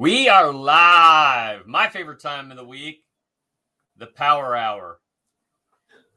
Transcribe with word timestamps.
We 0.00 0.30
are 0.30 0.50
live. 0.50 1.66
My 1.66 1.86
favorite 1.86 2.20
time 2.20 2.50
of 2.50 2.56
the 2.56 2.64
week, 2.64 3.04
the 3.98 4.06
Power 4.06 4.56
Hour. 4.56 4.98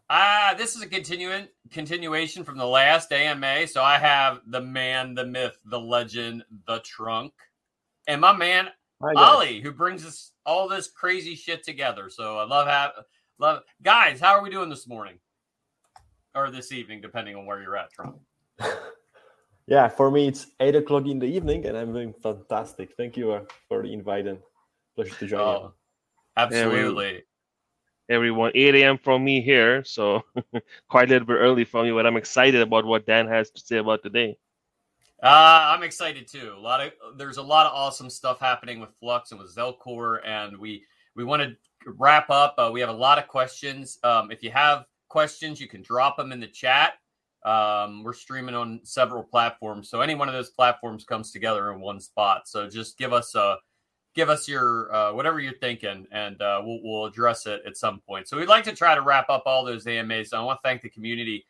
Ah, 0.10 0.56
this 0.58 0.78
is 0.78 0.82
a 0.82 0.88
continuing 0.88 1.50
continuation 1.70 2.46
from 2.46 2.58
the 2.58 2.66
last 2.66 3.12
AMA. 3.12 3.68
So 3.68 3.84
I 3.84 3.98
have 3.98 4.40
the 4.48 4.62
man, 4.62 5.16
the 5.16 5.26
myth, 5.26 5.58
the 5.66 5.82
legend, 5.82 6.46
the 6.66 6.80
trunk, 6.80 7.34
and 8.08 8.22
my 8.22 8.32
man 8.32 8.70
Hi, 9.02 9.12
Ollie, 9.18 9.60
who 9.60 9.74
brings 9.74 10.06
us 10.06 10.32
all 10.46 10.70
this 10.70 10.88
crazy 10.88 11.36
shit 11.36 11.66
together. 11.66 12.10
So 12.10 12.38
I 12.38 12.46
love 12.46 12.68
have 12.68 12.92
love 13.38 13.64
guys. 13.82 14.22
How 14.22 14.38
are 14.38 14.42
we 14.42 14.50
doing 14.50 14.70
this 14.70 14.88
morning 14.88 15.20
or 16.34 16.52
this 16.52 16.72
evening, 16.72 17.02
depending 17.02 17.36
on 17.36 17.46
where 17.46 17.62
you're 17.62 17.76
at, 17.76 17.92
Trunk? 17.92 18.16
yeah, 19.68 19.88
for 19.88 20.12
me 20.12 20.28
it's 20.28 20.48
eight 20.60 20.76
o'clock 20.76 21.06
in 21.06 21.20
the 21.20 21.26
evening, 21.26 21.66
and 21.66 21.78
I'm 21.78 21.94
doing 21.94 22.14
fantastic. 22.14 22.94
Thank 22.98 23.18
you 23.18 23.32
uh, 23.32 23.44
for 23.68 23.84
the 23.84 23.94
invite 23.94 24.28
and 24.28 24.40
pleasure 24.96 25.16
to 25.16 25.28
join 25.28 25.40
oh, 25.40 25.62
you. 25.62 25.74
Absolutely. 26.38 27.24
Everyone, 28.10 28.52
8 28.54 28.76
a.m. 28.76 28.98
from 28.98 29.24
me 29.24 29.42
here, 29.42 29.84
so 29.86 30.24
quite 30.90 31.08
a 31.08 31.14
little 31.14 31.26
bit 31.26 31.36
early 31.36 31.64
from 31.64 31.86
you, 31.86 31.96
but 31.96 32.06
I'm 32.06 32.18
excited 32.18 32.62
about 32.62 32.84
what 32.84 33.06
Dan 33.06 33.28
has 33.28 33.50
to 33.52 33.62
say 33.62 33.78
about 33.78 34.04
today. 34.04 34.38
Uh, 35.24 35.72
I'm 35.74 35.84
excited 35.84 36.28
too. 36.28 36.54
A 36.54 36.60
lot 36.60 36.82
of 36.82 36.92
there's 37.18 37.38
a 37.38 37.42
lot 37.42 37.66
of 37.66 37.72
awesome 37.74 38.10
stuff 38.10 38.42
happening 38.42 38.82
with 38.82 38.90
Flux 39.00 39.32
and 39.32 39.40
with 39.40 39.56
Zelcore, 39.56 40.20
and 40.26 40.58
we 40.58 40.84
we 41.16 41.24
want 41.24 41.42
to 41.42 41.56
wrap 41.98 42.30
up. 42.30 42.56
Uh, 42.58 42.70
we 42.74 42.82
have 42.82 42.90
a 42.90 42.94
lot 42.94 43.18
of 43.18 43.28
questions. 43.30 44.00
Um, 44.04 44.32
if 44.32 44.44
you 44.44 44.52
have 44.52 44.86
questions, 45.08 45.62
you 45.62 45.70
can 45.70 45.82
drop 45.82 46.18
them 46.18 46.34
in 46.34 46.42
the 46.42 46.48
chat. 46.48 46.96
Um, 47.46 48.04
we're 48.04 48.14
streaming 48.14 48.56
on 48.56 48.80
several 48.84 49.24
platforms, 49.24 49.90
so 49.90 50.02
any 50.02 50.16
one 50.16 50.30
of 50.30 50.34
those 50.34 50.50
platforms 50.50 51.04
comes 51.04 51.32
together 51.32 51.72
in 51.74 51.82
one 51.82 52.00
spot. 52.00 52.48
So 52.48 52.70
just 52.70 52.98
give 52.98 53.12
us 53.12 53.36
a 53.36 53.58
give 54.14 54.30
us 54.30 54.48
your 54.48 54.94
uh, 54.94 55.14
whatever 55.14 55.40
you're 55.40 55.54
thinking, 55.54 56.06
and 56.12 56.42
uh, 56.42 56.62
we'll, 56.64 56.80
we'll 56.84 57.06
address 57.06 57.46
it 57.46 57.62
at 57.66 57.78
some 57.78 58.00
point. 58.08 58.28
So 58.28 58.38
we'd 58.38 58.48
like 58.48 58.64
to 58.66 58.74
try 58.74 58.96
to 58.96 59.02
wrap 59.02 59.30
up 59.30 59.44
all 59.46 59.66
those 59.66 59.88
AMAs. 59.88 60.34
I 60.34 60.42
want 60.42 60.60
to 60.64 60.68
thank 60.68 60.82
the 60.82 60.90
community. 60.90 61.46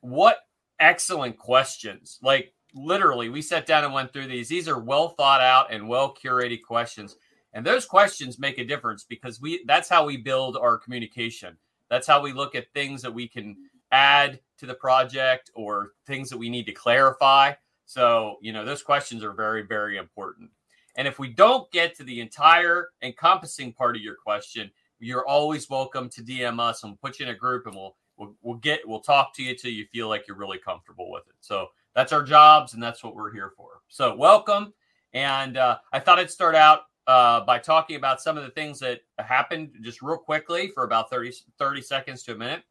What 0.00 0.38
excellent 0.80 1.36
questions! 1.36 2.18
Like 2.22 2.54
literally, 2.74 3.28
we 3.28 3.42
sat 3.42 3.66
down 3.66 3.84
and 3.84 3.92
went 3.92 4.12
through 4.12 4.28
these. 4.28 4.48
These 4.48 4.68
are 4.68 4.78
well 4.78 5.10
thought 5.10 5.40
out 5.40 5.72
and 5.72 5.88
well 5.88 6.14
curated 6.14 6.62
questions, 6.62 7.16
and 7.52 7.66
those 7.66 7.84
questions 7.84 8.38
make 8.38 8.58
a 8.58 8.64
difference 8.64 9.04
because 9.04 9.40
we 9.40 9.64
that's 9.66 9.88
how 9.88 10.06
we 10.06 10.16
build 10.16 10.56
our 10.56 10.78
communication. 10.78 11.56
That's 11.90 12.06
how 12.06 12.20
we 12.20 12.32
look 12.32 12.54
at 12.54 12.72
things 12.72 13.02
that 13.02 13.12
we 13.12 13.26
can 13.26 13.56
add 13.92 14.40
to 14.58 14.66
the 14.66 14.74
project 14.74 15.50
or 15.54 15.92
things 16.06 16.28
that 16.30 16.38
we 16.38 16.48
need 16.48 16.66
to 16.66 16.72
clarify. 16.72 17.52
So, 17.86 18.36
you 18.42 18.52
know, 18.52 18.64
those 18.64 18.82
questions 18.82 19.24
are 19.24 19.32
very, 19.32 19.62
very 19.62 19.96
important. 19.96 20.50
And 20.96 21.06
if 21.06 21.18
we 21.18 21.28
don't 21.28 21.70
get 21.70 21.94
to 21.96 22.02
the 22.02 22.20
entire 22.20 22.90
encompassing 23.02 23.72
part 23.72 23.96
of 23.96 24.02
your 24.02 24.16
question, 24.16 24.70
you're 24.98 25.26
always 25.26 25.70
welcome 25.70 26.08
to 26.10 26.22
DM 26.22 26.60
us 26.60 26.82
and 26.82 26.90
we'll 26.90 27.10
put 27.10 27.20
you 27.20 27.26
in 27.26 27.32
a 27.32 27.38
group 27.38 27.66
and 27.66 27.76
we'll 27.76 27.96
we'll, 28.16 28.34
we'll 28.42 28.56
get 28.56 28.80
we'll 28.86 29.00
talk 29.00 29.32
to 29.34 29.42
you 29.42 29.54
till 29.54 29.70
you 29.70 29.86
feel 29.92 30.08
like 30.08 30.26
you're 30.26 30.36
really 30.36 30.58
comfortable 30.58 31.10
with 31.10 31.22
it. 31.28 31.36
So 31.40 31.68
that's 31.94 32.12
our 32.12 32.22
jobs 32.22 32.74
and 32.74 32.82
that's 32.82 33.04
what 33.04 33.14
we're 33.14 33.32
here 33.32 33.52
for. 33.56 33.80
So 33.88 34.14
welcome. 34.14 34.74
And 35.14 35.56
uh, 35.56 35.78
I 35.92 36.00
thought 36.00 36.18
I'd 36.18 36.30
start 36.30 36.54
out 36.54 36.82
uh, 37.06 37.40
by 37.40 37.58
talking 37.58 37.96
about 37.96 38.20
some 38.20 38.36
of 38.36 38.44
the 38.44 38.50
things 38.50 38.80
that 38.80 39.00
happened 39.18 39.70
just 39.80 40.02
real 40.02 40.18
quickly 40.18 40.68
for 40.74 40.84
about 40.84 41.10
30, 41.10 41.32
30 41.58 41.80
seconds 41.80 42.22
to 42.24 42.32
a 42.32 42.36
minute 42.36 42.64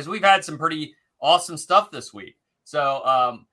because 0.00 0.08
we've 0.08 0.24
had 0.24 0.42
some 0.42 0.56
pretty 0.56 0.94
awesome 1.20 1.58
stuff 1.58 1.90
this 1.90 2.14
week. 2.14 2.36
So, 2.64 3.04
um, 3.04 3.46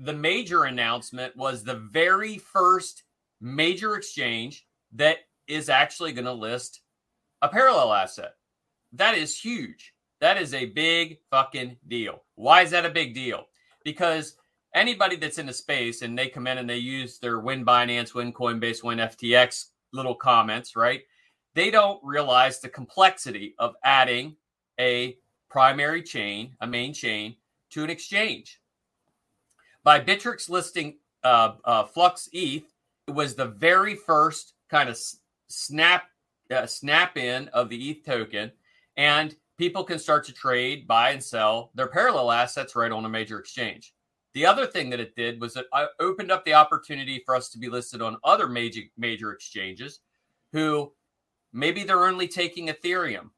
the 0.00 0.12
major 0.12 0.64
announcement 0.64 1.36
was 1.36 1.62
the 1.62 1.76
very 1.92 2.38
first 2.38 3.04
major 3.40 3.94
exchange 3.94 4.66
that 4.94 5.18
is 5.46 5.68
actually 5.68 6.12
going 6.12 6.24
to 6.24 6.32
list 6.32 6.80
a 7.40 7.48
parallel 7.48 7.92
asset. 7.92 8.32
That 8.92 9.16
is 9.16 9.38
huge. 9.38 9.94
That 10.20 10.38
is 10.38 10.54
a 10.54 10.66
big 10.66 11.18
fucking 11.30 11.76
deal. 11.86 12.24
Why 12.34 12.62
is 12.62 12.70
that 12.70 12.86
a 12.86 12.90
big 12.90 13.14
deal? 13.14 13.44
Because 13.84 14.36
anybody 14.74 15.14
that's 15.14 15.38
in 15.38 15.46
the 15.46 15.52
space 15.52 16.02
and 16.02 16.18
they 16.18 16.28
come 16.28 16.48
in 16.48 16.58
and 16.58 16.68
they 16.68 16.78
use 16.78 17.18
their 17.18 17.38
Win 17.38 17.64
Binance, 17.64 18.12
Win 18.12 18.32
Coinbase, 18.32 18.82
Win 18.82 18.98
FTX 18.98 19.66
little 19.92 20.16
comments, 20.16 20.74
right? 20.74 21.02
They 21.54 21.70
don't 21.70 22.00
realize 22.02 22.58
the 22.60 22.68
complexity 22.68 23.54
of 23.60 23.74
adding 23.84 24.36
a 24.80 25.16
primary 25.52 26.02
chain, 26.02 26.56
a 26.62 26.66
main 26.66 26.94
chain, 26.94 27.36
to 27.68 27.84
an 27.84 27.90
exchange. 27.90 28.58
By 29.84 30.00
Bittrex 30.00 30.48
listing 30.48 30.96
uh, 31.22 31.52
uh, 31.66 31.84
Flux 31.84 32.30
ETH, 32.32 32.64
it 33.06 33.10
was 33.10 33.34
the 33.34 33.44
very 33.44 33.94
first 33.94 34.54
kind 34.70 34.88
of 34.88 34.98
snap 35.48 36.04
uh, 36.50 36.66
snap 36.66 37.18
in 37.18 37.48
of 37.48 37.68
the 37.68 37.90
ETH 37.90 38.04
token, 38.04 38.50
and 38.96 39.36
people 39.58 39.84
can 39.84 39.98
start 39.98 40.24
to 40.24 40.32
trade, 40.32 40.86
buy, 40.88 41.10
and 41.10 41.22
sell 41.22 41.70
their 41.74 41.86
parallel 41.86 42.32
assets 42.32 42.74
right 42.74 42.90
on 42.90 43.04
a 43.04 43.08
major 43.08 43.38
exchange. 43.38 43.92
The 44.32 44.46
other 44.46 44.66
thing 44.66 44.88
that 44.90 45.00
it 45.00 45.14
did 45.14 45.38
was 45.38 45.56
it 45.56 45.66
uh, 45.74 45.86
opened 46.00 46.32
up 46.32 46.46
the 46.46 46.54
opportunity 46.54 47.22
for 47.26 47.36
us 47.36 47.50
to 47.50 47.58
be 47.58 47.68
listed 47.68 48.00
on 48.00 48.16
other 48.24 48.48
major 48.48 48.82
major 48.96 49.32
exchanges 49.32 50.00
who 50.52 50.92
maybe 51.52 51.84
they're 51.84 52.06
only 52.06 52.28
taking 52.28 52.68
Ethereum 52.68 53.30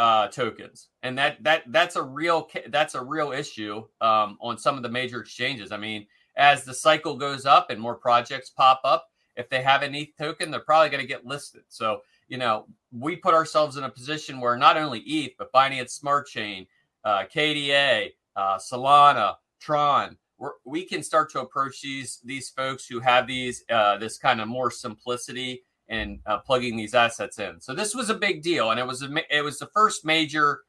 uh, 0.00 0.28
tokens, 0.28 0.88
and 1.02 1.18
that 1.18 1.42
that 1.44 1.62
that's 1.66 1.94
a 1.96 2.02
real 2.02 2.48
that's 2.68 2.94
a 2.94 3.02
real 3.02 3.32
issue 3.32 3.84
um, 4.00 4.38
on 4.40 4.56
some 4.56 4.78
of 4.78 4.82
the 4.82 4.88
major 4.88 5.20
exchanges. 5.20 5.72
I 5.72 5.76
mean, 5.76 6.06
as 6.36 6.64
the 6.64 6.72
cycle 6.72 7.18
goes 7.18 7.44
up 7.44 7.68
and 7.68 7.78
more 7.78 7.96
projects 7.96 8.48
pop 8.48 8.80
up, 8.82 9.10
if 9.36 9.50
they 9.50 9.60
have 9.60 9.82
an 9.82 9.94
ETH 9.94 10.16
token, 10.16 10.50
they're 10.50 10.60
probably 10.60 10.88
going 10.88 11.02
to 11.02 11.06
get 11.06 11.26
listed. 11.26 11.64
So 11.68 12.00
you 12.28 12.38
know, 12.38 12.64
we 12.90 13.14
put 13.14 13.34
ourselves 13.34 13.76
in 13.76 13.84
a 13.84 13.90
position 13.90 14.40
where 14.40 14.56
not 14.56 14.78
only 14.78 15.00
ETH 15.00 15.34
but 15.36 15.52
Binance 15.52 15.90
Smart 15.90 16.28
Chain, 16.28 16.66
uh, 17.04 17.24
KDA, 17.24 18.12
uh, 18.36 18.56
Solana, 18.56 19.34
Tron, 19.60 20.16
we 20.64 20.86
can 20.86 21.02
start 21.02 21.30
to 21.32 21.40
approach 21.40 21.82
these 21.82 22.20
these 22.24 22.48
folks 22.48 22.86
who 22.86 23.00
have 23.00 23.26
these 23.26 23.64
uh, 23.70 23.98
this 23.98 24.16
kind 24.16 24.40
of 24.40 24.48
more 24.48 24.70
simplicity 24.70 25.62
and 25.90 26.20
uh, 26.24 26.38
plugging 26.38 26.76
these 26.76 26.94
assets 26.94 27.38
in. 27.38 27.60
So 27.60 27.74
this 27.74 27.94
was 27.94 28.08
a 28.08 28.14
big 28.14 28.42
deal, 28.42 28.70
and 28.70 28.80
it 28.80 28.86
was 28.86 29.02
a, 29.02 29.10
it 29.28 29.42
was 29.42 29.58
the 29.58 29.66
first 29.66 30.04
major 30.04 30.60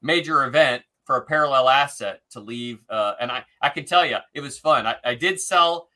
major 0.00 0.44
event 0.44 0.84
for 1.04 1.16
a 1.16 1.24
parallel 1.24 1.68
asset 1.68 2.20
to 2.30 2.40
leave. 2.40 2.78
Uh, 2.88 3.14
and 3.20 3.30
I 3.30 3.44
I 3.60 3.68
can 3.68 3.84
tell 3.84 4.06
you, 4.06 4.16
it 4.32 4.40
was 4.40 4.58
fun. 4.58 4.86
I, 4.86 4.96
I 5.04 5.14
did 5.14 5.40
sell 5.40 5.88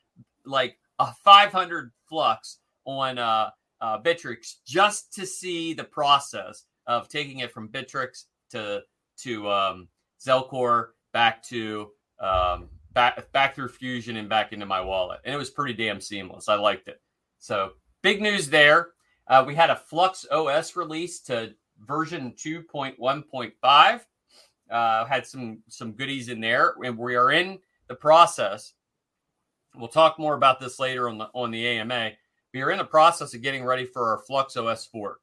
like 0.45 0.79
a 0.99 1.13
500 1.25 1.93
flux 2.09 2.59
on 2.85 3.19
uh, 3.19 3.51
uh, 3.81 4.01
Bittrex 4.03 4.57
just 4.67 5.15
to 5.15 5.25
see 5.25 5.73
the 5.73 5.85
process 5.85 6.65
of 6.87 7.09
taking 7.09 7.39
it 7.39 7.53
from 7.53 7.69
Bittrex 7.69 8.25
to 8.51 8.83
to 9.19 9.49
um, 9.49 9.89
Zelcore 10.21 10.89
back 11.13 11.43
to 11.45 11.91
um, 12.21 12.69
back 12.93 13.31
back 13.33 13.55
through 13.55 13.69
Fusion 13.69 14.17
and 14.17 14.29
back 14.29 14.53
into 14.53 14.67
my 14.67 14.81
wallet, 14.81 15.21
and 15.25 15.33
it 15.33 15.39
was 15.39 15.51
pretty 15.51 15.75
damn 15.75 16.01
seamless. 16.01 16.49
I 16.49 16.57
liked 16.57 16.89
it. 16.89 17.01
So 17.39 17.73
big 18.03 18.21
news 18.21 18.51
there. 18.51 18.91
Uh, 19.27 19.45
we 19.47 19.55
had 19.55 19.71
a 19.71 19.77
Flux 19.77 20.27
OS 20.31 20.77
release 20.77 21.21
to 21.21 21.55
version 21.87 22.35
2.1.5. 22.37 24.01
Uh, 24.71 25.05
had 25.05 25.27
some 25.27 25.59
some 25.69 25.93
goodies 25.93 26.29
in 26.29 26.41
there, 26.41 26.75
and 26.85 26.97
we 26.97 27.15
are 27.15 27.33
in 27.33 27.59
the 27.89 27.95
process. 27.95 28.73
We'll 29.77 29.89
talk 29.89 30.19
more 30.19 30.35
about 30.35 30.61
this 30.61 30.79
later 30.79 31.09
on 31.09 31.19
the 31.19 31.29
on 31.35 31.51
the 31.51 31.67
AMA. 31.67 32.13
We 32.55 32.63
are 32.63 32.71
in 32.71 32.79
the 32.79 32.85
process 32.85 33.35
of 33.35 33.43
getting 33.43 33.65
ready 33.65 33.85
for 33.85 34.11
our 34.11 34.19
Flux 34.19 34.57
OS 34.57 34.87
fork, 34.87 35.21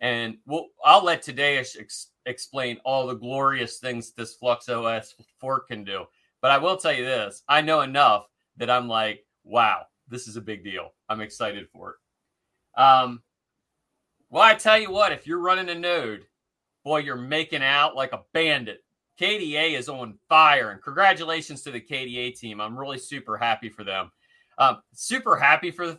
and 0.00 0.38
we'll 0.46 0.68
I'll 0.84 1.04
let 1.04 1.22
Tadeusz 1.22 1.78
ex- 1.78 2.10
explain 2.26 2.78
all 2.84 3.06
the 3.06 3.14
glorious 3.14 3.78
things 3.78 4.12
this 4.12 4.34
Flux 4.34 4.68
OS 4.68 5.14
fork 5.38 5.68
can 5.68 5.84
do. 5.84 6.06
But 6.40 6.50
I 6.50 6.58
will 6.58 6.76
tell 6.76 6.92
you 6.92 7.04
this: 7.04 7.44
I 7.48 7.60
know 7.60 7.82
enough 7.82 8.26
that 8.56 8.70
I'm 8.70 8.88
like, 8.88 9.24
wow, 9.44 9.86
this 10.08 10.26
is 10.26 10.36
a 10.36 10.40
big 10.40 10.64
deal. 10.64 10.92
I'm 11.08 11.20
excited 11.20 11.68
for 11.72 11.90
it. 11.90 11.96
Um, 12.76 13.22
well, 14.30 14.42
I 14.42 14.54
tell 14.54 14.78
you 14.78 14.90
what, 14.90 15.12
if 15.12 15.26
you're 15.26 15.38
running 15.38 15.68
a 15.68 15.74
node, 15.74 16.26
boy, 16.84 16.98
you're 16.98 17.16
making 17.16 17.62
out 17.62 17.94
like 17.94 18.12
a 18.12 18.22
bandit. 18.32 18.82
KDA 19.20 19.78
is 19.78 19.88
on 19.88 20.18
fire, 20.28 20.70
and 20.70 20.82
congratulations 20.82 21.62
to 21.62 21.70
the 21.70 21.80
KDA 21.80 22.38
team. 22.38 22.60
I'm 22.60 22.78
really 22.78 22.98
super 22.98 23.36
happy 23.36 23.68
for 23.68 23.84
them. 23.84 24.10
Um, 24.58 24.78
super 24.92 25.36
happy 25.36 25.70
for 25.70 25.98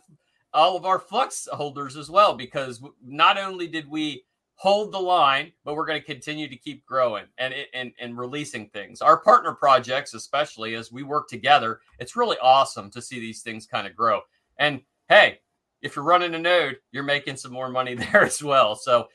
all 0.52 0.76
of 0.76 0.84
our 0.84 0.98
Flux 0.98 1.48
holders 1.52 1.96
as 1.96 2.10
well, 2.10 2.34
because 2.34 2.82
not 3.04 3.38
only 3.38 3.66
did 3.66 3.88
we 3.88 4.24
hold 4.56 4.92
the 4.92 4.98
line, 4.98 5.52
but 5.64 5.74
we're 5.74 5.86
going 5.86 6.00
to 6.00 6.06
continue 6.06 6.48
to 6.48 6.56
keep 6.56 6.84
growing 6.86 7.24
and, 7.38 7.54
and 7.72 7.92
and 7.98 8.18
releasing 8.18 8.68
things. 8.68 9.00
Our 9.00 9.18
partner 9.18 9.52
projects, 9.52 10.14
especially 10.14 10.74
as 10.74 10.92
we 10.92 11.02
work 11.02 11.28
together, 11.28 11.80
it's 11.98 12.16
really 12.16 12.36
awesome 12.40 12.90
to 12.90 13.02
see 13.02 13.20
these 13.20 13.42
things 13.42 13.66
kind 13.66 13.86
of 13.86 13.96
grow. 13.96 14.20
And 14.58 14.80
hey, 15.08 15.40
if 15.84 15.94
you're 15.94 16.04
running 16.04 16.34
a 16.34 16.38
node, 16.38 16.78
you're 16.90 17.04
making 17.04 17.36
some 17.36 17.52
more 17.52 17.68
money 17.68 17.94
there 18.12 18.24
as 18.24 18.42
well. 18.42 18.74
So 18.74 19.08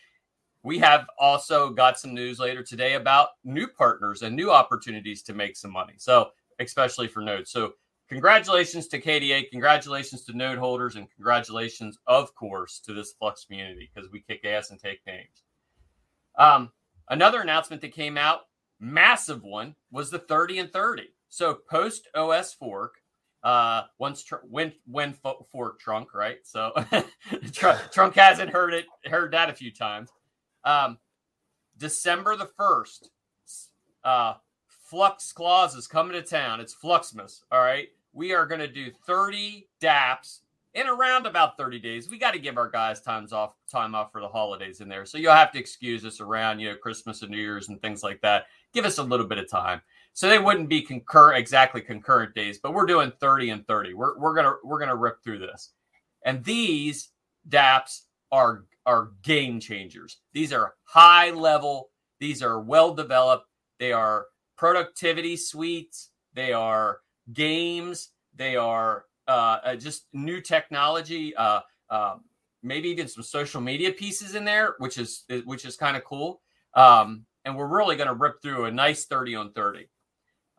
we 0.63 0.77
have 0.79 1.07
also 1.17 1.71
got 1.71 1.99
some 1.99 2.13
news 2.13 2.39
later 2.39 2.63
today 2.63 2.93
about 2.93 3.29
new 3.43 3.67
partners 3.67 4.21
and 4.21 4.35
new 4.35 4.51
opportunities 4.51 5.23
to 5.23 5.33
make 5.33 5.57
some 5.57 5.71
money. 5.71 5.93
So 5.97 6.29
especially 6.59 7.07
for 7.07 7.21
nodes. 7.21 7.49
So 7.51 7.73
congratulations 8.07 8.87
to 8.89 9.01
KDA, 9.01 9.49
congratulations 9.49 10.23
to 10.25 10.37
node 10.37 10.59
holders, 10.59 10.95
and 10.95 11.09
congratulations, 11.15 11.97
of 12.05 12.35
course, 12.35 12.79
to 12.81 12.93
this 12.93 13.13
Flux 13.13 13.45
community 13.45 13.89
because 13.93 14.11
we 14.11 14.19
kick 14.19 14.45
ass 14.45 14.69
and 14.69 14.79
take 14.79 14.99
names. 15.07 15.43
Um, 16.37 16.71
another 17.09 17.41
announcement 17.41 17.81
that 17.81 17.93
came 17.93 18.17
out, 18.17 18.41
massive 18.79 19.43
one, 19.43 19.75
was 19.91 20.11
the 20.11 20.19
30 20.19 20.59
and 20.59 20.73
30. 20.73 21.03
So 21.29 21.59
post 21.69 22.07
OS 22.13 22.53
fork, 22.53 23.01
uh, 23.43 23.83
once 23.97 24.23
tr- 24.23 24.35
when 24.49 24.73
when 24.85 25.13
fo- 25.13 25.45
trunk, 25.79 26.13
right? 26.13 26.39
So 26.43 26.71
tr- 27.53 27.69
trunk 27.91 28.15
hasn't 28.15 28.51
heard 28.51 28.73
it, 28.73 28.85
heard 29.05 29.31
that 29.31 29.49
a 29.49 29.53
few 29.53 29.71
times. 29.71 30.09
Um, 30.63 30.97
December 31.77 32.35
the 32.35 32.49
first, 32.57 33.09
uh, 34.03 34.33
Flux 34.67 35.31
Claus 35.31 35.75
is 35.75 35.87
coming 35.87 36.13
to 36.13 36.21
town. 36.21 36.59
It's 36.59 36.75
Fluxmas. 36.75 37.43
All 37.51 37.61
right. 37.61 37.89
We 38.11 38.33
are 38.33 38.45
going 38.45 38.59
to 38.59 38.67
do 38.67 38.91
30 39.05 39.67
DApps 39.79 40.39
in 40.73 40.87
around 40.87 41.25
about 41.25 41.57
30 41.57 41.79
days. 41.79 42.09
We 42.09 42.17
got 42.17 42.33
to 42.33 42.39
give 42.39 42.57
our 42.57 42.69
guys 42.69 42.99
times 43.01 43.31
off, 43.31 43.53
time 43.71 43.95
off 43.95 44.11
for 44.11 44.19
the 44.19 44.27
holidays 44.27 44.81
in 44.81 44.89
there. 44.89 45.05
So 45.05 45.17
you'll 45.17 45.33
have 45.33 45.51
to 45.53 45.59
excuse 45.59 46.05
us 46.05 46.19
around, 46.19 46.59
you 46.59 46.69
know, 46.69 46.75
Christmas 46.75 47.21
and 47.21 47.31
New 47.31 47.37
Year's 47.37 47.69
and 47.69 47.81
things 47.81 48.03
like 48.03 48.19
that. 48.21 48.45
Give 48.73 48.85
us 48.85 48.97
a 48.97 49.03
little 49.03 49.27
bit 49.27 49.37
of 49.37 49.49
time. 49.49 49.81
So 50.19 50.27
they 50.27 50.37
wouldn't 50.37 50.67
be 50.67 50.81
concur 50.81 51.35
exactly 51.35 51.79
concurrent 51.79 52.35
days, 52.35 52.59
but 52.61 52.73
we're 52.73 52.85
doing 52.85 53.13
30 53.21 53.51
and 53.51 53.65
30. 53.65 53.93
We're, 53.93 54.19
we're 54.19 54.35
gonna 54.35 54.55
we're 54.65 54.77
gonna 54.77 54.97
rip 54.97 55.23
through 55.23 55.39
this. 55.39 55.71
And 56.25 56.43
these 56.43 57.11
DApps 57.47 58.01
are 58.29 58.65
are 58.85 59.11
game 59.23 59.61
changers. 59.61 60.17
These 60.33 60.51
are 60.51 60.73
high 60.83 61.31
level, 61.31 61.91
these 62.19 62.43
are 62.43 62.59
well 62.59 62.93
developed, 62.93 63.45
they 63.79 63.93
are 63.93 64.25
productivity 64.57 65.37
suites, 65.37 66.09
they 66.33 66.51
are 66.51 66.99
games, 67.31 68.09
they 68.35 68.57
are 68.57 69.05
uh, 69.25 69.59
uh, 69.63 69.75
just 69.77 70.07
new 70.11 70.41
technology, 70.41 71.33
uh, 71.37 71.61
uh, 71.89 72.15
maybe 72.61 72.89
even 72.89 73.07
some 73.07 73.23
social 73.23 73.61
media 73.61 73.93
pieces 73.93 74.35
in 74.35 74.43
there, 74.43 74.75
which 74.79 74.97
is 74.97 75.23
which 75.45 75.63
is 75.63 75.77
kind 75.77 75.95
of 75.95 76.03
cool. 76.03 76.41
Um, 76.73 77.25
and 77.45 77.55
we're 77.55 77.67
really 77.67 77.95
going 77.95 78.09
to 78.09 78.13
rip 78.15 78.41
through 78.41 78.65
a 78.65 78.71
nice 78.71 79.05
30 79.05 79.35
on 79.35 79.53
30. 79.53 79.87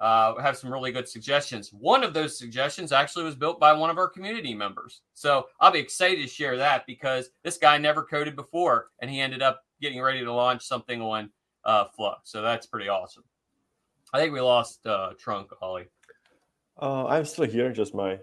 Uh, 0.00 0.40
have 0.40 0.56
some 0.56 0.72
really 0.72 0.92
good 0.92 1.06
suggestions. 1.06 1.70
One 1.74 2.02
of 2.02 2.14
those 2.14 2.38
suggestions 2.38 2.90
actually 2.90 3.24
was 3.24 3.34
built 3.34 3.60
by 3.60 3.74
one 3.74 3.90
of 3.90 3.98
our 3.98 4.08
community 4.08 4.54
members. 4.54 5.02
So 5.12 5.48
I'll 5.60 5.70
be 5.70 5.78
excited 5.78 6.22
to 6.22 6.26
share 6.26 6.56
that 6.56 6.86
because 6.86 7.28
this 7.44 7.58
guy 7.58 7.76
never 7.76 8.02
coded 8.02 8.34
before 8.34 8.88
and 9.00 9.10
he 9.10 9.20
ended 9.20 9.42
up 9.42 9.62
getting 9.82 10.00
ready 10.00 10.24
to 10.24 10.32
launch 10.32 10.62
something 10.62 11.02
on 11.02 11.28
uh, 11.66 11.84
Flux. 11.84 12.30
So 12.30 12.40
that's 12.40 12.66
pretty 12.66 12.88
awesome. 12.88 13.24
I 14.12 14.18
think 14.18 14.32
we 14.32 14.40
lost 14.40 14.86
uh, 14.86 15.10
Trunk, 15.18 15.50
Ali. 15.60 15.84
Uh, 16.80 17.06
I'm 17.06 17.24
still 17.24 17.44
here, 17.44 17.70
just 17.70 17.94
my. 17.94 18.18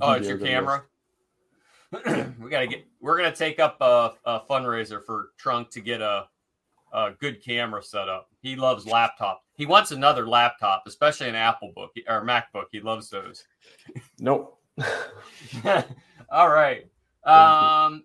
Oh, 0.00 0.12
it's 0.12 0.28
your 0.28 0.38
camera. 0.38 0.84
we 2.40 2.50
gotta 2.50 2.66
get. 2.66 2.84
We're 3.00 3.16
gonna 3.16 3.34
take 3.34 3.58
up 3.58 3.78
a, 3.80 4.12
a 4.24 4.40
fundraiser 4.40 5.02
for 5.04 5.30
Trunk 5.38 5.70
to 5.70 5.80
get 5.80 6.00
a, 6.00 6.26
a 6.92 7.12
good 7.18 7.42
camera 7.42 7.82
set 7.82 8.08
up. 8.08 8.28
He 8.42 8.56
loves 8.56 8.86
laptop. 8.86 9.43
He 9.56 9.66
wants 9.66 9.92
another 9.92 10.26
laptop, 10.26 10.84
especially 10.86 11.28
an 11.28 11.34
Apple 11.34 11.72
book 11.74 11.92
or 12.08 12.24
MacBook. 12.24 12.66
He 12.72 12.80
loves 12.80 13.08
those. 13.08 13.44
Nope. 14.18 14.58
All 16.30 16.50
right. 16.50 16.86
Um, 17.24 18.04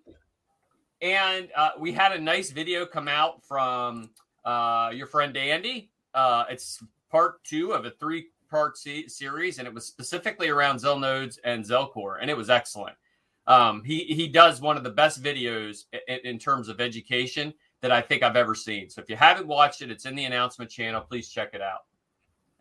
and 1.01 1.49
uh, 1.55 1.71
we 1.79 1.91
had 1.91 2.11
a 2.11 2.19
nice 2.19 2.51
video 2.51 2.85
come 2.85 3.07
out 3.07 3.43
from 3.43 4.11
uh, 4.45 4.91
your 4.93 5.07
friend 5.07 5.35
Andy. 5.35 5.89
Uh, 6.13 6.45
it's 6.49 6.83
part 7.11 7.43
two 7.43 7.71
of 7.73 7.85
a 7.85 7.91
three 7.91 8.27
part 8.49 8.77
se- 8.77 9.07
series, 9.07 9.59
and 9.59 9.67
it 9.67 9.73
was 9.73 9.85
specifically 9.85 10.49
around 10.49 10.79
Zel 10.79 10.99
nodes 10.99 11.39
and 11.43 11.63
Zelcore, 11.63 12.17
and 12.21 12.29
it 12.29 12.37
was 12.37 12.49
excellent. 12.49 12.95
Um, 13.47 13.83
he 13.83 14.03
he 14.03 14.27
does 14.27 14.61
one 14.61 14.77
of 14.77 14.83
the 14.83 14.91
best 14.91 15.23
videos 15.23 15.85
in, 16.07 16.19
in 16.23 16.39
terms 16.39 16.69
of 16.69 16.79
education 16.79 17.53
that 17.81 17.91
I 17.91 18.01
think 18.01 18.23
I've 18.23 18.35
ever 18.35 18.55
seen. 18.55 18.89
So 18.89 19.01
if 19.01 19.09
you 19.09 19.15
haven't 19.15 19.47
watched 19.47 19.81
it, 19.81 19.91
it's 19.91 20.05
in 20.05 20.15
the 20.15 20.25
announcement 20.25 20.69
channel. 20.69 21.01
Please 21.01 21.29
check 21.29 21.53
it 21.53 21.61
out. 21.61 21.85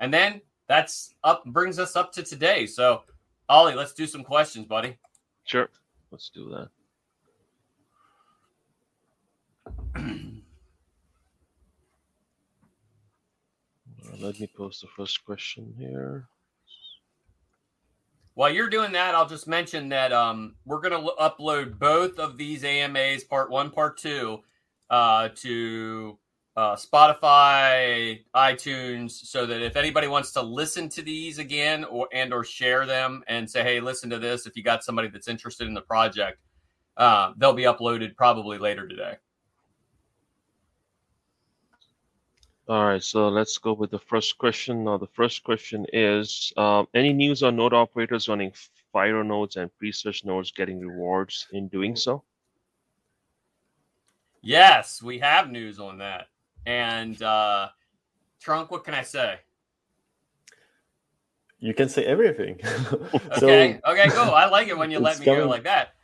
And 0.00 0.12
then 0.14 0.40
that's 0.68 1.14
up 1.24 1.44
brings 1.46 1.78
us 1.78 1.96
up 1.96 2.12
to 2.12 2.22
today. 2.22 2.66
So 2.66 3.02
Ali, 3.48 3.74
let's 3.74 3.92
do 3.92 4.06
some 4.06 4.22
questions, 4.22 4.66
buddy. 4.66 4.96
Sure. 5.44 5.68
Let's 6.10 6.30
do 6.30 6.68
that. 9.94 10.28
Uh, 14.08 14.16
Let 14.20 14.40
me 14.40 14.46
post 14.46 14.80
the 14.80 14.86
first 14.96 15.24
question 15.24 15.74
here. 15.78 16.28
While 18.34 18.50
you're 18.50 18.70
doing 18.70 18.92
that, 18.92 19.14
I'll 19.14 19.28
just 19.28 19.48
mention 19.48 19.88
that 19.88 20.12
um, 20.12 20.54
we're 20.64 20.80
going 20.80 20.92
to 20.92 21.12
upload 21.20 21.78
both 21.78 22.18
of 22.18 22.38
these 22.38 22.62
AMAs, 22.64 23.24
part 23.24 23.50
one, 23.50 23.70
part 23.70 23.98
two, 23.98 24.40
uh, 24.90 25.28
to 25.36 26.18
uh, 26.56 26.74
Spotify, 26.74 28.24
iTunes, 28.34 29.12
so 29.12 29.46
that 29.46 29.62
if 29.62 29.76
anybody 29.76 30.08
wants 30.08 30.32
to 30.32 30.42
listen 30.42 30.88
to 30.88 31.02
these 31.02 31.38
again 31.38 31.84
or 31.84 32.08
and 32.12 32.32
or 32.32 32.42
share 32.42 32.84
them 32.84 33.22
and 33.28 33.48
say, 33.48 33.62
"Hey, 33.62 33.80
listen 33.80 34.10
to 34.10 34.18
this," 34.18 34.46
if 34.46 34.56
you 34.56 34.62
got 34.62 34.82
somebody 34.82 35.08
that's 35.08 35.28
interested 35.28 35.68
in 35.68 35.74
the 35.74 35.82
project, 35.82 36.38
uh, 36.96 37.32
they'll 37.36 37.52
be 37.52 37.62
uploaded 37.62 38.16
probably 38.16 38.58
later 38.58 38.88
today. 38.88 39.16
All 42.68 42.84
right, 42.84 43.02
so 43.02 43.28
let's 43.28 43.56
go 43.56 43.72
with 43.72 43.90
the 43.90 43.98
first 43.98 44.36
question. 44.36 44.84
Now, 44.84 44.98
the 44.98 45.06
first 45.06 45.42
question 45.42 45.86
is 45.92 46.52
um, 46.58 46.86
any 46.92 47.14
news 47.14 47.42
on 47.42 47.56
node 47.56 47.72
operators 47.72 48.28
running 48.28 48.52
Firo 48.94 49.24
nodes 49.24 49.56
and 49.56 49.70
Presearch 49.80 50.24
nodes 50.24 50.52
getting 50.52 50.80
rewards 50.80 51.46
in 51.52 51.68
doing 51.68 51.96
so? 51.96 52.24
Yes, 54.42 55.02
we 55.02 55.18
have 55.18 55.50
news 55.50 55.78
on 55.78 55.98
that. 55.98 56.26
And 56.66 57.20
uh, 57.22 57.68
Trunk, 58.40 58.70
what 58.70 58.84
can 58.84 58.94
I 58.94 59.02
say? 59.02 59.38
You 61.60 61.74
can 61.74 61.88
say 61.88 62.04
everything. 62.04 62.60
Okay, 63.36 63.80
okay, 63.86 64.08
go. 64.08 64.22
I 64.34 64.48
like 64.48 64.68
it 64.68 64.76
when 64.76 64.90
you 64.90 65.00
let 65.00 65.18
me 65.18 65.26
go 65.26 65.34
coming. 65.34 65.48
like 65.48 65.64
that. 65.64 65.94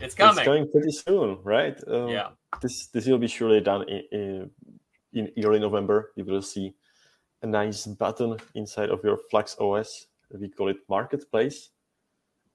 It's 0.00 0.14
coming. 0.14 0.38
It's 0.38 0.44
coming 0.44 0.70
pretty 0.70 0.90
soon, 0.92 1.38
right? 1.42 1.76
Um, 1.86 2.08
Yeah. 2.08 2.30
This 2.60 2.86
this 2.88 3.06
will 3.06 3.18
be 3.18 3.26
surely 3.26 3.60
done 3.60 3.88
in, 3.88 4.02
in 4.12 4.50
in 5.12 5.44
early 5.44 5.58
November. 5.58 6.12
You 6.16 6.24
will 6.24 6.42
see 6.42 6.74
a 7.42 7.46
nice 7.46 7.86
button 7.86 8.36
inside 8.54 8.90
of 8.90 9.02
your 9.04 9.18
Flux 9.30 9.56
OS. 9.58 10.06
We 10.30 10.48
call 10.48 10.68
it 10.68 10.78
Marketplace, 10.88 11.70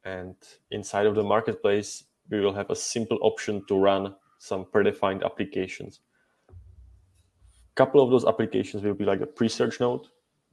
and 0.03 0.35
inside 0.71 1.05
of 1.05 1.15
the 1.15 1.23
Marketplace, 1.23 2.03
we 2.29 2.39
will 2.39 2.53
have 2.53 2.69
a 2.69 2.75
simple 2.75 3.17
option 3.21 3.65
to 3.67 3.77
run 3.77 4.15
some 4.39 4.65
predefined 4.65 5.23
applications. 5.23 5.99
A 6.49 6.55
couple 7.75 8.01
of 8.01 8.09
those 8.09 8.25
applications 8.25 8.81
will 8.83 8.95
be 8.95 9.05
like 9.05 9.21
a 9.21 9.27
Presearch 9.27 9.79
node 9.79 10.07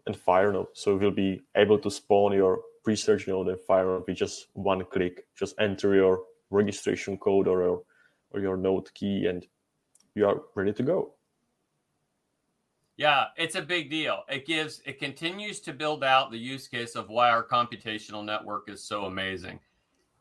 and 0.07 0.14
Firo 0.14 0.52
node. 0.52 0.66
So 0.75 1.00
you'll 1.00 1.11
be 1.12 1.40
able 1.57 1.78
to 1.78 1.90
spawn 1.90 2.33
your 2.33 2.61
Presearch 2.87 3.26
node 3.26 3.49
and 3.49 3.59
Firo 3.59 3.99
node 3.99 4.05
with 4.07 4.16
just 4.16 4.49
one 4.52 4.85
click. 4.85 5.26
Just 5.35 5.55
enter 5.59 5.95
your 5.95 6.25
registration 6.50 7.16
code 7.16 7.49
or 7.49 7.62
your, 7.62 7.83
or 8.33 8.40
your 8.40 8.57
node 8.57 8.93
key 8.93 9.26
and 9.26 9.47
you 10.14 10.26
are 10.26 10.43
ready 10.55 10.73
to 10.73 10.83
go. 10.83 11.14
Yeah, 12.97 13.26
it's 13.37 13.57
a 13.57 13.62
big 13.62 13.90
deal. 13.90 14.23
It 14.28 14.47
gives 14.47 14.81
it 14.87 14.99
continues 14.99 15.61
to 15.61 15.75
build 15.75 16.02
out 16.02 16.31
the 16.31 16.38
use 16.38 16.66
case 16.66 16.95
of 16.97 17.11
why 17.11 17.31
our 17.31 17.47
computational 17.47 18.25
network 18.25 18.71
is 18.71 18.83
so 18.83 19.05
amazing. 19.05 19.61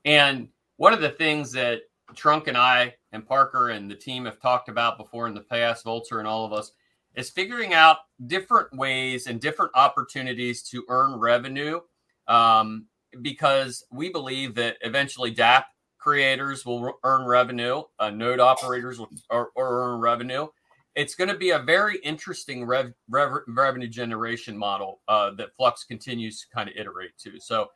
And 0.04 0.50
one 0.76 0.94
of 0.94 1.00
the 1.00 1.10
things 1.10 1.54
that 1.54 1.84
Trunk 2.14 2.48
and 2.48 2.58
I 2.58 2.96
and 3.12 3.26
Parker 3.26 3.70
and 3.70 3.90
the 3.90 3.96
team 3.96 4.26
have 4.26 4.40
talked 4.40 4.70
about 4.70 4.98
before 4.98 5.28
in 5.28 5.34
the 5.34 5.42
past, 5.42 5.84
Vulture 5.84 6.20
and 6.20 6.28
all 6.28 6.46
of 6.46 6.54
us, 6.54 6.72
is 7.16 7.30
figuring 7.30 7.74
out 7.74 7.98
different 8.28 8.76
ways 8.78 9.28
and 9.28 9.40
different 9.42 9.72
opportunities 9.76 10.62
to 10.64 10.84
earn 10.90 11.20
revenue. 11.20 11.80
Um, 12.28 12.88
because 13.22 13.86
we 13.92 14.10
believe 14.10 14.56
that 14.56 14.78
eventually 14.82 15.34
DApp 15.34 15.64
creators 15.98 16.66
will 16.66 17.00
earn 17.04 17.26
revenue, 17.26 17.84
uh, 18.00 18.10
node 18.10 18.40
operators 18.40 19.00
will 19.00 19.10
or, 19.30 19.52
or 19.56 19.94
earn 19.94 20.02
revenue 20.02 20.48
it's 20.96 21.14
going 21.14 21.28
to 21.28 21.38
be 21.38 21.52
a 21.52 21.60
very 21.60 21.98
interesting 21.98 22.66
rev, 22.66 22.94
rev, 23.10 23.32
revenue 23.48 23.88
generation 23.88 24.58
model 24.58 25.02
uh, 25.08 25.32
that 25.32 25.56
Flux 25.56 25.84
continues 25.84 26.40
to 26.42 26.48
kind 26.54 26.70
of 26.70 26.76
iterate 26.78 27.18
to. 27.20 27.40
So 27.40 27.70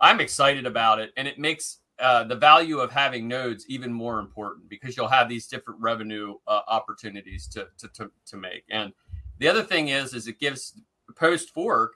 I'm 0.00 0.20
excited 0.20 0.64
about 0.64 1.00
it, 1.00 1.10
and 1.16 1.26
it 1.26 1.38
makes 1.38 1.80
uh, 2.02 2.24
the 2.24 2.36
value 2.36 2.78
of 2.78 2.90
having 2.90 3.28
nodes 3.28 3.64
even 3.68 3.92
more 3.92 4.18
important 4.18 4.68
because 4.68 4.96
you'll 4.96 5.08
have 5.08 5.28
these 5.28 5.46
different 5.46 5.80
revenue 5.80 6.34
uh, 6.48 6.60
opportunities 6.66 7.46
to, 7.46 7.68
to 7.78 7.88
to 7.88 8.10
to 8.26 8.36
make. 8.36 8.64
And 8.70 8.92
the 9.38 9.48
other 9.48 9.62
thing 9.62 9.88
is, 9.88 10.12
is 10.12 10.26
it 10.26 10.38
gives 10.38 10.74
post 11.16 11.50
fork. 11.54 11.92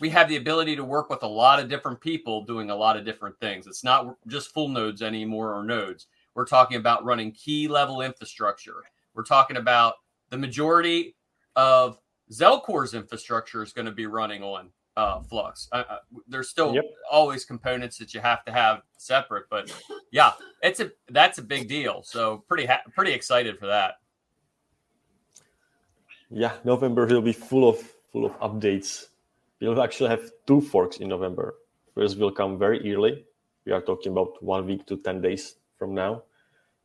We 0.00 0.08
have 0.10 0.28
the 0.28 0.36
ability 0.36 0.76
to 0.76 0.84
work 0.84 1.10
with 1.10 1.22
a 1.22 1.28
lot 1.28 1.58
of 1.58 1.68
different 1.68 2.00
people 2.00 2.44
doing 2.44 2.70
a 2.70 2.74
lot 2.74 2.96
of 2.96 3.04
different 3.04 3.38
things. 3.40 3.66
It's 3.66 3.84
not 3.84 4.16
just 4.26 4.54
full 4.54 4.68
nodes 4.68 5.02
anymore 5.02 5.54
or 5.54 5.64
nodes. 5.64 6.06
We're 6.34 6.46
talking 6.46 6.78
about 6.78 7.04
running 7.04 7.32
key 7.32 7.68
level 7.68 8.00
infrastructure. 8.00 8.82
We're 9.14 9.24
talking 9.24 9.56
about 9.58 9.94
the 10.30 10.38
majority 10.38 11.14
of 11.56 11.98
Zelcore's 12.32 12.94
infrastructure 12.94 13.62
is 13.62 13.72
going 13.72 13.86
to 13.86 13.92
be 13.92 14.06
running 14.06 14.42
on 14.42 14.70
uh, 14.96 15.20
Flux. 15.20 15.68
Uh, 15.72 15.84
uh, 15.88 15.98
there's 16.28 16.48
still 16.48 16.74
Yep. 16.74 16.84
always 17.10 17.44
components 17.44 17.98
that 17.98 18.12
you 18.14 18.20
have 18.20 18.44
to 18.44 18.52
have 18.52 18.82
separate, 18.98 19.46
but 19.50 19.72
yeah, 20.10 20.32
it's 20.62 20.80
a 20.80 20.92
that's 21.10 21.38
a 21.38 21.42
big 21.42 21.68
deal. 21.68 22.02
So 22.02 22.44
pretty 22.48 22.66
ha- 22.66 22.82
pretty 22.94 23.12
excited 23.12 23.58
for 23.58 23.66
that. 23.66 23.94
Yeah, 26.30 26.52
November 26.64 27.06
will 27.06 27.22
be 27.22 27.32
full 27.32 27.68
of 27.68 27.78
full 28.12 28.24
of 28.24 28.38
updates. 28.40 29.06
We'll 29.60 29.80
actually 29.82 30.10
have 30.10 30.30
two 30.46 30.60
forks 30.60 30.98
in 30.98 31.08
November. 31.08 31.54
First 31.94 32.18
will 32.18 32.32
come 32.32 32.58
very 32.58 32.78
early. 32.94 33.24
We 33.64 33.72
are 33.72 33.80
talking 33.82 34.12
about 34.12 34.42
one 34.42 34.66
week 34.66 34.86
to 34.86 34.96
ten 34.96 35.20
days 35.20 35.56
from 35.78 35.94
now, 35.94 36.22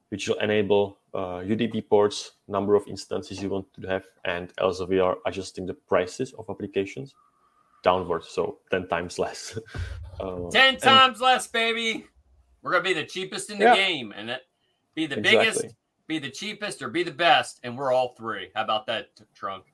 which 0.10 0.28
will 0.28 0.38
enable 0.40 1.00
uh, 1.14 1.42
UDP 1.42 1.88
ports, 1.90 2.34
number 2.48 2.76
of 2.76 2.88
instances 2.88 3.42
you 3.42 3.50
want 3.50 3.66
to 3.74 3.88
have, 3.88 4.04
and 4.26 4.52
also 4.62 4.86
we 4.86 5.00
are 5.00 5.18
adjusting 5.26 5.66
the 5.66 5.74
prices 5.74 6.34
of 6.34 6.46
applications 6.50 7.16
downwards, 7.88 8.28
so 8.28 8.60
ten 8.72 8.88
times 8.88 9.18
less. 9.20 9.58
Uh, 10.20 10.50
Ten 10.50 10.74
and- 10.74 10.82
times 10.82 11.22
less, 11.22 11.46
baby. 11.46 12.08
We're 12.64 12.72
gonna 12.72 12.84
be 12.84 12.94
the 12.94 13.06
cheapest 13.06 13.52
in 13.52 13.60
the 13.60 13.66
Yeah. 13.66 13.76
game, 13.76 14.12
and 14.18 14.32
it, 14.32 14.42
be 14.96 15.06
the 15.06 15.20
Exactly. 15.20 15.38
biggest, 15.38 15.76
be 16.08 16.18
the 16.18 16.32
cheapest, 16.32 16.82
or 16.82 16.90
be 16.90 17.04
the 17.04 17.12
best, 17.14 17.60
and 17.64 17.78
we're 17.78 17.94
all 17.94 18.16
three. 18.18 18.50
How 18.56 18.64
about 18.64 18.88
that, 18.88 19.10
Trunk? 19.36 19.66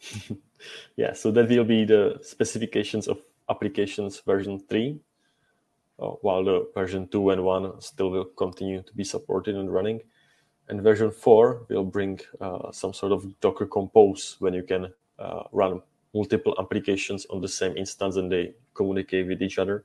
yeah 0.96 1.12
so 1.14 1.30
that 1.30 1.48
will 1.48 1.64
be 1.64 1.84
the 1.86 2.18
specifications 2.22 3.08
of 3.08 3.18
applications 3.48 4.20
version 4.20 4.60
3 4.68 5.00
uh, 5.98 6.08
while 6.20 6.44
the 6.44 6.68
version 6.74 7.08
2 7.08 7.30
and 7.30 7.42
1 7.42 7.80
still 7.80 8.10
will 8.10 8.28
continue 8.36 8.82
to 8.82 8.92
be 8.94 9.04
supported 9.04 9.54
and 9.56 9.72
running 9.72 10.00
and 10.68 10.82
version 10.82 11.10
4 11.10 11.66
will 11.70 11.84
bring 11.84 12.20
uh, 12.40 12.70
some 12.72 12.92
sort 12.92 13.12
of 13.12 13.24
docker 13.40 13.66
compose 13.66 14.36
when 14.40 14.52
you 14.52 14.62
can 14.62 14.92
uh, 15.18 15.44
run 15.52 15.80
multiple 16.16 16.54
applications 16.58 17.26
on 17.26 17.40
the 17.40 17.52
same 17.60 17.76
instance 17.76 18.16
and 18.16 18.32
they 18.32 18.54
communicate 18.74 19.26
with 19.28 19.42
each 19.42 19.58
other. 19.58 19.84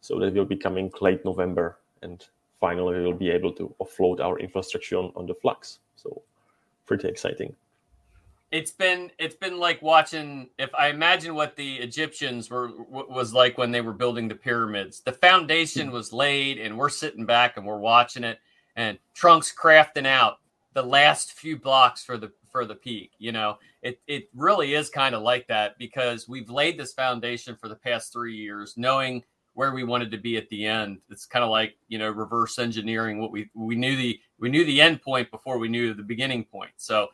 So 0.00 0.18
that 0.20 0.34
will 0.34 0.44
be 0.44 0.56
coming 0.56 0.92
late 1.00 1.24
november 1.24 1.78
and 2.02 2.18
finally 2.60 2.98
we 2.98 3.04
will 3.04 3.22
be 3.26 3.30
able 3.30 3.52
to 3.52 3.74
offload 3.80 4.20
our 4.20 4.38
infrastructure 4.38 4.96
on, 4.96 5.12
on 5.16 5.26
the 5.26 5.34
flux 5.34 5.78
so 5.96 6.22
pretty 6.86 7.08
exciting. 7.08 7.54
It's 8.50 8.70
been 8.70 9.10
it's 9.18 9.34
been 9.34 9.58
like 9.58 9.80
watching 9.80 10.50
if 10.58 10.74
i 10.74 10.88
imagine 10.88 11.34
what 11.34 11.56
the 11.56 11.76
egyptians 11.76 12.50
were 12.50 12.70
was 12.88 13.32
like 13.32 13.56
when 13.56 13.70
they 13.72 13.80
were 13.80 13.94
building 13.94 14.28
the 14.28 14.34
pyramids. 14.34 15.00
The 15.00 15.12
foundation 15.12 15.88
hmm. 15.88 15.94
was 15.94 16.12
laid 16.12 16.58
and 16.58 16.76
we're 16.76 16.90
sitting 16.90 17.24
back 17.24 17.56
and 17.56 17.64
we're 17.64 17.78
watching 17.78 18.24
it 18.24 18.38
and 18.76 18.98
trunks 19.14 19.54
crafting 19.54 20.06
out 20.06 20.38
the 20.74 20.82
last 20.82 21.32
few 21.32 21.58
blocks 21.58 22.04
for 22.04 22.16
the 22.16 22.32
for 22.52 22.64
the 22.64 22.74
peak 22.74 23.12
you 23.18 23.32
know? 23.32 23.56
It 23.82 24.00
it 24.06 24.28
really 24.34 24.74
is 24.74 24.88
kind 24.88 25.14
of 25.14 25.22
like 25.22 25.48
that 25.48 25.78
because 25.78 26.28
we've 26.28 26.50
laid 26.50 26.78
this 26.78 26.92
foundation 26.92 27.56
for 27.56 27.68
the 27.68 27.76
past 27.76 28.12
3 28.12 28.34
years 28.36 28.74
knowing 28.76 29.24
where 29.54 29.72
we 29.72 29.84
wanted 29.84 30.10
to 30.10 30.18
be 30.18 30.36
at 30.36 30.48
the 30.48 30.64
end. 30.64 30.98
It's 31.10 31.26
kind 31.26 31.44
of 31.44 31.50
like 31.50 31.76
you 31.88 31.98
know 31.98 32.10
reverse 32.10 32.58
engineering 32.58 33.18
what 33.20 33.32
we 33.32 33.50
we 33.54 33.74
knew 33.74 33.96
the 33.96 34.20
we 34.38 34.48
knew 34.48 34.64
the 34.64 34.80
end 34.80 35.02
point 35.02 35.30
before 35.30 35.58
we 35.58 35.68
knew 35.68 35.94
the 35.94 36.02
beginning 36.02 36.44
point. 36.44 36.72
So 36.76 37.08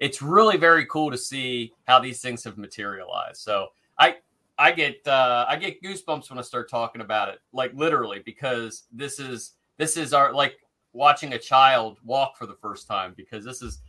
it's 0.00 0.20
really 0.20 0.56
very 0.56 0.86
cool 0.86 1.10
to 1.10 1.18
see 1.18 1.72
how 1.84 1.98
these 1.98 2.20
things 2.20 2.44
have 2.44 2.58
materialized. 2.58 3.40
So 3.40 3.68
I 3.98 4.16
I 4.58 4.72
get 4.72 5.06
uh, 5.06 5.46
I 5.48 5.56
get 5.56 5.82
goosebumps 5.82 6.30
when 6.30 6.38
I 6.38 6.42
start 6.42 6.70
talking 6.70 7.00
about 7.00 7.28
it, 7.28 7.40
like 7.52 7.72
literally, 7.74 8.22
because 8.24 8.84
this 8.92 9.18
is 9.18 9.52
this 9.78 9.96
is 9.96 10.12
our 10.12 10.32
like 10.32 10.58
watching 10.92 11.32
a 11.32 11.38
child 11.38 11.98
walk 12.04 12.36
for 12.36 12.46
the 12.46 12.54
first 12.54 12.86
time 12.86 13.14
because 13.16 13.44
this 13.44 13.62
is 13.62 13.80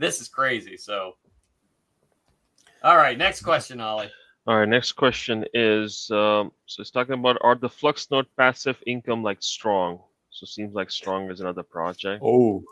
this 0.00 0.20
is 0.20 0.28
crazy. 0.28 0.76
So 0.76 1.16
all 2.82 2.96
right, 2.96 3.16
next 3.16 3.42
question, 3.42 3.80
Ali. 3.80 4.10
All 4.46 4.58
right, 4.58 4.68
next 4.68 4.92
question 4.92 5.44
is 5.52 6.10
um, 6.10 6.50
so 6.66 6.80
it's 6.80 6.90
talking 6.90 7.14
about 7.14 7.36
are 7.42 7.54
the 7.54 7.68
Flux 7.68 8.10
node 8.10 8.26
passive 8.36 8.82
income 8.86 9.22
like 9.22 9.42
strong? 9.42 10.00
So 10.30 10.44
it 10.44 10.48
seems 10.48 10.74
like 10.74 10.90
strong 10.90 11.30
is 11.30 11.40
another 11.40 11.62
project. 11.62 12.22
oh 12.24 12.64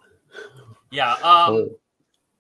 Yeah, 0.91 1.13
um, 1.13 1.21
Oh. 1.23 1.69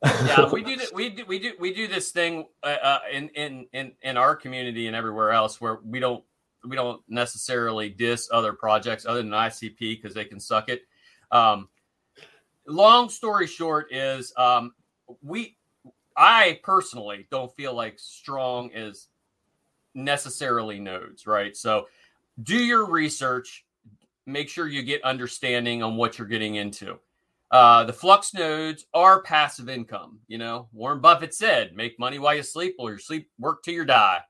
yeah, 0.04 0.48
we 0.52 0.62
do 0.62 0.76
that. 0.76 0.94
We 0.94 1.10
do 1.10 1.24
we 1.26 1.38
do 1.38 1.52
we 1.60 1.74
do 1.74 1.86
this 1.86 2.10
thing 2.10 2.46
uh, 2.62 2.76
uh, 2.82 2.98
in 3.12 3.28
in 3.30 3.66
in 3.72 3.92
in 4.00 4.16
our 4.16 4.34
community 4.34 4.86
and 4.86 4.96
everywhere 4.96 5.32
else 5.32 5.60
where 5.60 5.80
we 5.84 6.00
don't 6.00 6.24
we 6.66 6.76
don't 6.76 7.02
necessarily 7.08 7.90
diss 7.90 8.28
other 8.32 8.52
projects 8.52 9.04
other 9.06 9.22
than 9.22 9.30
ICP 9.30 9.78
because 9.78 10.14
they 10.14 10.24
can 10.24 10.40
suck 10.40 10.68
it. 10.68 10.82
Um, 11.30 11.68
long 12.66 13.08
story 13.08 13.46
short 13.46 13.92
is 13.92 14.32
um, 14.36 14.72
we 15.22 15.56
I 16.16 16.60
personally 16.62 17.26
don't 17.30 17.54
feel 17.54 17.74
like 17.74 17.98
strong 17.98 18.70
is 18.74 19.08
necessarily 19.94 20.80
nodes, 20.80 21.26
right? 21.26 21.56
So 21.56 21.86
do 22.42 22.56
your 22.56 22.86
research, 22.86 23.64
make 24.26 24.48
sure 24.48 24.68
you 24.68 24.82
get 24.82 25.02
understanding 25.04 25.82
on 25.82 25.96
what 25.96 26.18
you're 26.18 26.28
getting 26.28 26.56
into. 26.56 26.98
Uh, 27.50 27.84
the 27.84 27.92
flux 27.92 28.34
nodes 28.34 28.86
are 28.92 29.22
passive 29.22 29.68
income. 29.68 30.18
You 30.28 30.38
know, 30.38 30.68
Warren 30.72 31.00
Buffett 31.00 31.34
said, 31.34 31.74
"Make 31.74 31.98
money 31.98 32.18
while 32.18 32.34
you 32.34 32.42
sleep, 32.42 32.74
or 32.78 32.92
you 32.92 32.98
sleep 32.98 33.30
work 33.38 33.62
till 33.62 33.74
you 33.74 33.84
die." 33.84 34.20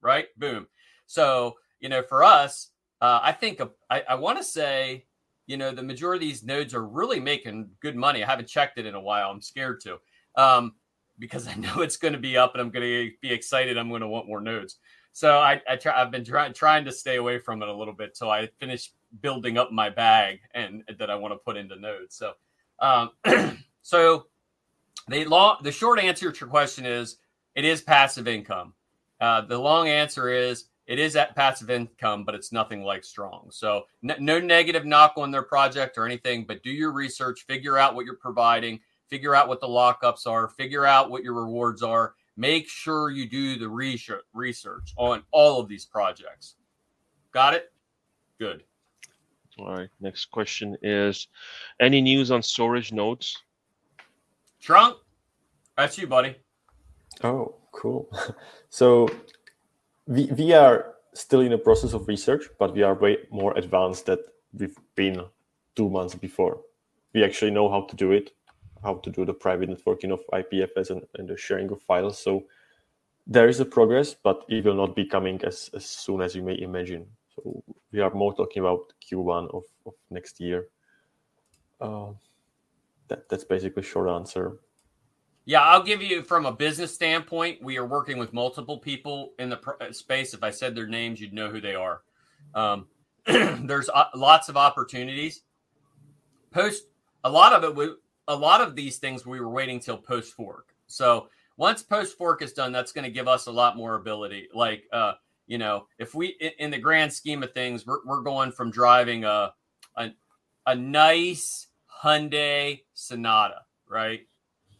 Right? 0.00 0.26
Boom. 0.38 0.66
So 1.06 1.56
you 1.80 1.88
know, 1.88 2.02
for 2.02 2.24
us, 2.24 2.70
uh, 3.00 3.20
I 3.22 3.32
think 3.32 3.60
I, 3.90 4.02
I 4.08 4.14
want 4.14 4.38
to 4.38 4.44
say, 4.44 5.04
you 5.46 5.58
know, 5.58 5.70
the 5.70 5.82
majority 5.82 6.26
of 6.26 6.32
these 6.32 6.42
nodes 6.42 6.72
are 6.72 6.86
really 6.86 7.20
making 7.20 7.68
good 7.80 7.94
money. 7.94 8.24
I 8.24 8.26
haven't 8.26 8.48
checked 8.48 8.78
it 8.78 8.86
in 8.86 8.94
a 8.94 9.00
while. 9.00 9.30
I'm 9.30 9.42
scared 9.42 9.80
to, 9.82 9.98
um, 10.36 10.74
because 11.18 11.46
I 11.48 11.54
know 11.54 11.80
it's 11.80 11.96
going 11.96 12.14
to 12.14 12.20
be 12.20 12.36
up, 12.36 12.54
and 12.54 12.60
I'm 12.60 12.70
going 12.70 12.82
to 12.82 13.12
be 13.20 13.32
excited. 13.32 13.78
I'm 13.78 13.88
going 13.88 14.02
to 14.02 14.08
want 14.08 14.26
more 14.26 14.40
nodes. 14.40 14.78
So 15.12 15.38
I, 15.38 15.60
I 15.68 15.76
try, 15.76 16.00
I've 16.00 16.10
been 16.10 16.24
trying 16.24 16.52
trying 16.54 16.84
to 16.86 16.92
stay 16.92 17.16
away 17.16 17.38
from 17.38 17.62
it 17.62 17.68
a 17.68 17.74
little 17.74 17.94
bit 17.94 18.14
till 18.14 18.30
I 18.30 18.48
finish 18.58 18.92
building 19.22 19.58
up 19.58 19.70
my 19.70 19.88
bag 19.88 20.40
and 20.54 20.82
that 20.98 21.08
I 21.08 21.14
want 21.14 21.32
to 21.32 21.38
put 21.38 21.56
into 21.56 21.76
nodes. 21.76 22.16
So. 22.16 22.32
Um, 22.80 23.10
so 23.82 24.26
the 25.08 25.24
long, 25.24 25.58
the 25.62 25.72
short 25.72 25.98
answer 25.98 26.30
to 26.30 26.40
your 26.40 26.48
question 26.48 26.86
is 26.86 27.18
it 27.54 27.64
is 27.64 27.82
passive 27.82 28.28
income. 28.28 28.74
Uh, 29.20 29.42
the 29.42 29.58
long 29.58 29.88
answer 29.88 30.28
is 30.28 30.66
it 30.86 30.98
is 30.98 31.16
at 31.16 31.34
passive 31.34 31.70
income, 31.70 32.24
but 32.24 32.34
it's 32.34 32.52
nothing 32.52 32.82
like 32.82 33.04
strong. 33.04 33.48
So 33.50 33.84
n- 34.08 34.16
no 34.18 34.38
negative 34.38 34.84
knock 34.84 35.14
on 35.16 35.30
their 35.30 35.42
project 35.42 35.96
or 35.96 36.04
anything, 36.04 36.44
but 36.44 36.62
do 36.62 36.70
your 36.70 36.92
research, 36.92 37.44
figure 37.46 37.78
out 37.78 37.94
what 37.94 38.04
you're 38.04 38.16
providing, 38.16 38.80
figure 39.08 39.34
out 39.34 39.48
what 39.48 39.60
the 39.60 39.66
lockups 39.66 40.26
are, 40.26 40.48
figure 40.48 40.86
out 40.86 41.10
what 41.10 41.22
your 41.22 41.34
rewards 41.34 41.82
are. 41.82 42.14
Make 42.36 42.68
sure 42.68 43.10
you 43.10 43.28
do 43.28 43.56
the 43.58 43.68
research 43.68 44.24
research 44.32 44.92
on 44.96 45.22
all 45.30 45.60
of 45.60 45.68
these 45.68 45.84
projects. 45.84 46.56
Got 47.32 47.54
it? 47.54 47.72
Good. 48.38 48.64
All 49.58 49.76
right, 49.76 49.88
next 50.00 50.26
question 50.26 50.76
is 50.82 51.28
any 51.78 52.00
news 52.00 52.32
on 52.32 52.42
storage 52.42 52.92
nodes? 52.92 53.36
Trunk, 54.60 54.96
that's 55.76 55.96
you, 55.96 56.06
buddy. 56.06 56.36
Oh, 57.22 57.54
cool. 57.72 58.08
So 58.70 59.08
we, 60.08 60.24
we 60.36 60.52
are 60.52 60.94
still 61.14 61.40
in 61.42 61.52
the 61.52 61.58
process 61.58 61.92
of 61.92 62.08
research, 62.08 62.42
but 62.58 62.74
we 62.74 62.82
are 62.82 62.94
way 62.94 63.18
more 63.30 63.56
advanced 63.56 64.06
than 64.06 64.18
we've 64.52 64.76
been 64.96 65.22
two 65.76 65.88
months 65.88 66.16
before. 66.16 66.60
We 67.14 67.22
actually 67.22 67.52
know 67.52 67.70
how 67.70 67.82
to 67.82 67.94
do 67.94 68.10
it, 68.10 68.32
how 68.84 68.96
to 68.96 69.10
do 69.10 69.24
the 69.24 69.34
private 69.34 69.70
networking 69.70 70.12
of 70.12 70.20
IPFS 70.32 70.90
and, 70.90 71.02
and 71.18 71.28
the 71.28 71.36
sharing 71.36 71.70
of 71.70 71.82
files. 71.82 72.18
So 72.18 72.44
there 73.26 73.48
is 73.48 73.58
a 73.60 73.64
progress, 73.64 74.14
but 74.14 74.44
it 74.48 74.64
will 74.64 74.74
not 74.74 74.94
be 74.94 75.06
coming 75.06 75.40
as, 75.44 75.70
as 75.74 75.86
soon 75.86 76.20
as 76.20 76.36
you 76.36 76.42
may 76.42 76.60
imagine. 76.60 77.06
So 77.34 77.64
we 77.90 78.00
are 78.00 78.12
more 78.12 78.34
talking 78.34 78.60
about 78.60 78.92
Q1 79.02 79.54
of, 79.54 79.64
of 79.86 79.94
next 80.10 80.40
year. 80.40 80.68
Uh, 81.80 82.12
that, 83.08 83.28
that's 83.28 83.44
basically 83.44 83.82
short 83.82 84.08
answer. 84.08 84.60
Yeah, 85.46 85.62
I'll 85.62 85.82
give 85.82 86.02
you 86.02 86.22
from 86.22 86.46
a 86.46 86.52
business 86.52 86.94
standpoint. 86.94 87.62
We 87.62 87.76
are 87.76 87.86
working 87.86 88.18
with 88.18 88.32
multiple 88.32 88.78
people 88.78 89.32
in 89.38 89.50
the 89.50 89.58
pr- 89.58 89.92
space. 89.92 90.32
If 90.32 90.42
I 90.42 90.50
said 90.50 90.74
their 90.74 90.86
names, 90.86 91.20
you'd 91.20 91.34
know 91.34 91.50
who 91.50 91.60
they 91.60 91.74
are. 91.74 92.02
Um, 92.54 92.86
there's 93.26 93.90
uh, 93.90 94.04
lots 94.14 94.48
of 94.48 94.56
opportunities. 94.56 95.42
Post 96.50 96.84
a 97.24 97.30
lot 97.30 97.52
of 97.52 97.64
it. 97.64 97.74
We, 97.74 97.94
a 98.28 98.34
lot 98.34 98.60
of 98.60 98.74
these 98.74 98.98
things 98.98 99.26
we 99.26 99.40
were 99.40 99.50
waiting 99.50 99.80
till 99.80 99.98
post 99.98 100.34
fork. 100.34 100.74
So 100.86 101.28
once 101.56 101.82
post 101.82 102.16
fork 102.16 102.42
is 102.42 102.52
done, 102.52 102.72
that's 102.72 102.92
going 102.92 103.04
to 103.04 103.10
give 103.10 103.28
us 103.28 103.46
a 103.46 103.52
lot 103.52 103.76
more 103.76 103.94
ability. 103.94 104.48
Like, 104.54 104.84
uh, 104.92 105.14
you 105.46 105.58
know, 105.58 105.86
if 105.98 106.14
we 106.14 106.28
in, 106.58 106.70
the 106.70 106.78
grand 106.78 107.12
scheme 107.12 107.42
of 107.42 107.52
things, 107.52 107.86
we're, 107.86 108.04
we're 108.04 108.22
going 108.22 108.50
from 108.50 108.70
driving 108.70 109.24
a, 109.24 109.52
a 109.96 110.10
a 110.66 110.74
nice 110.74 111.68
Hyundai 112.02 112.80
Sonata, 112.94 113.62
right? 113.88 114.26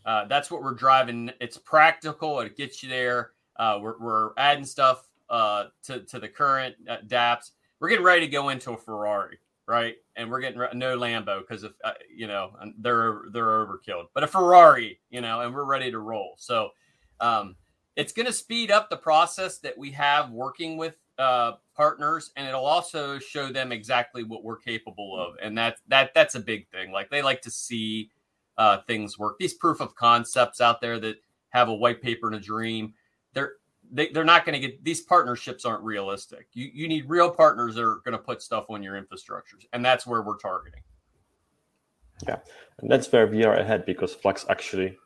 Uh, 0.05 0.25
that's 0.27 0.51
what 0.51 0.63
we're 0.63 0.75
driving. 0.75 1.31
It's 1.41 1.59
practical. 1.59 2.41
It 2.41 2.57
gets 2.57 2.83
you 2.83 2.89
there. 2.89 3.33
Uh, 3.57 3.79
we're, 3.81 3.99
we're 3.99 4.31
adding 4.37 4.65
stuff 4.65 5.07
uh, 5.31 5.65
to, 5.85 6.01
to 6.01 6.19
the 6.19 6.29
current 6.29 6.75
uh. 7.07 7.51
We're 7.81 7.89
getting 7.89 8.05
ready 8.05 8.23
to 8.23 8.33
go 8.33 8.49
into 8.49 8.73
a 8.73 8.77
Ferrari, 8.77 9.39
right? 9.67 9.97
And 10.17 10.31
we're 10.31 10.41
getting 10.41 10.59
no 10.75 10.99
Lambo 10.99 11.41
because 11.41 11.65
if 11.65 11.73
uh, 11.85 11.93
you 12.15 12.27
know 12.27 12.53
they're 12.79 13.23
they're 13.33 13.67
overkilled, 13.67 14.07
but 14.15 14.25
a 14.25 14.27
Ferrari, 14.27 15.01
you 15.11 15.21
know, 15.21 15.41
and 15.41 15.55
we're 15.55 15.65
ready 15.65 15.91
to 15.91 15.99
roll. 15.99 16.35
So 16.39 16.71
um, 17.21 17.57
it's 17.97 18.13
going 18.13 18.27
to 18.27 18.33
speed 18.33 18.71
up 18.71 18.91
the 18.91 18.97
process 18.97 19.59
that 19.59 19.77
we 19.77 19.91
have 19.93 20.31
working 20.31 20.77
with 20.77 20.95
uh, 21.19 21.53
partners, 21.77 22.31
and 22.37 22.47
it'll 22.47 22.67
also 22.67 23.19
show 23.19 23.53
them 23.53 23.73
exactly 23.73 24.25
what 24.25 24.45
we're 24.45 24.57
capable 24.57 25.19
of, 25.19 25.37
and 25.43 25.57
that 25.57 25.79
that 25.89 26.13
that's 26.15 26.35
a 26.35 26.41
big 26.41 26.69
thing. 26.69 26.93
Like 26.93 27.11
they 27.11 27.23
like 27.23 27.41
to 27.43 27.51
see 27.51 28.11
uh, 28.59 28.79
things 28.87 29.19
work. 29.19 29.39
These 29.39 29.55
proof 29.55 29.81
of 29.81 29.95
concepts 29.95 30.61
out 30.61 30.81
there 30.81 30.99
that 31.01 31.17
have 31.51 31.69
a 31.69 31.75
white 31.75 32.03
paper 32.03 32.27
and 32.27 32.37
a 32.37 32.41
dream, 32.41 32.95
they, 33.93 34.09
they're 34.09 34.25
not 34.25 34.45
going 34.45 34.61
to 34.61 34.67
get 34.67 34.85
these 34.85 35.01
partnerships 35.01 35.65
aren't 35.65 35.83
realistic. 35.83 36.49
You 36.53 36.71
you 36.73 36.89
need 36.89 37.09
real 37.09 37.31
partners 37.31 37.75
that 37.77 37.83
are 37.83 38.01
going 38.05 38.13
to 38.13 38.19
put 38.19 38.43
stuff 38.43 38.67
on 38.69 38.83
your 38.83 39.01
infrastructures, 39.01 39.67
and 39.73 39.85
that's 39.85 40.07
where 40.07 40.23
we're 40.23 40.39
targeting. 40.39 40.83
Yeah, 42.27 42.39
and 42.79 42.91
that's 42.91 43.11
where 43.13 43.27
we 43.27 43.45
are 43.45 43.57
ahead 43.57 43.85
because 43.85 44.15
Flux 44.15 44.47
actually 44.49 44.97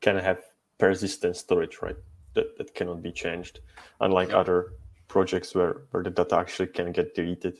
can 0.00 0.16
have 0.16 0.40
persistent 0.78 1.36
storage, 1.36 1.78
right? 1.82 1.96
That, 2.34 2.58
that 2.58 2.74
cannot 2.74 3.00
be 3.02 3.12
changed, 3.12 3.60
unlike 4.00 4.28
yep. 4.28 4.38
other 4.38 4.72
projects 5.06 5.54
where, 5.54 5.82
where 5.92 6.02
the 6.02 6.10
data 6.10 6.36
actually 6.36 6.66
can 6.66 6.90
get 6.90 7.14
deleted. 7.14 7.58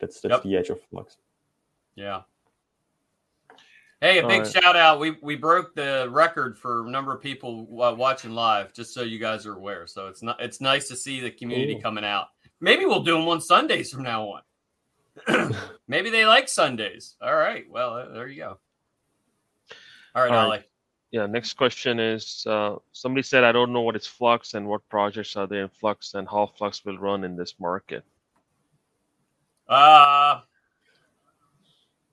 That's 0.00 0.20
that's 0.20 0.32
yep. 0.32 0.42
the 0.42 0.56
edge 0.56 0.70
of 0.70 0.80
Flux. 0.90 1.18
Yeah. 1.94 2.22
Hey, 4.00 4.18
a 4.18 4.26
big 4.26 4.42
right. 4.42 4.50
shout 4.50 4.76
out. 4.76 4.98
We 4.98 5.16
we 5.20 5.36
broke 5.36 5.74
the 5.74 6.08
record 6.10 6.56
for 6.56 6.86
number 6.88 7.14
of 7.14 7.20
people 7.20 7.66
watching 7.66 8.30
live, 8.30 8.72
just 8.72 8.94
so 8.94 9.02
you 9.02 9.18
guys 9.18 9.44
are 9.44 9.54
aware. 9.54 9.86
So 9.86 10.06
it's 10.06 10.22
not 10.22 10.40
it's 10.40 10.60
nice 10.60 10.88
to 10.88 10.96
see 10.96 11.20
the 11.20 11.30
community 11.30 11.74
Ooh. 11.74 11.82
coming 11.82 12.04
out. 12.04 12.28
Maybe 12.60 12.86
we'll 12.86 13.02
do 13.02 13.12
them 13.12 13.28
on 13.28 13.42
Sundays 13.42 13.90
from 13.90 14.02
now 14.04 14.40
on. 15.28 15.54
Maybe 15.88 16.08
they 16.08 16.24
like 16.24 16.48
Sundays. 16.48 17.16
All 17.20 17.36
right. 17.36 17.64
Well, 17.68 18.10
there 18.14 18.26
you 18.26 18.36
go. 18.36 18.58
All 20.14 20.22
right, 20.22 20.32
All 20.32 20.48
right. 20.48 20.64
Yeah. 21.10 21.26
Next 21.26 21.54
question 21.54 22.00
is: 22.00 22.46
uh, 22.46 22.76
Somebody 22.92 23.22
said, 23.22 23.44
"I 23.44 23.52
don't 23.52 23.70
know 23.70 23.82
what 23.82 23.96
is 23.96 24.06
Flux 24.06 24.54
and 24.54 24.66
what 24.66 24.88
projects 24.88 25.36
are 25.36 25.46
there 25.46 25.64
in 25.64 25.68
Flux 25.68 26.14
and 26.14 26.26
how 26.26 26.50
Flux 26.56 26.82
will 26.86 26.96
run 26.96 27.22
in 27.22 27.36
this 27.36 27.54
market." 27.60 28.02
Uh 29.68 30.40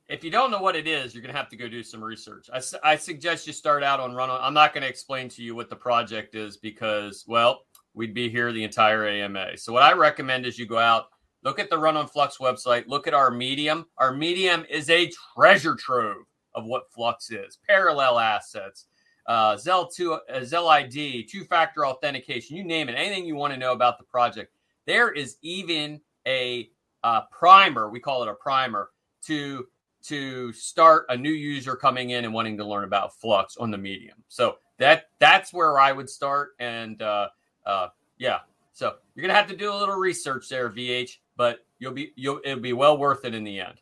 if 0.10 0.24
you 0.24 0.32
don't 0.32 0.52
know 0.52 0.62
what 0.62 0.76
it 0.76 0.88
is, 0.88 1.14
you're 1.14 1.22
going 1.22 1.34
to 1.34 1.38
have 1.38 1.50
to 1.50 1.58
go 1.58 1.68
do 1.68 1.84
some 1.84 2.04
research. 2.04 2.50
I, 2.54 2.62
I 2.84 2.96
suggest 2.96 3.46
you 3.46 3.54
start 3.54 3.84
out 3.84 4.00
on 4.00 4.14
run 4.14 4.30
on. 4.30 4.40
I'm 4.42 4.54
not 4.54 4.74
going 4.74 4.84
to 4.84 4.90
explain 4.90 5.28
to 5.30 5.44
you 5.44 5.54
what 5.54 5.70
the 5.70 5.76
project 5.76 6.34
is 6.36 6.58
because, 6.58 7.26
well, 7.28 7.64
we'd 7.94 8.14
be 8.14 8.30
here 8.30 8.54
the 8.54 8.64
entire 8.64 9.08
AMA. 9.08 9.58
So, 9.58 9.74
what 9.74 9.84
I 9.84 9.94
recommend 9.94 10.46
is 10.46 10.58
you 10.58 10.66
go 10.66 10.78
out, 10.78 11.08
look 11.44 11.60
at 11.60 11.70
the 11.70 11.78
Run 11.78 11.98
on 11.98 12.08
Flux 12.08 12.38
website, 12.38 12.88
look 12.88 13.08
at 13.08 13.14
our 13.14 13.32
Medium. 13.32 13.86
Our 13.98 14.14
Medium 14.14 14.66
is 14.70 14.90
a 14.90 15.12
treasure 15.36 15.76
trove 15.76 16.26
of 16.56 16.66
what 16.66 16.92
Flux 16.92 17.30
is 17.30 17.58
parallel 17.68 18.20
assets, 18.20 18.86
uh, 19.28 19.56
Zell2, 19.56 20.20
uh, 20.30 20.44
Zel 20.44 20.70
ID, 20.70 21.24
two 21.24 21.44
factor 21.44 21.86
authentication, 21.86 22.56
you 22.56 22.64
name 22.64 22.88
it, 22.88 22.94
anything 22.94 23.26
you 23.26 23.36
want 23.36 23.54
to 23.54 23.60
know 23.60 23.74
about 23.74 23.98
the 23.98 24.06
project. 24.06 24.54
There 24.86 25.12
is 25.12 25.36
even 25.42 26.00
a 26.26 26.70
uh, 27.04 27.22
primer, 27.30 27.90
we 27.90 28.00
call 28.00 28.24
it 28.24 28.30
a 28.30 28.34
primer, 28.36 28.90
to 29.26 29.68
to 30.08 30.52
start 30.54 31.06
a 31.10 31.18
new 31.18 31.32
user 31.32 31.76
coming 31.76 32.12
in 32.12 32.26
and 32.26 32.34
wanting 32.34 32.58
to 32.58 32.66
learn 32.66 32.84
about 32.84 33.16
Flux 33.20 33.58
on 33.58 33.72
the 33.72 33.78
medium. 33.78 34.24
So 34.28 34.58
that 34.78 35.10
that's 35.20 35.54
where 35.54 35.80
I 35.80 35.92
would 35.92 36.10
start. 36.10 36.52
And 36.60 37.02
uh, 37.02 37.30
uh, 37.66 37.88
yeah, 38.18 38.40
so 38.74 38.96
you're 39.16 39.22
gonna 39.22 39.38
have 39.38 39.50
to 39.50 39.56
do 39.56 39.74
a 39.74 39.76
little 39.76 39.96
research 39.96 40.50
there, 40.50 40.70
VH, 40.70 41.18
but 41.36 41.66
you'll 41.80 41.94
be 41.94 42.12
you'll 42.16 42.40
it'll 42.44 42.60
be 42.60 42.74
well 42.74 42.98
worth 42.98 43.26
it 43.26 43.34
in 43.34 43.44
the 43.44 43.60
end. 43.60 43.76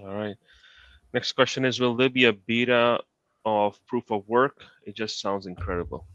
All 0.00 0.14
right. 0.14 0.36
Next 1.14 1.32
question 1.32 1.64
is: 1.64 1.80
Will 1.80 1.96
there 1.96 2.10
be 2.10 2.24
a 2.24 2.32
beta 2.32 3.00
of 3.44 3.84
proof 3.86 4.10
of 4.10 4.28
work? 4.28 4.62
It 4.84 4.94
just 4.94 5.20
sounds 5.20 5.46
incredible. 5.46 6.06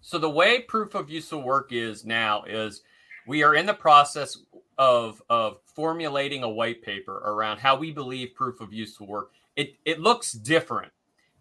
So 0.00 0.18
the 0.18 0.30
way 0.30 0.60
proof 0.60 0.94
of 0.94 1.08
use 1.08 1.32
work 1.32 1.72
is 1.72 2.04
now 2.04 2.42
is 2.44 2.82
we 3.26 3.42
are 3.42 3.54
in 3.54 3.64
the 3.64 3.74
process 3.74 4.38
of 4.78 5.22
of 5.28 5.58
formulating 5.64 6.42
a 6.42 6.48
white 6.48 6.82
paper 6.82 7.18
around 7.18 7.58
how 7.58 7.76
we 7.76 7.90
believe 7.90 8.34
proof 8.34 8.60
of 8.60 8.72
use 8.72 8.98
will 8.98 9.06
work. 9.06 9.32
It 9.56 9.76
it 9.84 10.00
looks 10.00 10.32
different 10.32 10.92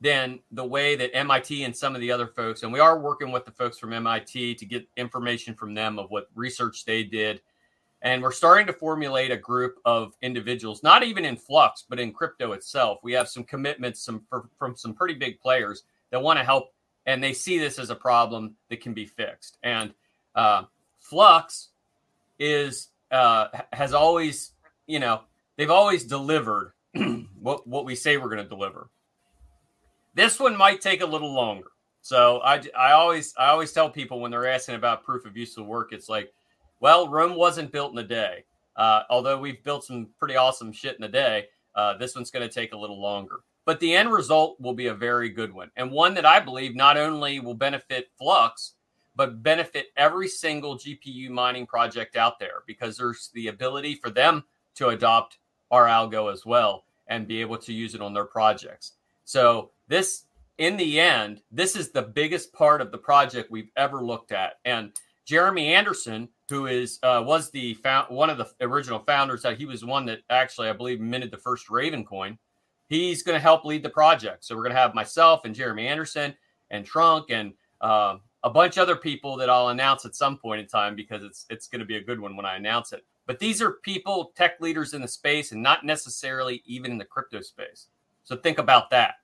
than 0.02 0.40
the 0.52 0.66
way 0.66 0.96
that 0.98 1.16
MIT 1.16 1.64
and 1.64 1.76
some 1.76 1.96
of 1.96 2.02
the 2.02 2.12
other 2.12 2.28
folks, 2.28 2.64
and 2.64 2.74
we 2.74 2.80
are 2.80 3.00
working 3.00 3.32
with 3.32 3.46
the 3.46 3.52
folks 3.52 3.80
from 3.80 3.94
MIT 3.94 4.56
to 4.56 4.66
get 4.66 4.88
information 4.98 5.56
from 5.56 5.74
them 5.74 5.98
of 5.98 6.12
what 6.12 6.28
research 6.36 6.84
they 6.86 7.04
did. 7.04 7.42
And 8.02 8.22
we're 8.22 8.34
starting 8.34 8.68
to 8.68 8.74
formulate 8.74 9.32
a 9.32 9.38
group 9.38 9.78
of 9.86 10.14
individuals, 10.22 10.84
not 10.84 11.04
even 11.04 11.24
in 11.24 11.38
Flux, 11.38 11.86
but 11.88 12.02
in 12.02 12.12
crypto 12.12 12.52
itself. 12.52 13.00
We 13.02 13.14
have 13.14 13.30
some 13.30 13.46
commitments 13.46 14.02
some, 14.02 14.26
from 14.60 14.76
some 14.76 14.94
pretty 14.94 15.14
big 15.14 15.40
players 15.40 15.84
that 16.12 16.22
want 16.22 16.38
to 16.38 16.44
help, 16.44 16.74
and 17.06 17.24
they 17.24 17.32
see 17.32 17.58
this 17.58 17.80
as 17.80 17.90
a 17.90 17.96
problem 17.96 18.56
that 18.70 18.82
can 18.82 18.94
be 18.94 19.06
fixed. 19.06 19.58
And 19.64 19.94
uh, 20.36 20.64
Flux 21.00 21.70
is 22.40 22.90
uh, 23.14 23.48
has 23.72 23.94
always, 23.94 24.52
you 24.88 25.00
know, 25.00 25.22
they've 25.58 25.70
always 25.70 26.04
delivered 26.04 26.74
what 27.40 27.66
what 27.68 27.86
we 27.86 27.96
say 27.96 28.18
we're 28.18 28.30
going 28.30 28.44
to 28.44 28.50
deliver. 28.50 28.90
This 30.16 30.40
one 30.40 30.58
might 30.58 30.82
take 30.82 31.02
a 31.02 31.06
little 31.06 31.34
longer. 31.34 31.68
So 32.02 32.42
I, 32.44 32.62
I 32.78 32.92
always 32.92 33.34
I 33.38 33.48
always 33.48 33.72
tell 33.72 33.90
people 33.90 34.20
when 34.20 34.32
they're 34.32 34.48
asking 34.48 34.76
about 34.76 35.04
proof 35.04 35.26
of 35.26 35.38
useful 35.38 35.64
work, 35.64 35.94
it's 35.94 36.10
like, 36.10 36.34
well, 36.82 37.08
Rome 37.08 37.36
wasn't 37.36 37.72
built 37.72 37.94
in 37.94 38.00
a 38.00 38.08
day. 38.08 38.44
Uh, 38.76 39.04
although 39.10 39.40
we've 39.40 39.64
built 39.64 39.86
some 39.86 40.08
pretty 40.20 40.36
awesome 40.36 40.72
shit 40.72 40.98
in 40.98 41.04
a 41.04 41.08
day, 41.08 41.46
uh, 41.76 41.96
this 41.98 42.16
one's 42.16 42.32
going 42.32 42.48
to 42.48 42.54
take 42.54 42.74
a 42.74 42.78
little 42.78 43.00
longer. 43.00 43.42
But 43.66 43.80
the 43.80 43.94
end 43.94 44.12
result 44.12 44.60
will 44.60 44.74
be 44.74 44.88
a 44.88 44.94
very 44.94 45.30
good 45.30 45.54
one, 45.54 45.72
and 45.78 45.92
one 45.92 46.14
that 46.16 46.26
I 46.26 46.40
believe 46.40 46.76
not 46.76 46.98
only 46.98 47.40
will 47.40 47.54
benefit 47.54 48.10
Flux, 48.18 48.74
but 49.16 49.44
benefit 49.44 49.88
every 49.98 50.28
single 50.28 50.78
GPU 50.78 51.30
mining 51.30 51.66
project 51.66 52.16
out 52.16 52.40
there 52.40 52.64
because 52.68 52.98
there's 52.98 53.30
the 53.34 53.48
ability 53.48 53.96
for 53.96 54.10
them 54.10 54.44
to 54.76 54.90
adopt 54.90 55.38
our 55.72 55.86
algo 55.86 56.32
as 56.32 56.46
well 56.46 56.86
and 57.08 57.28
be 57.28 57.42
able 57.42 57.58
to 57.58 57.74
use 57.74 57.96
it 57.96 58.02
on 58.02 58.14
their 58.14 58.26
projects. 58.26 58.94
So 59.26 59.72
this 59.88 60.26
in 60.58 60.78
the 60.78 61.00
end, 61.00 61.42
this 61.52 61.76
is 61.76 61.90
the 61.90 62.02
biggest 62.02 62.54
part 62.54 62.82
of 62.82 62.92
the 62.92 62.98
project 62.98 63.52
we've 63.52 63.72
ever 63.76 64.04
looked 64.04 64.32
at. 64.32 64.56
And 64.66 64.92
Jeremy 65.26 65.74
Anderson, 65.74 66.30
who 66.50 66.68
is 66.68 67.00
uh, 67.02 67.24
was 67.26 67.50
the 67.50 67.74
found, 67.76 68.16
one 68.16 68.30
of 68.30 68.38
the 68.38 68.50
original 68.62 69.00
founders, 69.00 69.42
that 69.44 69.58
he 69.58 69.66
was 69.66 69.84
one 69.84 70.06
that 70.06 70.20
actually 70.30 70.70
I 70.70 70.74
believe 70.74 71.00
minted 71.00 71.32
the 71.32 71.38
first 71.38 71.70
Raven 71.70 72.06
coin. 72.06 72.38
He's 72.88 73.24
going 73.24 73.36
to 73.36 73.42
help 73.42 73.66
lead 73.66 73.82
the 73.82 73.90
project. 73.90 74.46
So 74.46 74.56
we're 74.56 74.64
going 74.64 74.76
to 74.76 74.82
have 74.82 74.94
myself 74.94 75.46
and 75.46 75.56
Jeremy 75.56 75.88
Anderson 75.88 76.36
and 76.70 76.86
Trunk 76.86 77.30
and 77.30 77.54
uh, 77.82 78.18
a 78.44 78.50
bunch 78.50 78.78
of 78.78 78.82
other 78.82 78.96
people 78.96 79.38
that 79.38 79.50
I'll 79.50 79.70
announce 79.70 80.06
at 80.06 80.16
some 80.16 80.38
point 80.38 80.60
in 80.60 80.68
time 80.68 80.96
because 80.96 81.24
it's 81.24 81.46
it's 81.50 81.68
going 81.68 81.80
to 81.80 81.86
be 81.86 81.98
a 81.98 82.04
good 82.04 82.20
one 82.20 82.36
when 82.36 82.46
I 82.46 82.56
announce 82.56 82.92
it. 82.92 83.06
But 83.26 83.40
these 83.40 83.62
are 83.62 83.72
people, 83.72 84.34
tech 84.36 84.60
leaders 84.60 84.94
in 84.94 85.02
the 85.02 85.08
space, 85.08 85.54
and 85.54 85.64
not 85.64 85.86
necessarily 85.86 86.62
even 86.66 86.92
in 86.92 86.98
the 86.98 87.06
crypto 87.06 87.42
space. 87.42 87.88
So 88.26 88.36
think 88.36 88.58
about 88.58 88.90
that. 88.90 89.16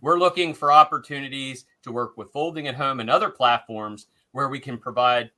We're 0.00 0.18
looking 0.18 0.54
for 0.54 0.72
opportunities 0.72 1.66
to 1.82 1.92
work 1.92 2.16
with 2.16 2.30
Folding 2.30 2.68
at 2.68 2.74
Home 2.74 3.00
and 3.00 3.10
other 3.10 3.28
platforms 3.28 4.06
where 4.32 4.48
we 4.48 4.60
can 4.60 4.78
provide, 4.78 5.30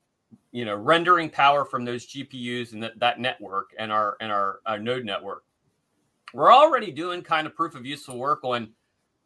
you 0.52 0.64
know, 0.64 0.76
rendering 0.76 1.30
power 1.30 1.64
from 1.64 1.84
those 1.84 2.06
GPUs 2.06 2.72
and 2.72 2.82
that, 2.82 2.98
that 3.00 3.18
network 3.18 3.70
and 3.78 3.90
our 3.90 4.16
and 4.20 4.30
our, 4.30 4.60
our 4.66 4.78
node 4.78 5.04
network. 5.04 5.44
We're 6.34 6.52
already 6.52 6.90
doing 6.90 7.22
kind 7.22 7.46
of 7.46 7.56
proof 7.56 7.74
of 7.74 7.86
useful 7.86 8.18
work 8.18 8.44
on 8.44 8.72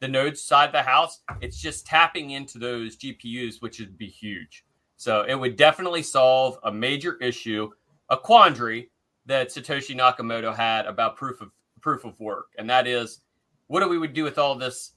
the 0.00 0.08
nodes 0.08 0.42
side 0.42 0.66
of 0.66 0.72
the 0.72 0.82
house. 0.82 1.20
It's 1.40 1.60
just 1.60 1.86
tapping 1.86 2.30
into 2.30 2.58
those 2.58 2.96
GPUs, 2.96 3.60
which 3.60 3.80
would 3.80 3.96
be 3.96 4.08
huge. 4.08 4.64
So 4.96 5.22
it 5.22 5.34
would 5.34 5.56
definitely 5.56 6.02
solve 6.02 6.58
a 6.64 6.72
major 6.72 7.16
issue, 7.16 7.70
a 8.08 8.16
quandary 8.16 8.90
that 9.26 9.48
Satoshi 9.48 9.96
Nakamoto 9.96 10.54
had 10.54 10.86
about 10.86 11.16
proof 11.16 11.40
of 11.40 11.50
proof 11.80 12.04
of 12.04 12.18
work, 12.18 12.48
and 12.58 12.68
that 12.68 12.86
is, 12.86 13.20
what 13.68 13.80
do 13.80 13.88
we 13.88 13.98
would 13.98 14.12
do 14.12 14.24
with 14.24 14.38
all 14.38 14.56
this 14.56 14.92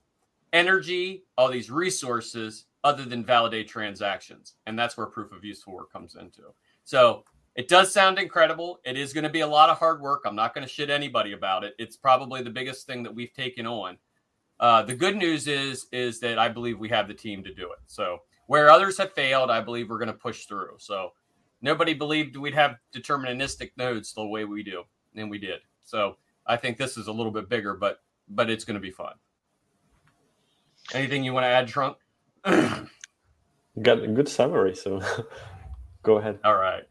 energy, 0.54 1.24
all 1.38 1.50
these 1.50 1.70
resources, 1.70 2.66
other 2.84 3.06
than 3.06 3.24
validate 3.24 3.68
transactions? 3.68 4.56
And 4.66 4.78
that's 4.78 4.98
where 4.98 5.06
proof 5.06 5.32
of 5.32 5.44
useful 5.44 5.74
work 5.74 5.92
comes 5.92 6.16
into. 6.16 6.44
So 6.86 7.24
it 7.56 7.68
does 7.68 7.94
sound 7.94 8.18
incredible. 8.18 8.80
It 8.86 8.98
is 8.98 9.14
going 9.14 9.24
to 9.24 9.30
be 9.30 9.42
a 9.42 9.48
lot 9.48 9.70
of 9.70 9.78
hard 9.78 10.02
work. 10.02 10.24
I'm 10.26 10.36
not 10.36 10.56
going 10.56 10.66
to 10.66 10.74
shit 10.74 10.90
anybody 10.90 11.34
about 11.34 11.64
it. 11.64 11.76
It's 11.78 11.98
probably 11.98 12.42
the 12.42 12.50
biggest 12.50 12.88
thing 12.88 13.04
that 13.04 13.14
we've 13.14 13.34
taken 13.34 13.68
on 13.68 13.98
uh, 14.60 14.82
the 14.84 14.96
good 14.96 15.16
news 15.16 15.48
is 15.48 15.88
is 15.92 16.20
that 16.20 16.38
I 16.38 16.50
believe 16.50 16.80
we 16.80 16.90
have 16.90 17.08
the 17.08 17.14
team 17.14 17.44
to 17.44 17.54
do 17.54 17.72
it. 17.72 17.80
So 17.88 18.20
where 18.48 18.70
others 18.70 18.98
have 18.98 19.14
failed, 19.14 19.50
I 19.50 19.62
believe 19.62 19.90
we're 19.90 20.00
going 20.00 20.08
to 20.08 20.14
push 20.14 20.46
through. 20.46 20.76
So 20.80 21.12
nobody 21.62 21.94
believed 21.94 22.36
we'd 22.36 22.54
have 22.56 22.78
deterministic 22.94 23.72
nodes 23.78 24.14
the 24.14 24.26
way 24.26 24.46
we 24.46 24.64
do, 24.64 24.84
and 25.16 25.30
we 25.30 25.38
did. 25.38 25.60
So 25.84 26.18
I 26.46 26.58
think 26.58 26.78
this 26.78 26.98
is 26.98 27.08
a 27.08 27.12
little 27.12 27.32
bit 27.32 27.48
bigger, 27.48 27.74
but 27.74 28.02
but 28.28 28.50
it's 28.50 28.66
going 28.66 28.76
to 28.76 28.82
be 28.82 28.92
fun. 28.92 29.14
Anything 30.94 31.24
you 31.24 31.34
want 31.34 31.44
to 31.44 31.50
add, 31.50 31.68
Trunk? 31.68 31.98
Got 33.82 34.04
a 34.04 34.08
good 34.08 34.28
summary, 34.28 34.76
so 34.76 35.02
go 36.04 36.18
ahead. 36.18 36.40
All 36.44 36.56
right. 36.56 36.84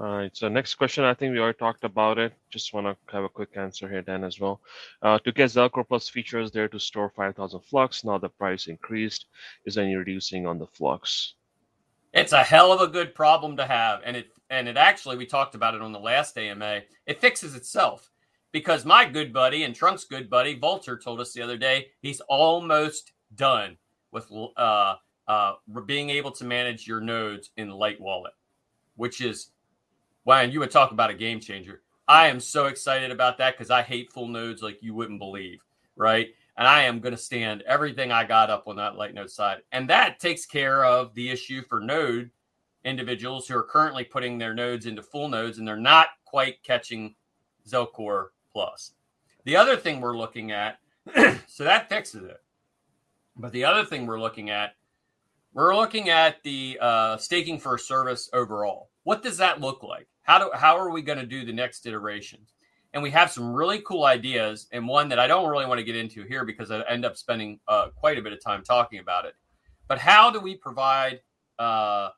All 0.00 0.16
right. 0.16 0.36
So 0.36 0.48
next 0.48 0.76
question, 0.76 1.02
I 1.02 1.12
think 1.12 1.32
we 1.32 1.40
already 1.40 1.58
talked 1.58 1.82
about 1.82 2.18
it. 2.18 2.32
Just 2.50 2.72
want 2.72 2.86
to 2.86 2.96
have 3.12 3.24
a 3.24 3.28
quick 3.28 3.56
answer 3.56 3.88
here, 3.88 4.00
Dan, 4.00 4.22
as 4.22 4.38
well. 4.38 4.60
Uh, 5.02 5.18
to 5.18 5.32
get 5.32 5.50
Zelcore 5.50 5.88
Plus 5.88 6.08
features 6.08 6.52
there 6.52 6.68
to 6.68 6.78
store 6.78 7.10
5,000 7.10 7.58
flux, 7.60 8.04
now 8.04 8.16
the 8.16 8.28
price 8.28 8.68
increased. 8.68 9.26
Is 9.64 9.76
any 9.76 9.96
reducing 9.96 10.46
on 10.46 10.56
the 10.56 10.68
flux? 10.68 11.34
It's 12.12 12.32
a 12.32 12.44
hell 12.44 12.70
of 12.70 12.80
a 12.80 12.86
good 12.86 13.12
problem 13.12 13.56
to 13.56 13.66
have, 13.66 14.00
and 14.04 14.16
it 14.16 14.28
and 14.50 14.66
it 14.66 14.76
actually 14.76 15.16
we 15.16 15.26
talked 15.26 15.54
about 15.54 15.74
it 15.74 15.82
on 15.82 15.92
the 15.92 15.98
last 15.98 16.38
AMA. 16.38 16.82
It 17.06 17.20
fixes 17.20 17.54
itself 17.54 18.10
because 18.52 18.84
my 18.84 19.04
good 19.04 19.32
buddy 19.32 19.64
and 19.64 19.74
Trunk's 19.74 20.04
good 20.04 20.30
buddy 20.30 20.58
Vulture 20.58 20.96
told 20.96 21.20
us 21.20 21.32
the 21.32 21.42
other 21.42 21.58
day 21.58 21.88
he's 22.00 22.20
almost 22.20 23.12
done 23.34 23.76
with 24.10 24.30
uh, 24.56 24.94
uh, 25.26 25.52
being 25.84 26.08
able 26.08 26.30
to 26.32 26.44
manage 26.44 26.86
your 26.86 27.00
nodes 27.00 27.50
in 27.58 27.68
Light 27.68 28.00
Wallet, 28.00 28.32
which 28.96 29.20
is 29.20 29.50
And 30.36 30.52
you 30.52 30.60
would 30.60 30.70
talk 30.70 30.92
about 30.92 31.10
a 31.10 31.14
game 31.14 31.40
changer. 31.40 31.82
I 32.06 32.28
am 32.28 32.40
so 32.40 32.66
excited 32.66 33.10
about 33.10 33.38
that 33.38 33.56
because 33.56 33.70
I 33.70 33.82
hate 33.82 34.12
full 34.12 34.28
nodes 34.28 34.62
like 34.62 34.82
you 34.82 34.94
wouldn't 34.94 35.18
believe, 35.18 35.60
right? 35.96 36.28
And 36.56 36.66
I 36.66 36.82
am 36.82 37.00
going 37.00 37.14
to 37.14 37.20
stand 37.20 37.62
everything 37.62 38.10
I 38.10 38.24
got 38.24 38.50
up 38.50 38.66
on 38.66 38.76
that 38.76 38.96
light 38.96 39.14
node 39.14 39.30
side. 39.30 39.58
And 39.72 39.88
that 39.90 40.18
takes 40.18 40.46
care 40.46 40.84
of 40.84 41.14
the 41.14 41.30
issue 41.30 41.62
for 41.62 41.80
node 41.80 42.30
individuals 42.84 43.46
who 43.46 43.56
are 43.56 43.62
currently 43.62 44.04
putting 44.04 44.38
their 44.38 44.54
nodes 44.54 44.86
into 44.86 45.02
full 45.02 45.28
nodes 45.28 45.58
and 45.58 45.68
they're 45.68 45.76
not 45.76 46.08
quite 46.24 46.62
catching 46.62 47.14
Zelcore 47.66 48.28
Plus. 48.52 48.92
The 49.44 49.56
other 49.56 49.76
thing 49.76 50.00
we're 50.00 50.16
looking 50.16 50.50
at, 50.50 50.78
so 51.46 51.64
that 51.64 51.88
fixes 51.88 52.24
it. 52.24 52.40
But 53.36 53.52
the 53.52 53.64
other 53.64 53.84
thing 53.84 54.06
we're 54.06 54.20
looking 54.20 54.50
at, 54.50 54.74
we're 55.52 55.76
looking 55.76 56.08
at 56.08 56.42
the 56.42 56.78
uh, 56.80 57.16
staking 57.18 57.58
for 57.58 57.76
a 57.76 57.78
service 57.78 58.28
overall. 58.32 58.90
What 59.04 59.22
does 59.22 59.38
that 59.38 59.60
look 59.60 59.82
like? 59.82 60.08
How 60.28 60.38
do 60.38 60.50
how 60.52 60.76
are 60.76 60.90
we 60.90 61.00
going 61.00 61.18
to 61.18 61.26
do 61.26 61.46
the 61.46 61.54
next 61.54 61.86
iteration? 61.86 62.40
And 62.92 63.02
we 63.02 63.10
have 63.12 63.32
some 63.32 63.54
really 63.54 63.80
cool 63.80 64.04
ideas, 64.04 64.66
and 64.72 64.86
one 64.86 65.08
that 65.08 65.18
I 65.18 65.26
don't 65.26 65.48
really 65.48 65.64
want 65.64 65.78
to 65.78 65.84
get 65.84 65.96
into 65.96 66.22
here 66.22 66.44
because 66.44 66.70
I 66.70 66.82
end 66.82 67.06
up 67.06 67.16
spending 67.16 67.58
uh, 67.66 67.88
quite 67.96 68.18
a 68.18 68.22
bit 68.22 68.34
of 68.34 68.44
time 68.44 68.62
talking 68.62 68.98
about 68.98 69.24
it. 69.24 69.34
But 69.88 69.98
how 69.98 70.30
do 70.30 70.38
we 70.38 70.54
provide 70.54 71.20
uh, 71.58 72.10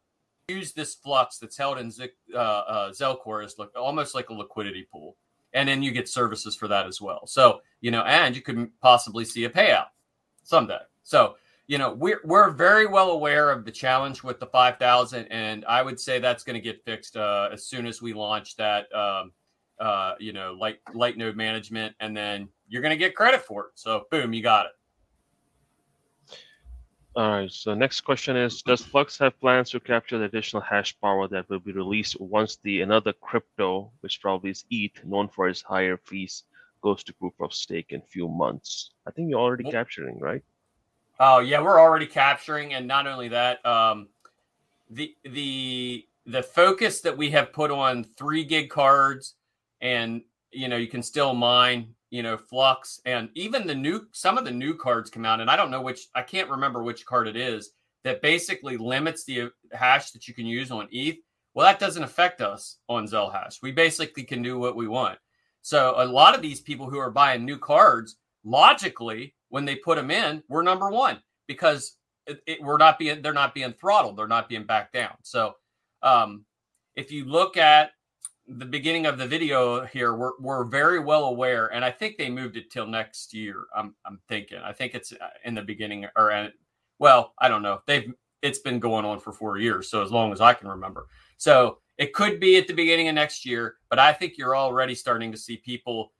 use 0.49 0.73
this 0.73 0.96
flux 0.96 1.38
that's 1.38 1.57
held 1.57 1.79
in 1.79 1.88
Z- 1.92 2.11
uh, 2.35 2.37
uh, 2.37 2.90
Zelcore 2.90 3.49
look, 3.59 3.70
almost 3.77 4.16
like 4.16 4.31
a 4.31 4.35
liquidity 4.35 4.88
pool, 4.90 5.16
and 5.55 5.68
then 5.68 5.81
you 5.81 5.92
get 5.92 6.09
services 6.09 6.57
for 6.57 6.66
that 6.66 6.88
as 6.88 7.01
well. 7.01 7.29
So 7.29 7.61
you 7.81 7.92
know, 7.92 8.03
and 8.03 8.35
you 8.35 8.42
could 8.42 8.70
possibly 8.81 9.25
see 9.25 9.44
a 9.44 9.51
payout 9.51 9.87
someday. 10.42 10.81
So 11.05 11.37
you 11.70 11.78
know, 11.78 11.92
we're 11.92 12.20
we're 12.24 12.50
very 12.50 12.87
well 12.87 13.12
aware 13.12 13.52
of 13.52 13.64
the 13.64 13.70
challenge 13.70 14.24
with 14.24 14.40
the 14.40 14.46
five 14.46 14.76
thousand, 14.78 15.26
and 15.26 15.64
I 15.66 15.83
would 15.83 16.00
say 16.00 16.18
that's 16.18 16.42
going 16.42 16.54
to 16.54 16.61
get 16.61 16.85
fixed 16.85 17.16
uh, 17.16 17.48
as 17.52 17.64
soon 17.64 17.87
as 17.87 18.02
we 18.02 18.12
launch 18.12 18.56
that. 18.56 18.92
Um, 18.92 19.30
uh, 19.78 20.14
you 20.18 20.33
know, 20.33 20.52
light 20.61 20.80
light 20.94 21.16
node 21.16 21.37
management, 21.37 21.94
and 22.00 22.14
then 22.14 22.48
you're 22.66 22.83
going 22.83 22.90
to 22.90 22.96
get 22.96 23.14
credit 23.14 23.42
for 23.42 23.66
it. 23.66 23.70
So, 23.76 24.02
boom, 24.11 24.33
you 24.33 24.42
got 24.42 24.66
it. 24.66 24.72
All 27.14 27.30
right. 27.30 27.52
So 27.52 27.72
next 27.72 28.00
question 28.00 28.37
is: 28.37 28.62
Does 28.62 28.83
Flux 28.83 29.16
have 29.18 29.38
plans 29.38 29.70
to 29.70 29.78
capture 29.78 30.18
the 30.18 30.24
additional 30.24 30.62
hash 30.62 30.98
power 31.00 31.28
that 31.28 31.48
will 31.48 31.61
be 31.61 31.70
released 31.70 32.20
once 32.20 32.59
the 32.64 32.80
another 32.80 33.12
crypto, 33.12 33.92
which 34.00 34.20
probably 34.20 34.50
is 34.50 34.64
ETH, 34.70 35.04
known 35.04 35.28
for 35.28 35.48
its 35.48 35.62
higher 35.62 35.98
fees, 35.98 36.42
goes 36.83 37.04
to 37.04 37.14
proof 37.14 37.35
of 37.38 37.54
stake 37.54 37.92
in 37.92 38.00
a 38.00 38.11
few 38.11 38.26
months? 38.26 38.90
I 39.06 39.12
think 39.12 39.30
you're 39.30 39.38
already 39.38 39.70
capturing, 39.70 40.18
right? 40.18 40.42
Oh 41.20 41.38
yeah, 41.38 41.61
we're 41.61 41.80
already 41.80 42.06
capturing, 42.06 42.74
and 42.74 42.88
not 42.88 43.06
only 43.06 43.28
that, 43.28 43.64
um, 43.64 44.09
the 44.90 45.14
the 45.24 46.04
the 46.26 46.42
focus 46.42 47.00
that 47.02 47.16
we 47.16 47.30
have 47.30 47.52
put 47.52 47.70
on 47.70 48.04
three 48.16 48.42
gig 48.42 48.70
cards, 48.70 49.35
and 49.80 50.22
you 50.50 50.66
know 50.66 50.76
you 50.76 50.88
can 50.88 51.02
still 51.02 51.35
mine 51.35 51.94
you 52.11 52.24
know, 52.24 52.37
Flux, 52.37 53.00
and 53.04 53.30
even 53.35 53.66
the 53.66 53.74
new 53.74 54.06
some 54.12 54.37
of 54.37 54.44
the 54.44 54.50
new 54.50 54.74
cards 54.74 55.11
come 55.11 55.24
out, 55.24 55.40
and 55.40 55.48
I 55.48 55.56
don't 55.56 55.70
know 55.70 55.80
which 55.80 56.09
I 56.14 56.22
can't 56.22 56.50
remember 56.50 56.83
which 56.83 57.06
card 57.06 57.28
it 57.28 57.37
is 57.37 57.70
that 58.02 58.22
basically 58.22 58.76
limits 58.76 59.24
the 59.24 59.50
hash 59.72 60.11
that 60.11 60.26
you 60.26 60.35
can 60.35 60.46
use 60.46 60.70
on 60.70 60.88
ETH. 60.90 61.18
Well, 61.54 61.66
that 61.66 61.78
doesn't 61.78 62.02
affect 62.02 62.40
us 62.40 62.78
on 62.88 63.06
Zelhash. 63.06 63.62
We 63.62 63.72
basically 63.72 64.24
can 64.24 64.42
do 64.42 64.59
what 64.59 64.76
we 64.76 64.88
want. 64.88 65.18
So 65.62 65.94
a 65.96 66.04
lot 66.04 66.35
of 66.35 66.42
these 66.42 66.61
people 66.61 66.88
who 66.88 66.98
are 66.98 67.11
buying 67.11 67.44
new 67.44 67.59
cards, 67.59 68.16
logically, 68.44 69.35
when 69.51 69.65
they 69.65 69.77
put 69.77 69.97
them 69.97 70.11
in, 70.11 70.43
we're 70.49 70.63
number 70.63 70.89
one 70.89 71.21
because 71.47 71.97
it, 72.27 72.41
it, 72.47 72.63
we're 72.63 72.79
not 72.79 72.99
being 72.99 73.21
they're 73.21 73.33
not 73.33 73.55
being 73.55 73.75
throttled, 73.75 74.17
they're 74.17 74.27
not 74.27 74.49
being 74.49 74.65
backed 74.65 74.95
down. 74.95 75.15
So 75.23 75.55
um, 76.03 76.45
if 76.97 77.13
you 77.13 77.27
look 77.27 77.57
at 77.57 77.91
the 78.47 78.65
beginning 78.65 79.07
of 79.07 79.19
the 79.19 79.27
video 79.27 79.85
here, 79.87 80.15
we're, 80.15 80.33
we're 80.41 80.65
very 80.65 80.99
well 80.99 81.25
aware, 81.25 81.69
and 81.73 81.85
I 81.85 81.91
think 81.91 82.17
they 82.17 82.31
moved 82.31 82.57
it 82.57 82.71
till 82.71 82.87
next 82.87 83.35
year. 83.35 83.67
I'm 83.77 83.95
I'm 84.07 84.21
thinking. 84.29 84.59
I 84.59 84.73
think 84.73 84.95
it's 84.95 85.13
uh, 85.13 85.29
in 85.45 85.55
the 85.55 85.63
beginning 85.63 86.07
or 86.17 86.31
in, 86.31 86.53
well, 86.99 87.35
I 87.39 87.49
don't 87.49 87.63
know. 87.63 87.83
They've 87.87 88.13
it's 88.43 88.61
been 88.61 88.81
going 88.81 89.05
on 89.05 89.21
for 89.21 89.33
four 89.33 89.59
years, 89.59 89.91
so 89.91 90.03
as 90.03 90.11
long 90.11 90.33
as 90.33 90.41
I 90.41 90.55
can 90.55 90.69
remember. 90.69 91.07
So 91.37 91.79
it 91.99 92.15
could 92.15 92.41
be 92.41 92.57
at 92.57 92.67
the 92.67 92.73
beginning 92.73 93.09
of 93.09 93.15
next 93.15 93.45
year, 93.45 93.77
but 93.91 93.99
I 93.99 94.13
think 94.13 94.39
you're 94.39 94.57
already 94.57 94.95
starting 94.95 95.31
to 95.33 95.39
see 95.39 95.59
people 95.59 96.13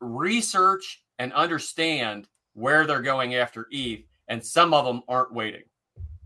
research 0.00 1.04
and 1.18 1.32
understand 1.32 2.28
where 2.54 2.86
they're 2.86 3.02
going 3.02 3.34
after 3.34 3.66
ETH, 3.70 4.04
and 4.28 4.44
some 4.44 4.74
of 4.74 4.84
them 4.84 5.02
aren't 5.08 5.32
waiting. 5.32 5.64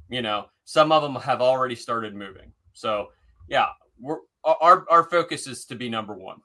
You 0.08 0.22
know, 0.22 0.46
some 0.64 0.92
of 0.92 1.02
them 1.02 1.14
have 1.16 1.40
already 1.40 1.74
started 1.74 2.14
moving. 2.14 2.52
So 2.72 3.08
yeah, 3.48 3.66
we're 4.00 4.18
our 4.44 4.84
our 4.90 5.04
focus 5.04 5.46
is 5.46 5.64
to 5.66 5.74
be 5.74 5.88
number 5.88 6.14
one. 6.14 6.40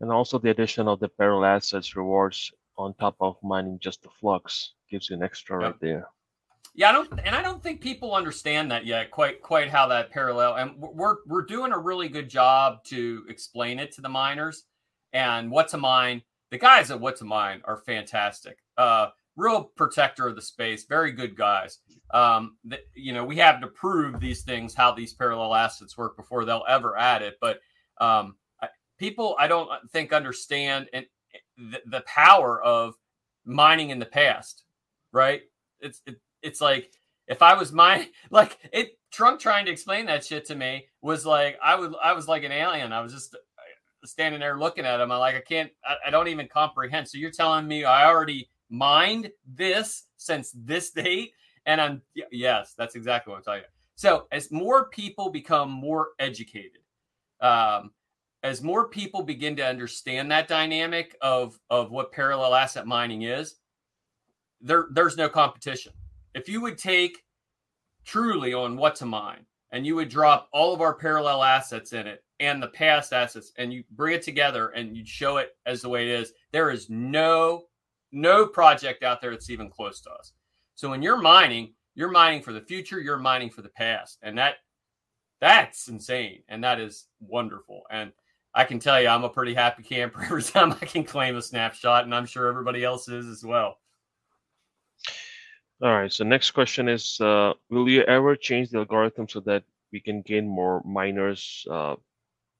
And 0.00 0.10
also 0.10 0.38
the 0.38 0.50
addition 0.50 0.88
of 0.88 1.00
the 1.00 1.08
parallel 1.08 1.56
assets 1.56 1.94
rewards 1.96 2.50
on 2.78 2.94
top 2.94 3.16
of 3.20 3.36
mining 3.42 3.78
just 3.80 4.02
the 4.02 4.08
flux 4.08 4.72
gives 4.90 5.10
you 5.10 5.16
an 5.16 5.22
extra 5.22 5.60
yep. 5.60 5.72
right 5.72 5.80
there. 5.80 6.08
Yeah, 6.74 6.90
I 6.90 6.92
don't, 6.92 7.20
and 7.24 7.34
I 7.34 7.42
don't 7.42 7.62
think 7.62 7.80
people 7.80 8.14
understand 8.14 8.70
that 8.70 8.86
yet. 8.86 9.10
Quite, 9.10 9.42
quite 9.42 9.68
how 9.68 9.88
that 9.88 10.10
parallel, 10.10 10.54
and 10.54 10.76
we're 10.78 11.16
we're 11.26 11.42
doing 11.42 11.72
a 11.72 11.78
really 11.78 12.08
good 12.08 12.28
job 12.28 12.84
to 12.84 13.24
explain 13.28 13.78
it 13.78 13.92
to 13.92 14.00
the 14.00 14.08
miners. 14.08 14.64
And 15.12 15.50
what 15.50 15.68
to 15.68 15.78
mine, 15.78 16.22
the 16.50 16.58
guys 16.58 16.90
at 16.90 17.00
WhatToMine 17.00 17.60
are 17.64 17.78
fantastic. 17.78 18.58
Uh, 18.76 19.08
real 19.36 19.64
protector 19.64 20.28
of 20.28 20.36
the 20.36 20.42
space, 20.42 20.84
very 20.84 21.12
good 21.12 21.36
guys. 21.36 21.78
Um, 22.12 22.56
you 22.94 23.12
know, 23.12 23.24
we 23.24 23.36
have 23.36 23.60
to 23.60 23.68
prove 23.68 24.20
these 24.20 24.42
things, 24.42 24.74
how 24.74 24.92
these 24.92 25.12
parallel 25.12 25.54
assets 25.54 25.96
work 25.96 26.16
before 26.16 26.44
they'll 26.44 26.64
ever 26.68 26.98
add 26.98 27.22
it. 27.22 27.38
But 27.40 27.60
um, 28.00 28.36
people, 28.98 29.36
I 29.38 29.48
don't 29.48 29.68
think 29.90 30.12
understand 30.12 30.88
and 30.92 31.06
the, 31.56 31.82
the 31.86 32.00
power 32.02 32.60
of 32.62 32.94
mining 33.44 33.90
in 33.90 33.98
the 33.98 34.06
past, 34.06 34.64
right? 35.12 35.42
It's 35.80 36.02
it, 36.06 36.20
it's 36.42 36.60
like 36.60 36.90
if 37.26 37.42
I 37.42 37.54
was 37.54 37.72
my 37.72 38.08
like 38.30 38.58
it 38.72 38.98
Trunk 39.10 39.40
trying 39.40 39.66
to 39.66 39.72
explain 39.72 40.06
that 40.06 40.24
shit 40.24 40.44
to 40.46 40.54
me 40.54 40.86
was 41.02 41.26
like 41.26 41.58
I 41.62 41.74
would 41.74 41.94
I 42.02 42.12
was 42.12 42.28
like 42.28 42.44
an 42.44 42.52
alien. 42.52 42.92
I 42.92 43.00
was 43.00 43.12
just 43.12 43.36
standing 44.04 44.40
there 44.40 44.58
looking 44.58 44.84
at 44.84 45.00
him. 45.00 45.12
I'm 45.12 45.18
like 45.18 45.36
I 45.36 45.40
can't 45.40 45.70
I, 45.84 45.96
I 46.06 46.10
don't 46.10 46.28
even 46.28 46.48
comprehend. 46.48 47.08
So 47.08 47.18
you're 47.18 47.30
telling 47.30 47.66
me 47.66 47.84
I 47.84 48.06
already 48.06 48.48
mined 48.70 49.30
this 49.46 50.04
since 50.16 50.52
this 50.54 50.90
date. 50.90 51.32
And 51.66 51.80
I'm, 51.80 52.02
yes, 52.30 52.74
that's 52.78 52.94
exactly 52.94 53.32
what 53.32 53.38
I'm 53.38 53.42
talking 53.42 53.60
about. 53.60 53.70
So 53.96 54.26
as 54.32 54.50
more 54.50 54.88
people 54.88 55.30
become 55.30 55.70
more 55.70 56.10
educated, 56.18 56.80
um, 57.40 57.90
as 58.42 58.62
more 58.62 58.88
people 58.88 59.22
begin 59.22 59.56
to 59.56 59.66
understand 59.66 60.30
that 60.30 60.48
dynamic 60.48 61.16
of, 61.20 61.58
of 61.68 61.90
what 61.90 62.12
parallel 62.12 62.54
asset 62.54 62.86
mining 62.86 63.22
is, 63.22 63.56
there, 64.62 64.86
there's 64.92 65.18
no 65.18 65.28
competition. 65.28 65.92
If 66.34 66.48
you 66.48 66.62
would 66.62 66.78
take 66.78 67.24
truly 68.04 68.54
on 68.54 68.76
what 68.76 68.96
to 68.96 69.06
mine 69.06 69.44
and 69.70 69.86
you 69.86 69.96
would 69.96 70.08
drop 70.08 70.48
all 70.52 70.72
of 70.72 70.80
our 70.80 70.94
parallel 70.94 71.42
assets 71.42 71.92
in 71.92 72.06
it 72.06 72.24
and 72.40 72.62
the 72.62 72.68
past 72.68 73.12
assets 73.12 73.52
and 73.58 73.72
you 73.72 73.84
bring 73.92 74.14
it 74.14 74.22
together 74.22 74.68
and 74.70 74.96
you 74.96 75.04
show 75.04 75.36
it 75.36 75.56
as 75.66 75.82
the 75.82 75.88
way 75.88 76.10
it 76.10 76.20
is, 76.20 76.32
there 76.52 76.70
is 76.70 76.90
no 76.90 77.64
no 78.12 78.46
project 78.46 79.04
out 79.04 79.20
there 79.20 79.30
that's 79.30 79.50
even 79.50 79.70
close 79.70 80.00
to 80.00 80.10
us. 80.10 80.32
So 80.74 80.90
when 80.90 81.02
you're 81.02 81.20
mining, 81.20 81.74
you're 81.94 82.10
mining 82.10 82.42
for 82.42 82.52
the 82.52 82.60
future, 82.60 83.00
you're 83.00 83.18
mining 83.18 83.50
for 83.50 83.62
the 83.62 83.68
past. 83.68 84.18
And 84.22 84.36
that 84.38 84.56
that's 85.40 85.88
insane. 85.88 86.42
And 86.48 86.64
that 86.64 86.80
is 86.80 87.06
wonderful. 87.20 87.82
And 87.90 88.12
I 88.54 88.64
can 88.64 88.78
tell 88.78 89.00
you, 89.00 89.08
I'm 89.08 89.24
a 89.24 89.28
pretty 89.28 89.54
happy 89.54 89.82
camper 89.82 90.22
every 90.24 90.42
time 90.42 90.72
I 90.72 90.86
can 90.86 91.04
claim 91.04 91.36
a 91.36 91.42
snapshot, 91.42 92.04
and 92.04 92.14
I'm 92.14 92.26
sure 92.26 92.48
everybody 92.48 92.84
else 92.84 93.08
is 93.08 93.26
as 93.26 93.44
well. 93.44 93.78
All 95.82 95.94
right. 95.94 96.12
So 96.12 96.24
next 96.24 96.50
question 96.50 96.88
is: 96.88 97.20
uh, 97.20 97.54
Will 97.70 97.88
you 97.88 98.02
ever 98.02 98.36
change 98.36 98.70
the 98.70 98.78
algorithm 98.78 99.28
so 99.28 99.40
that 99.40 99.64
we 99.92 100.00
can 100.00 100.22
gain 100.22 100.46
more 100.46 100.82
miners? 100.84 101.66
Uh, 101.70 101.96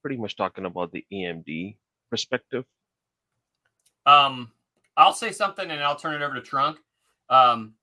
pretty 0.01 0.17
much 0.17 0.35
talking 0.35 0.65
about 0.65 0.91
the 0.91 1.05
AMD 1.11 1.75
perspective. 2.09 2.65
Um, 4.05 4.51
I'll 4.97 5.13
say 5.13 5.31
something 5.31 5.69
and 5.69 5.81
I'll 5.81 5.95
turn 5.95 6.19
it 6.19 6.25
over 6.25 6.35
to 6.35 6.41
Trunk. 6.41 6.77
Um, 7.29 7.75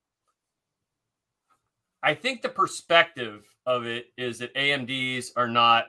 I 2.03 2.15
think 2.15 2.43
the 2.43 2.49
perspective 2.49 3.45
of 3.67 3.87
it 3.87 4.07
is 4.17 4.39
that 4.39 4.55
AMDs 4.55 5.31
are 5.37 5.49
not 5.49 5.87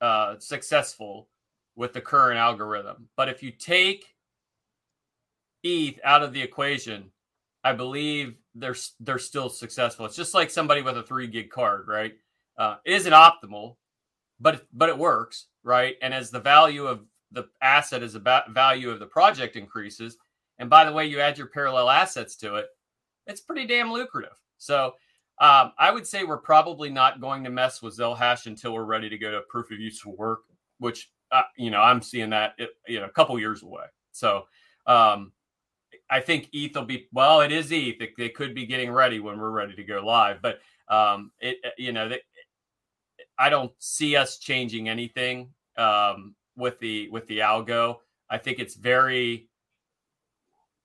uh, 0.00 0.36
successful 0.38 1.28
with 1.76 1.92
the 1.92 2.00
current 2.00 2.38
algorithm. 2.38 3.08
But 3.16 3.28
if 3.28 3.42
you 3.42 3.50
take 3.52 4.04
ETH 5.62 5.98
out 6.04 6.22
of 6.22 6.32
the 6.32 6.42
equation, 6.42 7.10
I 7.64 7.72
believe 7.72 8.36
they're 8.54 8.76
they're 9.00 9.18
still 9.18 9.48
successful. 9.48 10.04
It's 10.06 10.16
just 10.16 10.34
like 10.34 10.50
somebody 10.50 10.82
with 10.82 10.98
a 10.98 11.02
three 11.02 11.28
gig 11.28 11.50
card, 11.50 11.86
right? 11.86 12.14
Uh, 12.58 12.76
it 12.84 12.94
isn't 12.94 13.12
optimal, 13.12 13.76
but 14.40 14.66
but 14.72 14.88
it 14.88 14.98
works, 14.98 15.46
right? 15.62 15.96
And 16.02 16.12
as 16.12 16.30
the 16.30 16.40
value 16.40 16.86
of 16.86 17.04
the 17.30 17.48
asset 17.62 18.02
as 18.02 18.12
the 18.12 18.44
value 18.50 18.90
of 18.90 18.98
the 18.98 19.06
project 19.06 19.56
increases, 19.56 20.18
and 20.58 20.68
by 20.68 20.84
the 20.84 20.92
way, 20.92 21.06
you 21.06 21.20
add 21.20 21.38
your 21.38 21.48
parallel 21.48 21.90
assets 21.90 22.36
to 22.36 22.56
it, 22.56 22.66
it's 23.26 23.40
pretty 23.40 23.66
damn 23.66 23.92
lucrative. 23.92 24.36
So 24.58 24.94
um, 25.38 25.72
I 25.78 25.90
would 25.90 26.06
say 26.06 26.24
we're 26.24 26.36
probably 26.36 26.90
not 26.90 27.20
going 27.20 27.42
to 27.44 27.50
mess 27.50 27.82
with 27.82 27.96
Zelhash 27.96 28.46
until 28.46 28.74
we're 28.74 28.84
ready 28.84 29.08
to 29.08 29.18
go 29.18 29.30
to 29.32 29.40
proof 29.48 29.70
of 29.70 29.80
useful 29.80 30.14
work, 30.16 30.42
which 30.78 31.10
uh, 31.32 31.42
you 31.56 31.70
know 31.70 31.80
I'm 31.80 32.02
seeing 32.02 32.30
that 32.30 32.54
it, 32.58 32.70
you 32.86 33.00
know 33.00 33.06
a 33.06 33.10
couple 33.10 33.38
years 33.38 33.62
away. 33.62 33.84
So 34.12 34.46
um, 34.86 35.32
I 36.10 36.20
think 36.20 36.48
ETH 36.52 36.76
will 36.76 36.84
be 36.84 37.08
well. 37.12 37.40
It 37.40 37.50
is 37.50 37.72
ETH. 37.72 37.98
They 38.16 38.28
could 38.28 38.54
be 38.54 38.66
getting 38.66 38.92
ready 38.92 39.18
when 39.18 39.38
we're 39.38 39.50
ready 39.50 39.74
to 39.74 39.82
go 39.84 40.04
live, 40.04 40.42
but 40.42 40.60
um, 40.88 41.32
it 41.40 41.56
you 41.78 41.92
know 41.92 42.08
they, 42.08 42.20
I 43.42 43.50
don't 43.50 43.72
see 43.80 44.14
us 44.14 44.38
changing 44.38 44.88
anything 44.88 45.48
um, 45.76 46.36
with 46.56 46.78
the 46.78 47.08
with 47.08 47.26
the 47.26 47.40
algo. 47.40 47.96
I 48.30 48.38
think 48.38 48.60
it's 48.60 48.76
very 48.76 49.48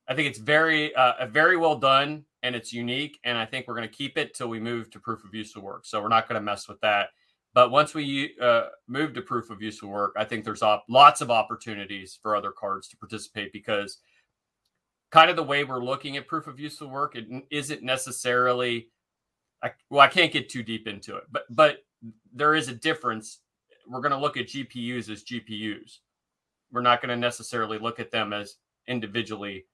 I 0.08 0.16
think 0.16 0.28
it's 0.28 0.40
very 0.40 0.96
uh, 0.96 1.28
very 1.28 1.56
well 1.56 1.78
done 1.78 2.26
and 2.42 2.56
it's 2.56 2.74
unique. 2.74 3.20
And 3.24 3.38
I 3.38 3.46
think 3.46 3.68
we're 3.68 3.76
going 3.76 3.88
to 3.88 3.94
keep 3.94 4.18
it 4.18 4.34
till 4.34 4.48
we 4.48 4.60
move 4.60 4.90
to 4.92 5.00
proof 5.00 5.24
of 5.24 5.36
useful 5.36 5.62
work. 5.62 5.86
So 5.86 6.02
we're 6.02 6.08
not 6.08 6.28
going 6.28 6.40
to 6.40 6.44
mess 6.44 6.68
with 6.68 6.80
that. 6.82 7.10
But 7.54 7.70
once 7.70 7.94
we 7.94 8.36
uh, 8.42 8.66
move 8.88 9.14
to 9.14 9.22
proof 9.22 9.52
of 9.52 9.62
useful 9.62 9.90
work, 9.90 10.14
I 10.18 10.26
think 10.26 10.44
there's 10.44 10.64
op- 10.64 10.86
lots 10.90 11.22
of 11.22 11.30
opportunities 11.30 12.18
for 12.22 12.36
other 12.36 12.52
cards 12.52 12.88
to 12.88 12.98
participate 12.98 13.54
because 13.54 14.00
kind 15.12 15.30
of 15.30 15.36
the 15.36 15.44
way 15.44 15.64
we're 15.64 15.84
looking 15.84 16.18
at 16.18 16.28
proof 16.28 16.48
of 16.48 16.60
useful 16.60 16.90
work, 16.90 17.16
it 17.16 17.28
isn't 17.52 17.84
necessarily. 17.84 18.90
I, 19.62 19.72
well, 19.90 20.02
I 20.02 20.08
can't 20.08 20.32
get 20.32 20.50
too 20.50 20.64
deep 20.64 20.88
into 20.88 21.18
it, 21.18 21.24
but 21.32 21.44
but 21.50 21.80
there 22.34 22.56
is 22.56 22.68
a 22.68 22.74
difference. 22.74 23.40
We're 23.88 24.02
going 24.02 24.12
to 24.12 24.18
look 24.18 24.38
at 24.38 24.48
GPUs 24.48 25.10
as 25.10 25.24
GPUs. 25.24 26.00
We're 26.72 26.82
not 26.82 27.02
going 27.02 27.10
to 27.10 27.16
necessarily 27.16 27.80
look 27.80 28.00
at 28.00 28.12
them 28.12 28.34
as 28.34 28.58
individually 28.88 29.66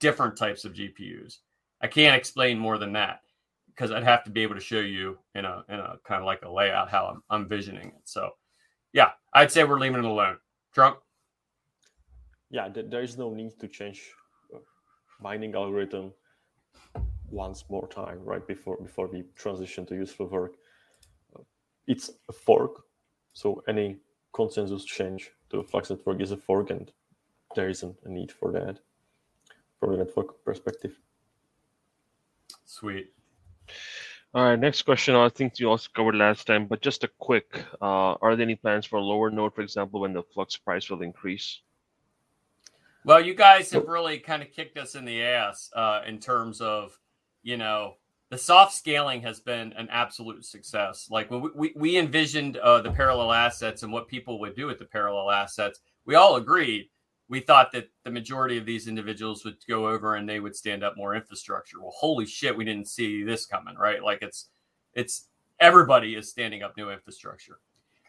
different 0.00 0.36
types 0.36 0.64
of 0.64 0.74
GPUs. 0.74 1.38
I 1.80 1.86
can't 1.86 2.16
explain 2.16 2.58
more 2.58 2.78
than 2.78 2.92
that 2.92 3.20
because 3.68 3.90
I'd 3.90 4.04
have 4.04 4.24
to 4.24 4.30
be 4.30 4.42
able 4.42 4.54
to 4.54 4.60
show 4.60 4.80
you 4.80 5.18
in 5.34 5.44
a 5.44 5.64
in 5.68 5.80
a 5.80 5.96
kind 6.04 6.20
of 6.20 6.26
like 6.26 6.42
a 6.42 6.50
layout 6.50 6.90
how 6.90 7.06
I'm, 7.06 7.22
I'm 7.30 7.48
visioning 7.48 7.88
it. 7.88 8.02
So, 8.04 8.30
yeah, 8.92 9.10
I'd 9.32 9.50
say 9.50 9.64
we're 9.64 9.78
leaving 9.78 9.98
it 9.98 10.04
alone. 10.04 10.38
Trunk. 10.72 10.98
Yeah, 12.50 12.68
there 12.68 13.02
is 13.02 13.18
no 13.18 13.32
need 13.34 13.58
to 13.60 13.68
change 13.68 14.02
uh, 14.54 14.58
mining 15.20 15.54
algorithm 15.54 16.12
once 17.30 17.64
more 17.68 17.88
time 17.88 18.20
right 18.24 18.46
before 18.46 18.76
before 18.76 19.08
we 19.08 19.24
transition 19.34 19.84
to 19.86 19.94
useful 19.94 20.26
work. 20.26 20.54
It's 21.86 22.10
a 22.28 22.32
fork, 22.32 22.84
so 23.32 23.62
any 23.68 23.98
consensus 24.32 24.84
change 24.84 25.30
to 25.50 25.58
a 25.58 25.64
Flux 25.64 25.90
network 25.90 26.20
is 26.20 26.32
a 26.32 26.36
fork, 26.36 26.70
and 26.70 26.90
there 27.54 27.68
isn't 27.68 27.96
a 28.04 28.08
need 28.08 28.32
for 28.32 28.52
that 28.52 28.78
from 29.78 29.92
the 29.92 29.98
network 29.98 30.44
perspective. 30.44 30.98
Sweet. 32.64 33.12
All 34.34 34.44
right, 34.44 34.58
next 34.58 34.82
question. 34.82 35.14
I 35.14 35.28
think 35.28 35.60
you 35.60 35.70
also 35.70 35.88
covered 35.94 36.16
last 36.16 36.46
time, 36.46 36.66
but 36.66 36.80
just 36.80 37.04
a 37.04 37.08
quick: 37.18 37.62
uh, 37.80 38.14
Are 38.20 38.34
there 38.34 38.44
any 38.44 38.56
plans 38.56 38.84
for 38.84 38.96
a 38.96 39.02
lower 39.02 39.30
node, 39.30 39.54
for 39.54 39.60
example, 39.60 40.00
when 40.00 40.12
the 40.12 40.22
flux 40.22 40.56
price 40.56 40.90
will 40.90 41.02
increase? 41.02 41.60
Well, 43.04 43.20
you 43.20 43.34
guys 43.34 43.70
have 43.72 43.86
really 43.86 44.18
kind 44.18 44.42
of 44.42 44.50
kicked 44.50 44.78
us 44.78 44.94
in 44.94 45.04
the 45.04 45.22
ass 45.22 45.70
uh, 45.76 46.00
in 46.06 46.18
terms 46.18 46.62
of, 46.62 46.98
you 47.42 47.58
know, 47.58 47.96
the 48.34 48.38
soft 48.38 48.72
scaling 48.72 49.22
has 49.22 49.38
been 49.38 49.72
an 49.74 49.88
absolute 49.90 50.44
success. 50.44 51.06
Like 51.08 51.30
when 51.30 51.40
we, 51.40 51.50
we, 51.54 51.72
we 51.76 51.98
envisioned 51.98 52.56
uh, 52.56 52.80
the 52.80 52.90
parallel 52.90 53.32
assets 53.32 53.84
and 53.84 53.92
what 53.92 54.08
people 54.08 54.40
would 54.40 54.56
do 54.56 54.66
with 54.66 54.80
the 54.80 54.86
parallel 54.86 55.30
assets, 55.30 55.78
we 56.04 56.16
all 56.16 56.34
agreed 56.34 56.88
we 57.28 57.40
thought 57.40 57.72
that 57.72 57.88
the 58.04 58.10
majority 58.10 58.58
of 58.58 58.66
these 58.66 58.88
individuals 58.88 59.44
would 59.44 59.56
go 59.68 59.88
over 59.88 60.16
and 60.16 60.28
they 60.28 60.40
would 60.40 60.54
stand 60.54 60.84
up 60.84 60.96
more 60.96 61.14
infrastructure. 61.14 61.80
Well, 61.80 61.94
holy 61.94 62.26
shit, 62.26 62.56
we 62.56 62.64
didn't 62.64 62.88
see 62.88 63.22
this 63.22 63.46
coming, 63.46 63.76
right? 63.76 64.02
Like 64.02 64.18
it's 64.20 64.48
it's 64.94 65.28
everybody 65.60 66.16
is 66.16 66.28
standing 66.28 66.62
up 66.62 66.76
new 66.76 66.90
infrastructure. 66.90 67.60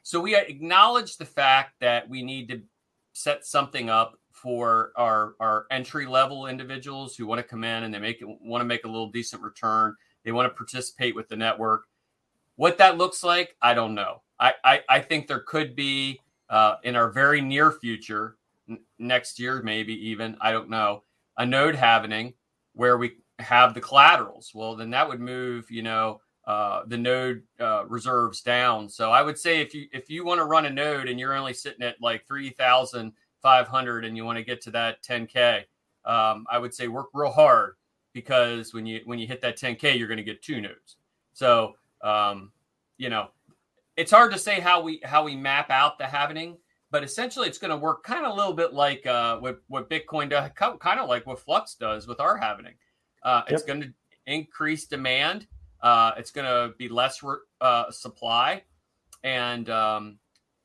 So 0.03 0.19
we 0.19 0.35
acknowledge 0.35 1.17
the 1.17 1.25
fact 1.25 1.75
that 1.79 2.09
we 2.09 2.23
need 2.23 2.49
to 2.49 2.61
set 3.13 3.45
something 3.45 3.89
up 3.89 4.19
for 4.31 4.91
our 4.97 5.35
our 5.39 5.65
entry 5.71 6.05
level 6.05 6.47
individuals 6.47 7.15
who 7.15 7.25
want 7.25 7.39
to 7.39 7.47
come 7.47 7.63
in 7.63 7.83
and 7.83 7.93
they 7.93 7.99
make 7.99 8.21
want 8.21 8.61
to 8.61 8.65
make 8.65 8.83
a 8.83 8.89
little 8.89 9.09
decent 9.09 9.41
return. 9.41 9.95
They 10.25 10.31
want 10.31 10.51
to 10.51 10.55
participate 10.55 11.15
with 11.15 11.29
the 11.29 11.37
network. 11.37 11.83
What 12.57 12.77
that 12.79 12.97
looks 12.97 13.23
like, 13.23 13.55
I 13.61 13.73
don't 13.73 13.95
know. 13.95 14.23
I 14.39 14.53
I, 14.63 14.81
I 14.89 14.99
think 14.99 15.27
there 15.27 15.39
could 15.41 15.75
be 15.75 16.19
uh, 16.49 16.75
in 16.83 16.95
our 16.95 17.09
very 17.11 17.41
near 17.41 17.71
future 17.71 18.37
next 18.99 19.39
year, 19.39 19.61
maybe 19.63 19.93
even, 20.09 20.35
I 20.41 20.51
don't 20.51 20.69
know, 20.69 21.03
a 21.37 21.45
node 21.45 21.75
halving 21.75 22.33
where 22.73 22.97
we 22.97 23.17
have 23.39 23.73
the 23.73 23.81
collaterals. 23.81 24.51
Well, 24.53 24.75
then 24.75 24.89
that 24.91 25.07
would 25.07 25.19
move, 25.19 25.69
you 25.69 25.83
know, 25.83 26.21
uh, 26.45 26.83
the 26.87 26.97
node 26.97 27.43
uh, 27.59 27.85
reserves 27.87 28.41
down. 28.41 28.89
So 28.89 29.11
I 29.11 29.21
would 29.21 29.37
say 29.37 29.61
if 29.61 29.73
you 29.73 29.87
if 29.91 30.09
you 30.09 30.23
want 30.25 30.39
to 30.39 30.45
run 30.45 30.65
a 30.65 30.69
node 30.69 31.07
and 31.07 31.19
you're 31.19 31.33
only 31.33 31.53
sitting 31.53 31.81
at 31.81 32.01
like 32.01 32.27
three 32.27 32.51
thousand 32.51 33.13
five 33.41 33.67
hundred 33.67 34.05
and 34.05 34.15
you 34.15 34.25
want 34.25 34.37
to 34.37 34.43
get 34.43 34.61
to 34.61 34.71
that 34.71 35.03
10k, 35.03 35.63
um, 36.05 36.45
I 36.49 36.57
would 36.59 36.73
say 36.73 36.87
work 36.87 37.07
real 37.13 37.31
hard 37.31 37.75
because 38.15 38.73
when 38.73 38.87
you 38.87 39.01
when 39.05 39.19
you 39.19 39.27
hit 39.27 39.41
that 39.41 39.59
10k, 39.59 39.99
you're 39.99 40.07
going 40.07 40.17
to 40.17 40.23
get 40.23 40.41
two 40.41 40.59
nodes. 40.59 40.95
So 41.33 41.75
um, 42.01 42.51
you 42.97 43.11
know, 43.11 43.27
it's 43.95 44.11
hard 44.11 44.31
to 44.31 44.39
say 44.39 44.59
how 44.59 44.81
we 44.81 45.01
how 45.03 45.23
we 45.23 45.35
map 45.35 45.69
out 45.69 45.99
the 45.99 46.05
halving 46.07 46.57
but 46.95 47.03
essentially 47.03 47.45
it's 47.45 47.57
going 47.57 47.71
to 47.71 47.75
work 47.77 48.03
kind 48.03 48.25
of 48.25 48.31
a 48.31 48.35
little 48.35 48.53
bit 48.53 48.73
like 48.73 49.05
uh, 49.05 49.37
what, 49.39 49.59
what 49.67 49.89
Bitcoin 49.89 50.29
does, 50.29 50.49
kind 50.55 50.97
of 50.97 51.09
like 51.09 51.27
what 51.27 51.37
Flux 51.39 51.75
does 51.75 52.07
with 52.07 52.21
our 52.21 52.37
halving. 52.37 52.73
Uh, 53.21 53.41
yep. 53.45 53.53
It's 53.53 53.63
going 53.63 53.81
to 53.81 53.93
increase 54.27 54.85
demand. 54.85 55.45
Uh, 55.81 56.13
it's 56.17 56.31
going 56.31 56.45
to 56.45 56.73
be 56.77 56.87
less 56.87 57.21
re- 57.21 57.35
uh, 57.59 57.91
supply. 57.91 58.63
And 59.25 59.69
um, 59.69 60.19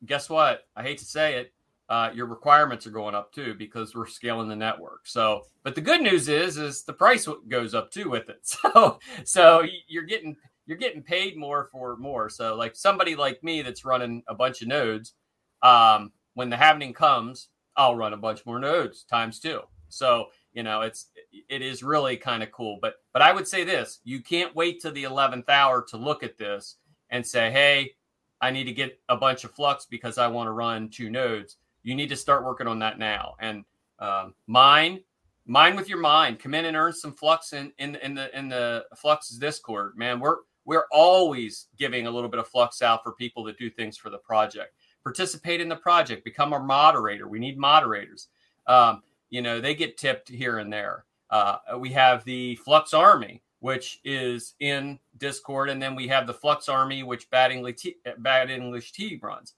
guess 0.06 0.30
what? 0.30 0.68
I 0.76 0.84
hate 0.84 0.98
to 0.98 1.04
say 1.04 1.34
it, 1.34 1.52
uh, 1.90 2.09
your 2.14 2.26
requirements 2.26 2.87
are 2.87 2.92
going 2.92 3.16
up 3.16 3.33
too 3.33 3.53
because 3.55 3.96
we're 3.96 4.07
scaling 4.07 4.48
the 4.48 4.55
network. 4.55 5.09
So, 5.09 5.42
but 5.64 5.74
the 5.74 5.81
good 5.81 6.00
news 6.00 6.29
is, 6.29 6.57
is 6.57 6.85
the 6.85 6.92
price 6.92 7.29
goes 7.48 7.74
up 7.74 7.90
too 7.90 8.09
with 8.09 8.31
it. 8.31 8.38
So, 8.72 8.98
so 9.24 9.64
you're 9.88 10.05
getting 10.05 10.37
you're 10.66 10.79
getting 10.79 11.03
paid 11.03 11.37
more 11.37 11.68
for 11.72 11.96
more. 11.96 12.31
So, 12.31 12.55
like 12.55 12.76
somebody 12.76 13.16
like 13.16 13.42
me 13.42 13.62
that's 13.62 13.85
running 13.85 14.22
a 14.29 14.35
bunch 14.35 14.62
of 14.62 14.68
nodes, 14.68 15.14
um, 15.62 16.12
when 16.35 16.48
the 16.48 16.57
halving 16.57 16.92
comes, 16.94 17.48
I'll 17.76 17.96
run 17.96 18.12
a 18.12 18.16
bunch 18.16 18.46
more 18.46 18.61
nodes 18.61 19.03
times 19.03 19.40
two. 19.40 19.62
So, 19.88 20.26
you 20.53 20.62
know, 20.62 20.83
it's 20.83 21.11
it 21.48 21.61
is 21.61 21.83
really 21.83 22.16
kind 22.16 22.44
of 22.44 22.53
cool. 22.53 22.79
But 22.81 22.94
but 23.12 23.20
I 23.20 23.33
would 23.33 23.48
say 23.48 23.64
this, 23.64 23.98
you 24.05 24.22
can't 24.22 24.55
wait 24.55 24.81
to 24.83 24.92
the 24.92 25.03
11th 25.05 25.48
hour 25.48 25.85
to 25.88 25.96
look 25.96 26.22
at 26.22 26.38
this 26.38 26.76
and 27.11 27.26
say, 27.26 27.50
"Hey, 27.50 27.94
I 28.40 28.53
need 28.53 28.64
to 28.64 28.72
get 28.72 29.00
a 29.09 29.16
bunch 29.16 29.42
of 29.42 29.50
flux 29.50 29.87
because 29.87 30.18
I 30.18 30.29
want 30.29 30.46
to 30.46 30.53
run 30.53 30.88
two 30.88 31.11
nodes." 31.11 31.57
You 31.82 31.94
need 31.94 32.08
to 32.10 32.16
start 32.16 32.44
working 32.44 32.66
on 32.66 32.78
that 32.80 32.98
now. 32.98 33.34
And 33.40 33.64
um, 33.98 34.34
mine 34.46 35.00
mine 35.46 35.74
with 35.74 35.88
your 35.88 35.98
mind. 35.98 36.38
Come 36.38 36.54
in 36.54 36.66
and 36.66 36.76
earn 36.76 36.92
some 36.92 37.12
flux 37.12 37.52
in 37.52 37.72
in 37.78 37.96
in 37.96 38.14
the 38.14 38.36
in 38.38 38.48
the 38.48 38.86
flux 38.96 39.28
Discord, 39.30 39.96
man. 39.96 40.20
We're 40.20 40.38
we're 40.64 40.86
always 40.92 41.68
giving 41.78 42.06
a 42.06 42.10
little 42.10 42.28
bit 42.28 42.40
of 42.40 42.48
flux 42.48 42.82
out 42.82 43.02
for 43.02 43.12
people 43.12 43.42
that 43.44 43.58
do 43.58 43.70
things 43.70 43.96
for 43.96 44.10
the 44.10 44.18
project 44.18 44.74
participate 45.02 45.60
in 45.60 45.68
the 45.68 45.76
project, 45.76 46.24
become 46.24 46.52
a 46.52 46.60
moderator. 46.60 47.28
We 47.28 47.38
need 47.38 47.58
moderators. 47.58 48.28
Um, 48.66 49.02
you 49.30 49.42
know, 49.42 49.60
they 49.60 49.74
get 49.74 49.96
tipped 49.96 50.28
here 50.28 50.58
and 50.58 50.72
there. 50.72 51.04
Uh, 51.30 51.58
we 51.78 51.90
have 51.90 52.24
the 52.24 52.56
Flux 52.56 52.92
Army, 52.92 53.42
which 53.60 54.00
is 54.04 54.54
in 54.60 54.98
Discord, 55.18 55.70
and 55.70 55.80
then 55.80 55.94
we 55.94 56.08
have 56.08 56.26
the 56.26 56.34
Flux 56.34 56.68
Army, 56.68 57.02
which 57.02 57.30
Bad 57.30 57.52
English 57.52 57.76
T, 57.82 57.96
Bad 58.18 58.50
English 58.50 58.92
T 58.92 59.18
runs. 59.22 59.54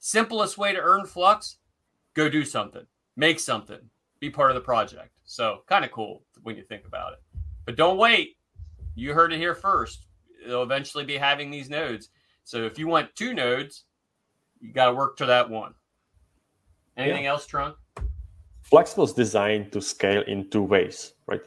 Simplest 0.00 0.58
way 0.58 0.72
to 0.72 0.80
earn 0.80 1.06
Flux: 1.06 1.58
go 2.14 2.28
do 2.28 2.44
something, 2.44 2.86
make 3.16 3.38
something, 3.38 3.78
be 4.18 4.30
part 4.30 4.50
of 4.50 4.54
the 4.54 4.60
project. 4.60 5.10
So 5.24 5.62
kind 5.66 5.84
of 5.84 5.92
cool 5.92 6.24
when 6.42 6.56
you 6.56 6.62
think 6.64 6.86
about 6.86 7.12
it. 7.12 7.18
But 7.66 7.76
don't 7.76 7.98
wait. 7.98 8.36
You 8.94 9.14
heard 9.14 9.32
it 9.32 9.38
here 9.38 9.54
first. 9.54 10.06
They'll 10.46 10.62
eventually 10.62 11.04
be 11.04 11.16
halving 11.16 11.50
these 11.50 11.70
nodes. 11.70 12.08
So 12.44 12.64
if 12.64 12.78
you 12.78 12.88
want 12.88 13.14
two 13.14 13.34
nodes, 13.34 13.84
you 14.60 14.72
got 14.72 14.86
to 14.86 14.94
work 14.94 15.16
to 15.18 15.26
that 15.26 15.48
one. 15.48 15.74
Anything 16.96 17.24
yeah. 17.24 17.30
else, 17.30 17.46
Trunk? 17.46 17.76
Flux 18.62 18.96
was 18.96 19.12
designed 19.12 19.72
to 19.72 19.80
scale 19.80 20.22
in 20.26 20.48
two 20.50 20.62
ways, 20.62 21.14
right? 21.26 21.40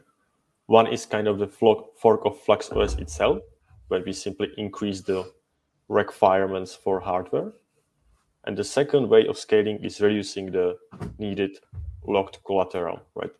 One 0.68 0.88
is 0.88 1.06
kind 1.06 1.28
of 1.28 1.40
the 1.40 1.48
fork 1.48 2.22
of 2.26 2.40
Flux 2.42 2.72
OS 2.72 2.96
itself, 2.96 3.40
where 3.88 4.02
we 4.04 4.14
simply 4.14 4.50
increase 4.58 5.02
the 5.02 5.32
requirements 5.90 6.74
for 6.74 7.00
hardware. 7.00 7.52
And 8.46 8.58
the 8.58 8.64
second 8.64 9.10
way 9.10 9.26
of 9.28 9.38
scaling 9.38 9.84
is 9.84 10.02
reducing 10.02 10.52
the 10.52 10.78
needed 11.18 11.60
locked 12.06 12.44
collateral, 12.44 13.02
right? 13.16 13.32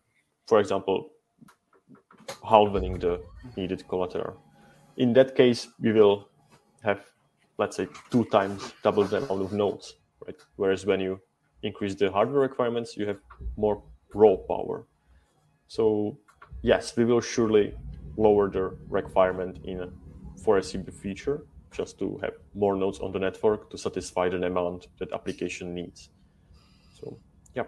For 0.48 0.60
example, 0.60 1.10
halving 2.48 3.00
the 3.00 3.22
needed 3.58 3.88
collateral. 3.88 4.42
In 4.98 5.14
that 5.14 5.36
case, 5.36 5.68
we 5.80 5.92
will 5.92 6.30
have, 6.84 7.02
let's 7.58 7.76
say, 7.76 7.88
two 8.12 8.24
times 8.26 8.74
double 8.84 9.04
the 9.04 9.18
amount 9.18 9.42
of 9.42 9.54
nodes, 9.54 9.96
right? 10.26 10.40
Whereas 10.56 10.86
when 10.86 11.02
you 11.02 11.20
increase 11.64 11.96
the 11.96 12.12
hardware 12.12 12.42
requirements, 12.42 12.96
you 12.96 13.06
have 13.08 13.20
more 13.58 13.84
raw 14.14 14.36
power. 14.36 14.86
So 15.68 16.18
yes, 16.62 16.96
we 16.96 17.04
will 17.06 17.22
surely 17.22 17.74
lower 18.16 18.50
the 18.50 18.78
requirement 18.88 19.60
in 19.66 19.82
a 19.82 19.90
foreseeable 20.44 20.94
future 20.94 21.46
just 21.74 22.00
to 22.00 22.20
have 22.22 22.34
more 22.54 22.76
nodes 22.76 23.00
on 23.00 23.12
the 23.12 23.20
network 23.20 23.70
to 23.72 23.78
satisfy 23.78 24.30
the 24.30 24.38
demand 24.38 24.88
that 25.00 25.12
application 25.12 25.74
needs. 25.74 26.10
So, 27.00 27.18
yeah. 27.56 27.64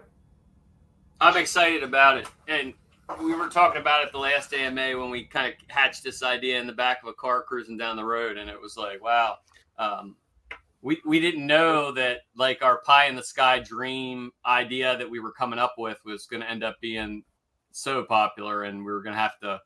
I'm 1.20 1.36
excited 1.36 1.82
about 1.82 2.18
it. 2.18 2.28
And 2.48 2.74
we 3.22 3.34
were 3.34 3.48
talking 3.48 3.80
about 3.80 4.04
it 4.04 4.12
the 4.12 4.18
last 4.18 4.52
AMA 4.52 4.98
when 4.98 5.10
we 5.10 5.24
kind 5.24 5.52
of 5.52 5.54
hatched 5.68 6.04
this 6.04 6.22
idea 6.22 6.60
in 6.60 6.66
the 6.66 6.72
back 6.72 7.02
of 7.02 7.08
a 7.08 7.14
car 7.14 7.42
cruising 7.42 7.76
down 7.76 7.96
the 7.96 8.04
road. 8.04 8.36
And 8.36 8.50
it 8.50 8.60
was 8.60 8.76
like, 8.76 9.02
wow. 9.02 9.36
Um, 9.78 10.16
we, 10.82 11.00
we 11.04 11.20
didn't 11.20 11.46
know 11.46 11.90
that 11.92 12.20
like 12.36 12.62
our 12.62 12.80
pie 12.82 13.06
in 13.06 13.16
the 13.16 13.22
sky 13.22 13.58
dream 13.58 14.30
idea 14.46 14.96
that 14.96 15.10
we 15.10 15.20
were 15.20 15.32
coming 15.32 15.58
up 15.58 15.74
with 15.78 15.98
was 16.04 16.26
going 16.26 16.42
to 16.42 16.50
end 16.50 16.62
up 16.62 16.76
being 16.80 17.22
so 17.72 18.04
popular 18.04 18.64
and 18.64 18.78
we 18.78 18.92
were 18.92 19.02
going 19.02 19.14
to 19.14 19.20
have 19.20 19.38
to 19.40 19.60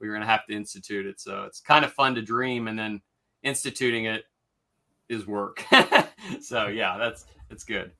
we 0.00 0.08
were 0.08 0.14
going 0.14 0.26
to 0.26 0.30
have 0.30 0.44
to 0.46 0.52
institute 0.52 1.06
it 1.06 1.20
so 1.20 1.44
it's 1.44 1.60
kind 1.60 1.84
of 1.84 1.92
fun 1.92 2.14
to 2.14 2.22
dream 2.22 2.68
and 2.68 2.78
then 2.78 3.00
instituting 3.44 4.06
it 4.06 4.24
is 5.08 5.26
work. 5.26 5.64
so 6.40 6.66
yeah, 6.66 6.98
that's 6.98 7.26
that's 7.48 7.64
good. 7.64 7.92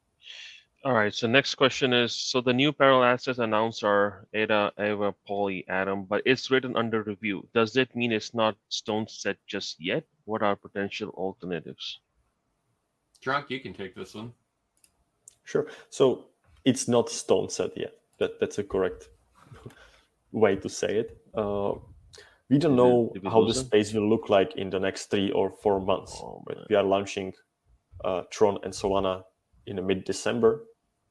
All 0.85 0.93
right. 0.93 1.15
So 1.15 1.27
next 1.27 1.55
question 1.55 1.93
is: 1.93 2.15
so 2.15 2.41
the 2.41 2.53
new 2.53 2.73
parallel 2.73 3.05
assets 3.05 3.39
announced 3.39 3.85
are 3.85 4.27
Ada, 4.35 4.73
Ava, 4.79 5.15
Poly, 5.27 5.65
Atom, 5.69 6.05
but 6.05 6.23
it's 6.27 6.51
written 6.51 6.77
under 6.77 7.03
review. 7.03 7.47
Does 7.55 7.73
that 7.73 7.95
mean 7.97 8.13
it's 8.13 8.35
not 8.35 8.57
stone 8.69 9.07
set 9.09 9.39
just 9.47 9.81
yet? 9.81 10.05
What 10.25 10.43
are 10.43 10.57
potential 10.57 11.11
alternatives? 11.11 12.01
Trunk, 13.23 13.49
you 13.49 13.61
can 13.61 13.73
take 13.73 13.95
this 13.95 14.15
one. 14.15 14.33
Sure. 15.45 15.67
So 15.89 16.27
it's 16.65 16.89
not 16.89 17.09
stone 17.09 17.49
set 17.49 17.77
yet. 17.77 17.95
That 18.19 18.39
that's 18.41 18.59
a 18.59 18.65
correct 18.65 19.09
way 20.33 20.57
to 20.57 20.69
say 20.69 20.99
it. 20.99 21.19
Uh, 21.35 21.75
we 22.51 22.59
don't 22.59 22.77
know 22.77 23.13
how 23.25 23.45
the 23.47 23.55
space 23.55 23.93
will 23.93 24.09
look 24.09 24.29
like 24.29 24.55
in 24.57 24.71
the 24.71 24.79
next 24.79 25.11
three 25.11 25.31
or 25.31 25.51
four 25.51 25.81
months. 25.81 26.13
Oh, 26.23 26.45
we 26.69 26.77
are 26.77 26.83
launching 26.83 27.33
uh, 28.05 28.23
Tron 28.31 28.59
and 28.63 28.73
Solana 28.73 29.23
in 29.67 29.85
mid-December, 29.87 30.65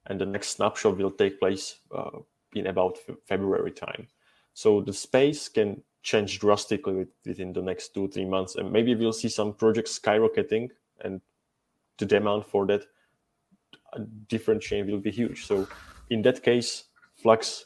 and 0.06 0.22
the 0.22 0.26
next 0.26 0.50
snapshot 0.50 0.98
will 0.98 1.12
take 1.12 1.40
place 1.40 1.80
uh, 1.96 2.20
in 2.54 2.68
about 2.68 2.98
February 3.28 3.72
time. 3.72 4.08
So 4.54 4.82
the 4.82 4.94
space 4.94 5.50
can 5.50 5.82
change 6.04 6.40
drastically 6.40 7.08
within 7.26 7.54
the 7.54 7.62
next 7.62 7.94
two 7.94 8.08
three 8.10 8.26
months, 8.26 8.56
and 8.56 8.72
maybe 8.72 8.94
we'll 8.94 9.14
see 9.14 9.30
some 9.30 9.54
projects 9.54 9.98
skyrocketing, 9.98 10.70
and 11.02 11.22
the 11.98 12.06
demand 12.06 12.46
for 12.46 12.68
that 12.68 12.84
different 14.28 14.62
chain 14.62 14.86
will 14.86 15.00
be 15.00 15.12
huge. 15.12 15.46
So 15.46 15.68
in 16.10 16.22
that 16.24 16.44
case, 16.44 16.84
Flux 17.16 17.66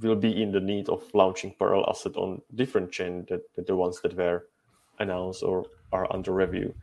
will 0.00 0.16
be 0.16 0.42
in 0.42 0.52
the 0.52 0.60
need 0.60 0.88
of 0.88 1.02
launching 1.14 1.54
parallel 1.58 1.88
asset 1.88 2.16
on 2.16 2.40
different 2.54 2.92
chain 2.92 3.26
that, 3.28 3.42
that 3.54 3.66
the 3.66 3.76
ones 3.76 4.00
that 4.02 4.16
were 4.16 4.46
announced 4.98 5.42
or 5.42 5.66
are 5.92 6.10
under 6.12 6.32
review. 6.32 6.74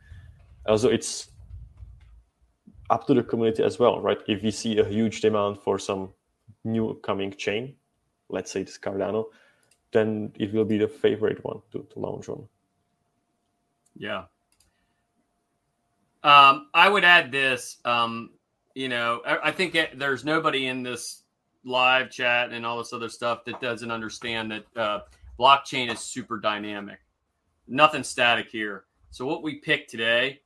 Also, 0.66 0.88
it's 0.88 1.30
up 2.90 3.06
to 3.06 3.14
the 3.14 3.22
community 3.22 3.62
as 3.62 3.78
well, 3.78 4.00
right? 4.00 4.18
If 4.26 4.42
we 4.42 4.50
see 4.50 4.78
a 4.78 4.84
huge 4.84 5.20
demand 5.20 5.58
for 5.58 5.78
some 5.78 6.10
new 6.64 6.98
coming 7.02 7.32
chain, 7.32 7.74
let's 8.28 8.50
say 8.50 8.62
this 8.62 8.78
Cardano, 8.78 9.26
then 9.92 10.32
it 10.38 10.52
will 10.52 10.64
be 10.64 10.78
the 10.78 10.88
favorite 10.88 11.42
one 11.44 11.60
to, 11.72 11.86
to 11.92 11.98
launch 11.98 12.28
on. 12.28 12.46
Yeah. 13.96 14.24
Um, 16.22 16.68
I 16.74 16.88
would 16.88 17.04
add 17.04 17.32
this. 17.32 17.78
Um, 17.84 18.30
you 18.74 18.88
know, 18.88 19.22
I, 19.26 19.48
I 19.48 19.52
think 19.52 19.74
it, 19.74 19.98
there's 19.98 20.24
nobody 20.24 20.66
in 20.66 20.82
this 20.82 21.22
live 21.68 22.10
chat 22.10 22.50
and 22.50 22.64
all 22.64 22.78
this 22.78 22.92
other 22.92 23.08
stuff 23.08 23.44
that 23.44 23.60
doesn't 23.60 23.90
understand 23.90 24.50
that 24.50 24.64
uh, 24.76 25.00
blockchain 25.38 25.92
is 25.92 26.00
super 26.00 26.38
dynamic. 26.38 26.98
Nothing 27.66 28.02
static 28.02 28.48
here. 28.50 28.84
So 29.10 29.26
what 29.26 29.42
we 29.42 29.56
pick 29.56 29.88
today 29.88 30.40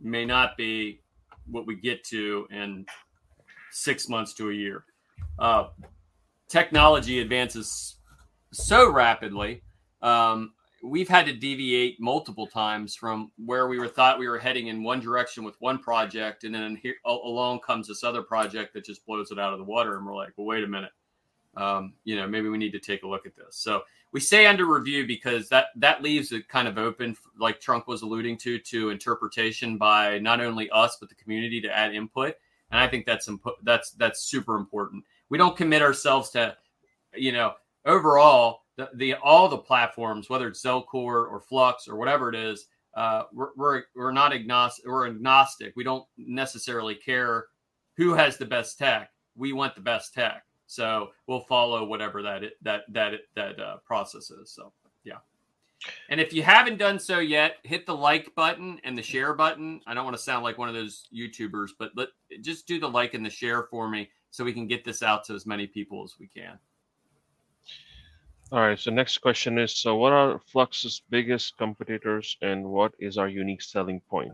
may 0.00 0.24
not 0.24 0.56
be 0.56 1.00
what 1.46 1.66
we 1.66 1.74
get 1.74 2.04
to 2.04 2.46
in 2.50 2.86
six 3.70 4.08
months 4.08 4.34
to 4.34 4.50
a 4.50 4.52
year. 4.52 4.84
Uh, 5.38 5.68
technology 6.48 7.20
advances 7.20 7.96
so 8.52 8.90
rapidly. 8.90 9.62
Um, 10.02 10.52
we've 10.82 11.08
had 11.08 11.26
to 11.26 11.32
deviate 11.32 12.00
multiple 12.00 12.46
times 12.46 12.94
from 12.94 13.32
where 13.44 13.68
we 13.68 13.78
were 13.78 13.88
thought 13.88 14.18
we 14.18 14.28
were 14.28 14.38
heading 14.38 14.68
in 14.68 14.82
one 14.82 15.00
direction 15.00 15.44
with 15.44 15.60
one 15.60 15.78
project, 15.78 16.44
and 16.44 16.54
then 16.54 16.76
here 16.76 16.94
along 17.04 17.60
comes 17.60 17.88
this 17.88 18.04
other 18.04 18.22
project 18.22 18.74
that 18.74 18.84
just 18.84 19.04
blows 19.06 19.30
it 19.30 19.38
out 19.38 19.52
of 19.52 19.58
the 19.58 19.64
water, 19.64 19.96
and 19.96 20.06
we're 20.06 20.14
like, 20.14 20.32
well, 20.36 20.46
wait 20.46 20.64
a 20.64 20.68
minute, 20.68 20.92
um, 21.56 21.94
you 22.04 22.16
know, 22.16 22.26
maybe 22.26 22.48
we 22.48 22.58
need 22.58 22.72
to 22.72 22.78
take 22.78 23.02
a 23.02 23.08
look 23.08 23.26
at 23.26 23.36
this. 23.36 23.56
So 23.56 23.82
we 24.12 24.20
say 24.20 24.46
under 24.46 24.66
review 24.66 25.06
because 25.06 25.48
that 25.48 25.66
that 25.76 26.02
leaves 26.02 26.32
it 26.32 26.48
kind 26.48 26.68
of 26.68 26.78
open, 26.78 27.16
like 27.38 27.60
Trunk 27.60 27.88
was 27.88 28.02
alluding 28.02 28.38
to, 28.38 28.58
to 28.58 28.90
interpretation 28.90 29.76
by 29.76 30.18
not 30.18 30.40
only 30.40 30.70
us 30.70 30.96
but 31.00 31.08
the 31.08 31.14
community 31.16 31.60
to 31.60 31.76
add 31.76 31.94
input, 31.94 32.34
and 32.70 32.80
I 32.80 32.88
think 32.88 33.04
that's 33.04 33.28
input 33.28 33.62
that's 33.64 33.90
that's 33.92 34.22
super 34.22 34.56
important. 34.56 35.04
We 35.28 35.38
don't 35.38 35.56
commit 35.56 35.82
ourselves 35.82 36.30
to, 36.30 36.56
you 37.14 37.32
know, 37.32 37.54
overall 37.84 38.62
the, 38.78 38.88
the 38.94 39.14
all 39.14 39.48
the 39.48 39.58
platforms, 39.58 40.30
whether 40.30 40.48
it's 40.48 40.62
Zelcore 40.62 41.28
or 41.30 41.42
Flux 41.46 41.88
or 41.88 41.96
whatever 41.96 42.30
it 42.30 42.36
is, 42.36 42.66
uh, 42.94 43.24
we're, 43.32 43.50
we're, 43.56 43.82
we're 43.94 44.12
not 44.12 44.32
agnostic. 44.32 44.86
We're 44.86 45.08
agnostic. 45.08 45.74
We 45.76 45.84
don't 45.84 46.06
necessarily 46.16 46.94
care 46.94 47.46
who 47.96 48.14
has 48.14 48.38
the 48.38 48.46
best 48.46 48.78
tech. 48.78 49.10
We 49.36 49.52
want 49.52 49.74
the 49.74 49.80
best 49.80 50.14
tech, 50.14 50.44
so 50.66 51.10
we'll 51.26 51.40
follow 51.40 51.84
whatever 51.84 52.22
that 52.22 52.42
it, 52.44 52.52
that 52.62 52.82
that 52.92 53.12
that 53.34 53.60
uh, 53.60 53.76
process 53.84 54.30
is. 54.30 54.50
So 54.50 54.72
yeah. 55.04 55.18
And 56.08 56.20
if 56.20 56.32
you 56.32 56.42
haven't 56.42 56.78
done 56.78 56.98
so 56.98 57.18
yet, 57.18 57.56
hit 57.62 57.86
the 57.86 57.94
like 57.94 58.34
button 58.34 58.80
and 58.82 58.98
the 58.98 59.02
share 59.02 59.32
button. 59.32 59.80
I 59.86 59.94
don't 59.94 60.04
want 60.04 60.16
to 60.16 60.22
sound 60.22 60.42
like 60.42 60.58
one 60.58 60.68
of 60.68 60.74
those 60.74 61.06
YouTubers, 61.14 61.70
but 61.78 61.92
let 61.94 62.08
just 62.40 62.66
do 62.66 62.80
the 62.80 62.88
like 62.88 63.14
and 63.14 63.24
the 63.24 63.30
share 63.30 63.64
for 63.64 63.88
me 63.88 64.10
so 64.30 64.44
we 64.44 64.52
can 64.52 64.66
get 64.66 64.84
this 64.84 65.02
out 65.02 65.24
to 65.24 65.34
as 65.34 65.46
many 65.46 65.66
people 65.68 66.02
as 66.04 66.14
we 66.18 66.26
can. 66.26 66.58
All 68.50 68.60
right. 68.60 68.78
So 68.78 68.90
next 68.90 69.18
question 69.18 69.58
is: 69.58 69.76
So, 69.76 69.96
what 69.96 70.12
are 70.12 70.38
Flux's 70.38 71.02
biggest 71.10 71.58
competitors, 71.58 72.36
and 72.40 72.64
what 72.64 72.94
is 72.98 73.18
our 73.18 73.28
unique 73.28 73.60
selling 73.60 74.00
point? 74.08 74.32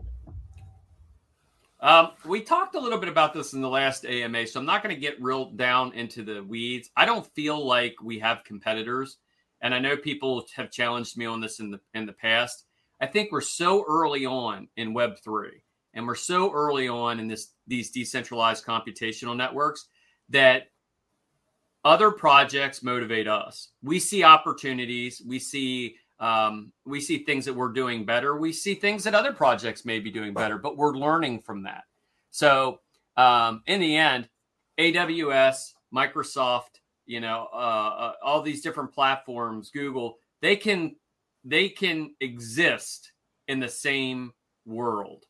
Um, 1.81 2.11
we 2.25 2.41
talked 2.41 2.75
a 2.75 2.79
little 2.79 2.97
bit 2.97 3.09
about 3.09 3.33
this 3.33 3.53
in 3.53 3.61
the 3.61 3.69
last 3.69 4.05
AMA, 4.05 4.47
so 4.47 4.59
I'm 4.59 4.65
not 4.65 4.81
going 4.81 4.95
to 4.95 5.01
get 5.01 5.21
real 5.21 5.51
down 5.51 5.93
into 5.93 6.23
the 6.23 6.41
weeds. 6.41 6.89
I 6.95 7.05
don't 7.05 7.27
feel 7.35 7.63
like 7.63 7.95
we 8.01 8.19
have 8.19 8.45
competitors, 8.45 9.17
and 9.61 9.73
I 9.73 9.79
know 9.79 9.97
people 9.97 10.45
have 10.55 10.71
challenged 10.71 11.17
me 11.17 11.25
on 11.25 11.41
this 11.41 11.59
in 11.59 11.71
the 11.71 11.81
in 11.93 12.05
the 12.05 12.13
past. 12.13 12.63
I 13.01 13.07
think 13.07 13.33
we're 13.33 13.41
so 13.41 13.83
early 13.85 14.25
on 14.25 14.69
in 14.77 14.93
Web 14.93 15.17
three, 15.25 15.61
and 15.93 16.07
we're 16.07 16.15
so 16.15 16.53
early 16.53 16.87
on 16.87 17.19
in 17.19 17.27
this 17.27 17.49
these 17.67 17.91
decentralized 17.91 18.65
computational 18.65 19.35
networks 19.35 19.89
that 20.29 20.67
other 21.85 22.09
projects 22.11 22.83
motivate 22.83 23.27
us. 23.27 23.69
We 23.83 23.99
see 23.99 24.23
opportunities. 24.23 25.21
We 25.25 25.39
see 25.39 25.95
um, 26.19 26.71
we 26.85 27.01
see 27.01 27.19
things 27.19 27.45
that 27.45 27.53
we're 27.53 27.73
doing 27.73 28.05
better. 28.05 28.37
We 28.37 28.51
see 28.53 28.73
things 28.73 29.03
that 29.03 29.13
other 29.13 29.33
projects 29.33 29.85
may 29.85 29.99
be 29.99 30.11
doing 30.11 30.33
better, 30.33 30.57
but 30.57 30.77
we're 30.77 30.95
learning 30.95 31.41
from 31.41 31.63
that. 31.63 31.83
So 32.31 32.79
um, 33.17 33.63
in 33.67 33.81
the 33.81 33.97
end, 33.97 34.29
AWS, 34.79 35.73
Microsoft, 35.93 36.79
you 37.05 37.19
know, 37.19 37.49
uh, 37.53 37.57
uh, 37.57 38.13
all 38.23 38.41
these 38.41 38.61
different 38.61 38.93
platforms, 38.93 39.71
Google, 39.71 40.17
they 40.41 40.55
can 40.55 40.95
they 41.43 41.69
can 41.69 42.15
exist 42.21 43.11
in 43.47 43.59
the 43.59 43.69
same 43.69 44.31
world. 44.65 45.25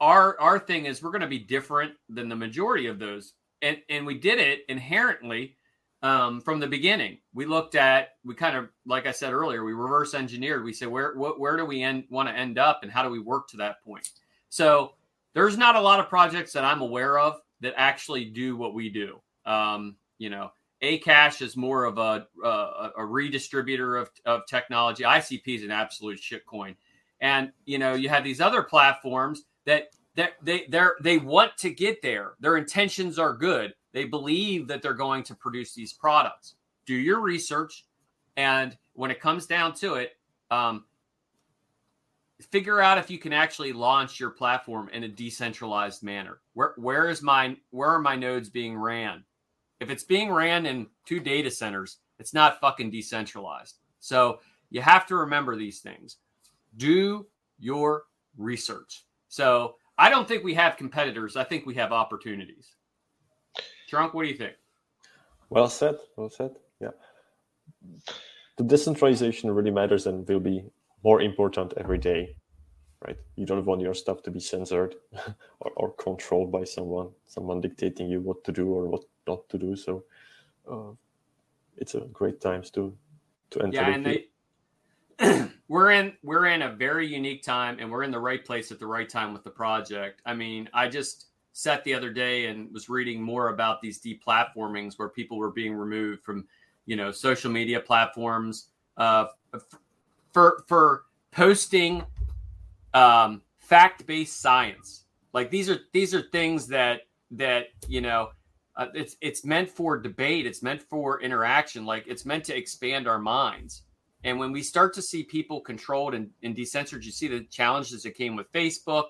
Our 0.00 0.38
our 0.38 0.58
thing 0.58 0.84
is 0.84 1.02
we're 1.02 1.10
going 1.10 1.22
to 1.22 1.26
be 1.26 1.38
different 1.38 1.94
than 2.08 2.28
the 2.28 2.36
majority 2.36 2.86
of 2.86 2.98
those 2.98 3.32
and 3.62 3.78
and 3.88 4.04
we 4.04 4.18
did 4.18 4.38
it 4.38 4.64
inherently 4.68 5.56
um, 6.02 6.40
from 6.40 6.60
the 6.60 6.66
beginning. 6.66 7.18
We 7.32 7.46
looked 7.46 7.74
at 7.74 8.16
we 8.24 8.34
kind 8.34 8.56
of 8.56 8.68
like 8.84 9.06
I 9.06 9.12
said 9.12 9.32
earlier, 9.32 9.64
we 9.64 9.72
reverse 9.72 10.14
engineered. 10.14 10.64
We 10.64 10.72
said 10.72 10.88
where 10.88 11.14
wh- 11.14 11.38
where 11.38 11.56
do 11.56 11.64
we 11.64 11.82
end 11.82 12.04
want 12.10 12.28
to 12.28 12.34
end 12.34 12.58
up, 12.58 12.80
and 12.82 12.90
how 12.92 13.02
do 13.02 13.10
we 13.10 13.20
work 13.20 13.48
to 13.48 13.56
that 13.58 13.82
point? 13.84 14.08
So 14.48 14.94
there's 15.34 15.56
not 15.56 15.76
a 15.76 15.80
lot 15.80 16.00
of 16.00 16.08
projects 16.08 16.52
that 16.52 16.64
I'm 16.64 16.82
aware 16.82 17.18
of 17.18 17.40
that 17.60 17.74
actually 17.76 18.26
do 18.26 18.56
what 18.56 18.74
we 18.74 18.90
do. 18.90 19.20
Um, 19.46 19.96
you 20.18 20.30
know, 20.30 20.52
Akash 20.82 21.40
is 21.42 21.56
more 21.56 21.84
of 21.84 21.98
a, 21.98 22.26
a, 22.44 22.90
a 22.98 23.00
redistributor 23.00 24.00
of, 24.00 24.10
of 24.26 24.46
technology. 24.46 25.04
ICP 25.04 25.46
is 25.46 25.62
an 25.62 25.70
absolute 25.70 26.20
shitcoin. 26.20 26.76
And, 27.20 27.52
you 27.64 27.78
know, 27.78 27.94
you 27.94 28.08
have 28.08 28.24
these 28.24 28.40
other 28.40 28.62
platforms 28.62 29.44
that 29.64 29.94
that 30.16 30.32
they 30.42 30.66
they're 30.68 30.96
they 31.02 31.18
want 31.18 31.56
to 31.58 31.70
get 31.70 32.02
there. 32.02 32.32
Their 32.40 32.56
intentions 32.56 33.18
are 33.18 33.34
good. 33.34 33.74
They 33.92 34.04
believe 34.04 34.68
that 34.68 34.82
they're 34.82 34.94
going 34.94 35.22
to 35.24 35.34
produce 35.34 35.74
these 35.74 35.92
products. 35.92 36.54
Do 36.86 36.94
your 36.94 37.20
research, 37.20 37.86
And 38.36 38.76
when 38.94 39.10
it 39.10 39.20
comes 39.20 39.46
down 39.46 39.74
to 39.74 39.94
it, 39.94 40.16
um, 40.50 40.84
figure 42.50 42.80
out 42.80 42.98
if 42.98 43.10
you 43.10 43.18
can 43.18 43.32
actually 43.32 43.72
launch 43.72 44.18
your 44.18 44.30
platform 44.30 44.88
in 44.92 45.04
a 45.04 45.08
decentralized 45.08 46.02
manner. 46.02 46.40
Where 46.54 46.74
where 46.76 47.08
is 47.08 47.22
my 47.22 47.56
where 47.70 47.90
are 47.90 48.00
my 48.00 48.16
nodes 48.16 48.50
being 48.50 48.76
ran? 48.76 49.24
If 49.80 49.90
it's 49.90 50.04
being 50.04 50.30
ran 50.30 50.66
in 50.66 50.86
two 51.06 51.20
data 51.20 51.50
centers, 51.50 51.98
it's 52.18 52.34
not 52.34 52.60
fucking 52.60 52.90
decentralized. 52.90 53.78
So 54.00 54.40
you 54.70 54.80
have 54.80 55.06
to 55.06 55.16
remember 55.16 55.56
these 55.56 55.80
things. 55.80 56.18
Do 56.76 57.26
your 57.58 58.04
research. 58.36 59.04
So 59.28 59.76
I 59.98 60.10
don't 60.10 60.26
think 60.26 60.44
we 60.44 60.54
have 60.54 60.76
competitors. 60.76 61.36
I 61.36 61.44
think 61.44 61.66
we 61.66 61.74
have 61.74 61.92
opportunities. 61.92 62.74
Trunk, 63.88 64.14
what 64.14 64.22
do 64.22 64.28
you 64.28 64.36
think? 64.36 64.54
Well 65.50 65.68
said. 65.68 65.96
Well 66.16 66.30
said. 66.30 66.56
Yeah. 66.80 66.92
The 68.56 68.64
decentralization 68.64 69.50
really 69.50 69.70
matters 69.70 70.06
and 70.06 70.26
will 70.26 70.40
be 70.40 70.64
more 71.04 71.20
important 71.20 71.74
every 71.76 71.98
day, 71.98 72.36
right? 73.06 73.16
You 73.36 73.44
don't 73.44 73.64
want 73.66 73.80
your 73.80 73.94
stuff 73.94 74.22
to 74.22 74.30
be 74.30 74.40
censored 74.40 74.94
or, 75.60 75.72
or 75.76 75.92
controlled 75.92 76.50
by 76.50 76.64
someone, 76.64 77.10
someone 77.26 77.60
dictating 77.60 78.08
you 78.08 78.20
what 78.20 78.44
to 78.44 78.52
do 78.52 78.68
or 78.68 78.86
what 78.86 79.04
not 79.26 79.48
to 79.50 79.58
do. 79.58 79.76
So 79.76 80.04
uh, 80.70 80.92
it's 81.76 81.94
a 81.94 82.00
great 82.00 82.40
time 82.40 82.62
to 82.74 82.96
to 83.50 83.62
enter. 83.62 83.76
Yeah, 83.76 83.94
and 83.94 84.06
they, 84.06 84.26
we're 85.72 85.92
in 85.92 86.12
we're 86.22 86.44
in 86.48 86.60
a 86.60 86.68
very 86.70 87.06
unique 87.06 87.42
time, 87.42 87.78
and 87.80 87.90
we're 87.90 88.02
in 88.02 88.10
the 88.10 88.20
right 88.20 88.44
place 88.44 88.70
at 88.70 88.78
the 88.78 88.86
right 88.86 89.08
time 89.08 89.32
with 89.32 89.42
the 89.42 89.50
project. 89.50 90.20
I 90.26 90.34
mean, 90.34 90.68
I 90.74 90.86
just 90.86 91.28
sat 91.54 91.82
the 91.84 91.94
other 91.94 92.12
day 92.12 92.46
and 92.46 92.70
was 92.74 92.90
reading 92.90 93.22
more 93.22 93.48
about 93.48 93.80
these 93.80 93.98
deplatformings 93.98 94.98
where 94.98 95.08
people 95.08 95.38
were 95.38 95.50
being 95.50 95.74
removed 95.74 96.24
from, 96.24 96.46
you 96.84 96.94
know, 96.94 97.10
social 97.10 97.50
media 97.50 97.80
platforms 97.80 98.68
uh, 98.98 99.28
for 100.34 100.62
for 100.68 101.04
posting 101.30 102.04
um, 102.92 103.40
fact-based 103.58 104.42
science. 104.42 105.04
Like 105.32 105.50
these 105.50 105.70
are 105.70 105.78
these 105.94 106.14
are 106.14 106.20
things 106.20 106.66
that 106.66 107.06
that 107.30 107.68
you 107.88 108.02
know 108.02 108.28
uh, 108.76 108.88
it's 108.92 109.16
it's 109.22 109.42
meant 109.42 109.70
for 109.70 109.96
debate. 109.96 110.44
It's 110.44 110.62
meant 110.62 110.82
for 110.82 111.22
interaction. 111.22 111.86
Like 111.86 112.04
it's 112.06 112.26
meant 112.26 112.44
to 112.44 112.54
expand 112.54 113.08
our 113.08 113.18
minds. 113.18 113.84
And 114.24 114.38
when 114.38 114.52
we 114.52 114.62
start 114.62 114.94
to 114.94 115.02
see 115.02 115.24
people 115.24 115.60
controlled 115.60 116.14
and, 116.14 116.30
and 116.42 116.56
decentered, 116.56 117.02
you 117.02 117.10
see 117.10 117.28
the 117.28 117.40
challenges 117.44 118.02
that 118.02 118.14
came 118.14 118.36
with 118.36 118.52
Facebook. 118.52 119.06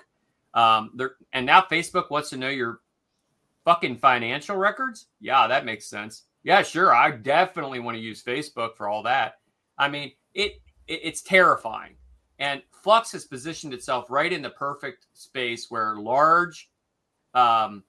Um, 0.54 0.92
there, 0.94 1.16
and 1.32 1.44
now 1.44 1.62
Facebook 1.62 2.10
wants 2.10 2.30
to 2.30 2.36
know 2.36 2.48
your 2.48 2.80
fucking 3.64 3.96
financial 3.96 4.56
records. 4.56 5.06
Yeah, 5.20 5.46
that 5.46 5.64
makes 5.64 5.86
sense. 5.86 6.24
Yeah, 6.44 6.62
sure. 6.62 6.94
I 6.94 7.10
definitely 7.10 7.80
want 7.80 7.96
to 7.96 8.02
use 8.02 8.22
Facebook 8.22 8.76
for 8.76 8.88
all 8.88 9.02
that. 9.04 9.34
I 9.78 9.88
mean, 9.88 10.12
it, 10.34 10.54
it 10.86 11.00
it's 11.02 11.22
terrifying. 11.22 11.96
And 12.38 12.62
Flux 12.82 13.12
has 13.12 13.24
positioned 13.24 13.72
itself 13.72 14.10
right 14.10 14.32
in 14.32 14.42
the 14.42 14.50
perfect 14.50 15.06
space 15.12 15.70
where 15.70 15.96
large, 15.96 16.70
um, 17.34 17.84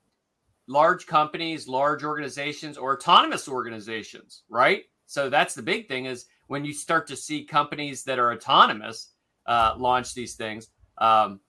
large 0.67 1.07
companies, 1.07 1.67
large 1.67 2.03
organizations, 2.03 2.77
or 2.77 2.95
autonomous 2.95 3.47
organizations, 3.47 4.43
right? 4.49 4.83
So 5.07 5.29
that's 5.29 5.55
the 5.55 5.63
big 5.63 5.87
thing 5.87 6.05
is 6.05 6.25
when 6.53 6.63
you 6.63 6.71
start 6.71 7.07
to 7.07 7.15
see 7.15 7.43
companies 7.43 8.03
that 8.03 8.19
are 8.19 8.31
autonomous 8.31 9.13
uh, 9.47 9.73
launch 9.75 10.13
these 10.13 10.35
things, 10.35 10.67
um, 10.99 11.39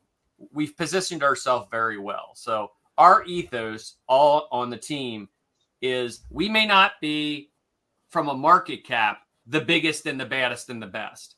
we've 0.51 0.75
positioned 0.79 1.23
ourselves 1.23 1.69
very 1.71 1.99
well. 1.99 2.31
So 2.33 2.71
our 2.97 3.23
ethos 3.25 3.97
all 4.09 4.49
on 4.51 4.71
the 4.71 4.79
team 4.79 5.29
is 5.83 6.23
we 6.31 6.49
may 6.49 6.65
not 6.65 6.93
be 7.03 7.51
from 8.09 8.31
a 8.31 8.35
market 8.35 8.83
cap 8.83 9.19
the 9.47 9.61
biggest 9.61 10.07
and 10.07 10.19
the 10.19 10.25
baddest 10.25 10.71
and 10.71 10.81
the 10.81 10.87
best. 10.87 11.35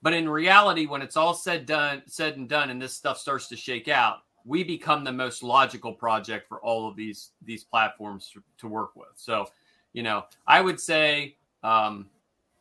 But 0.00 0.12
in 0.12 0.28
reality, 0.28 0.86
when 0.86 1.02
it's 1.02 1.16
all 1.16 1.34
said 1.34 1.66
done, 1.66 2.04
said 2.06 2.36
and 2.36 2.48
done, 2.48 2.70
and 2.70 2.80
this 2.80 2.94
stuff 2.94 3.18
starts 3.18 3.48
to 3.48 3.56
shake 3.56 3.88
out, 3.88 4.18
we 4.44 4.62
become 4.62 5.02
the 5.02 5.10
most 5.10 5.42
logical 5.42 5.92
project 5.92 6.46
for 6.48 6.60
all 6.60 6.86
of 6.86 6.94
these 6.94 7.30
these 7.42 7.64
platforms 7.64 8.30
to, 8.34 8.42
to 8.58 8.68
work 8.68 8.94
with. 8.94 9.14
So, 9.16 9.48
you 9.92 10.04
know, 10.04 10.26
I 10.46 10.60
would 10.60 10.78
say 10.78 11.38
um, 11.64 12.06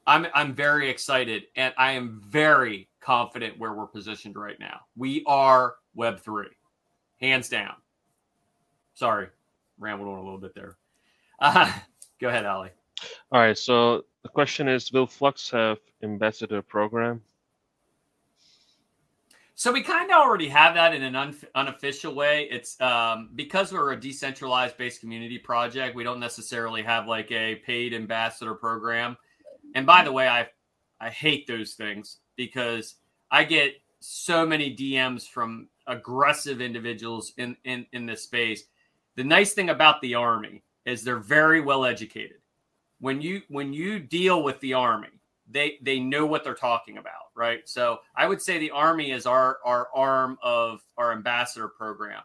I'm 0.05 0.27
I'm 0.33 0.53
very 0.53 0.89
excited 0.89 1.43
and 1.55 1.73
I 1.77 1.91
am 1.91 2.21
very 2.25 2.89
confident 2.99 3.57
where 3.57 3.73
we're 3.73 3.87
positioned 3.87 4.35
right 4.35 4.59
now. 4.59 4.81
We 4.95 5.23
are 5.27 5.75
Web 5.95 6.19
three, 6.19 6.47
hands 7.21 7.49
down. 7.49 7.75
Sorry, 8.95 9.27
rambled 9.77 10.09
on 10.09 10.19
a 10.19 10.23
little 10.23 10.39
bit 10.39 10.55
there. 10.55 10.77
Uh, 11.39 11.71
go 12.19 12.29
ahead, 12.29 12.45
Ali. 12.45 12.69
All 13.31 13.41
right. 13.41 13.57
So 13.57 14.05
the 14.23 14.29
question 14.29 14.67
is, 14.67 14.91
will 14.91 15.07
Flux 15.07 15.49
have 15.51 15.79
ambassador 16.03 16.61
program? 16.61 17.21
So 19.55 19.71
we 19.71 19.81
kind 19.81 20.09
of 20.11 20.17
already 20.17 20.49
have 20.49 20.73
that 20.73 20.93
in 20.93 21.03
an 21.03 21.15
un- 21.15 21.37
unofficial 21.55 22.13
way. 22.13 22.47
It's 22.49 22.79
um, 22.81 23.29
because 23.35 23.71
we're 23.71 23.93
a 23.93 23.99
decentralized 23.99 24.77
based 24.77 24.99
community 24.99 25.37
project. 25.37 25.95
We 25.95 26.03
don't 26.03 26.19
necessarily 26.19 26.81
have 26.81 27.07
like 27.07 27.31
a 27.31 27.55
paid 27.57 27.93
ambassador 27.93 28.55
program. 28.55 29.15
And 29.73 29.85
by 29.85 30.03
the 30.03 30.11
way, 30.11 30.27
I 30.27 30.47
I 30.99 31.09
hate 31.09 31.47
those 31.47 31.73
things 31.73 32.17
because 32.35 32.95
I 33.31 33.43
get 33.43 33.75
so 33.99 34.45
many 34.45 34.75
DMs 34.75 35.27
from 35.27 35.67
aggressive 35.87 36.61
individuals 36.61 37.33
in 37.37 37.57
in 37.63 37.85
in 37.93 38.05
this 38.05 38.23
space. 38.23 38.65
The 39.15 39.23
nice 39.23 39.53
thing 39.53 39.69
about 39.69 40.01
the 40.01 40.15
army 40.15 40.63
is 40.85 41.03
they're 41.03 41.17
very 41.17 41.61
well 41.61 41.85
educated. 41.85 42.37
When 42.99 43.21
you 43.21 43.41
when 43.49 43.73
you 43.73 43.99
deal 43.99 44.43
with 44.43 44.59
the 44.61 44.73
army, 44.73 45.09
they 45.49 45.77
they 45.81 45.99
know 45.99 46.25
what 46.25 46.43
they're 46.43 46.53
talking 46.53 46.97
about, 46.97 47.31
right? 47.35 47.67
So 47.67 47.99
I 48.15 48.27
would 48.27 48.41
say 48.41 48.57
the 48.57 48.71
army 48.71 49.11
is 49.11 49.25
our 49.25 49.57
our 49.65 49.89
arm 49.93 50.37
of 50.41 50.81
our 50.97 51.11
ambassador 51.11 51.67
program. 51.67 52.21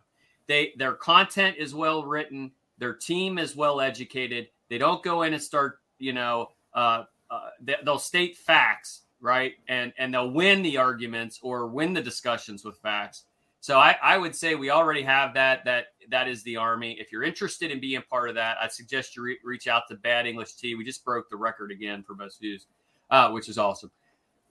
They 0.47 0.73
their 0.77 0.95
content 0.95 1.57
is 1.59 1.75
well 1.75 2.05
written, 2.05 2.53
their 2.79 2.95
team 2.95 3.39
is 3.39 3.57
well 3.57 3.81
educated. 3.81 4.49
They 4.69 4.79
don't 4.79 5.03
go 5.03 5.23
in 5.23 5.35
and 5.35 5.43
start, 5.43 5.81
you 5.99 6.13
know, 6.13 6.51
uh, 6.75 7.05
uh, 7.31 7.51
they, 7.61 7.77
will 7.85 7.99
state 7.99 8.37
facts, 8.37 9.03
right, 9.21 9.55
and 9.69 9.93
and 9.99 10.13
they'll 10.13 10.31
win 10.31 10.63
the 10.63 10.77
arguments 10.77 11.39
or 11.43 11.67
win 11.67 11.93
the 11.93 12.03
discussions 12.03 12.65
with 12.65 12.77
facts. 12.79 13.25
So 13.61 13.79
I, 13.79 13.97
I 14.03 14.17
would 14.17 14.35
say 14.35 14.55
we 14.55 14.71
already 14.71 15.03
have 15.03 15.35
that. 15.35 15.65
That 15.65 15.87
that 16.11 16.29
is 16.29 16.43
the 16.45 16.57
army. 16.57 16.97
If 16.99 17.13
you're 17.13 17.25
interested 17.25 17.71
in 17.71 17.81
being 17.81 18.03
part 18.09 18.29
of 18.29 18.35
that, 18.37 18.57
I 18.61 18.69
suggest 18.69 19.17
you 19.17 19.23
re- 19.23 19.39
reach 19.45 19.67
out 19.67 19.83
to 19.89 19.97
Bad 19.97 20.27
English 20.27 20.55
Tea. 20.55 20.75
We 20.75 20.85
just 20.85 21.05
broke 21.05 21.29
the 21.29 21.37
record 21.37 21.71
again 21.71 22.03
for 22.03 22.15
most 22.15 22.41
views, 22.41 22.67
uh, 23.11 23.31
which 23.31 23.49
is 23.49 23.59
awesome. 23.59 23.91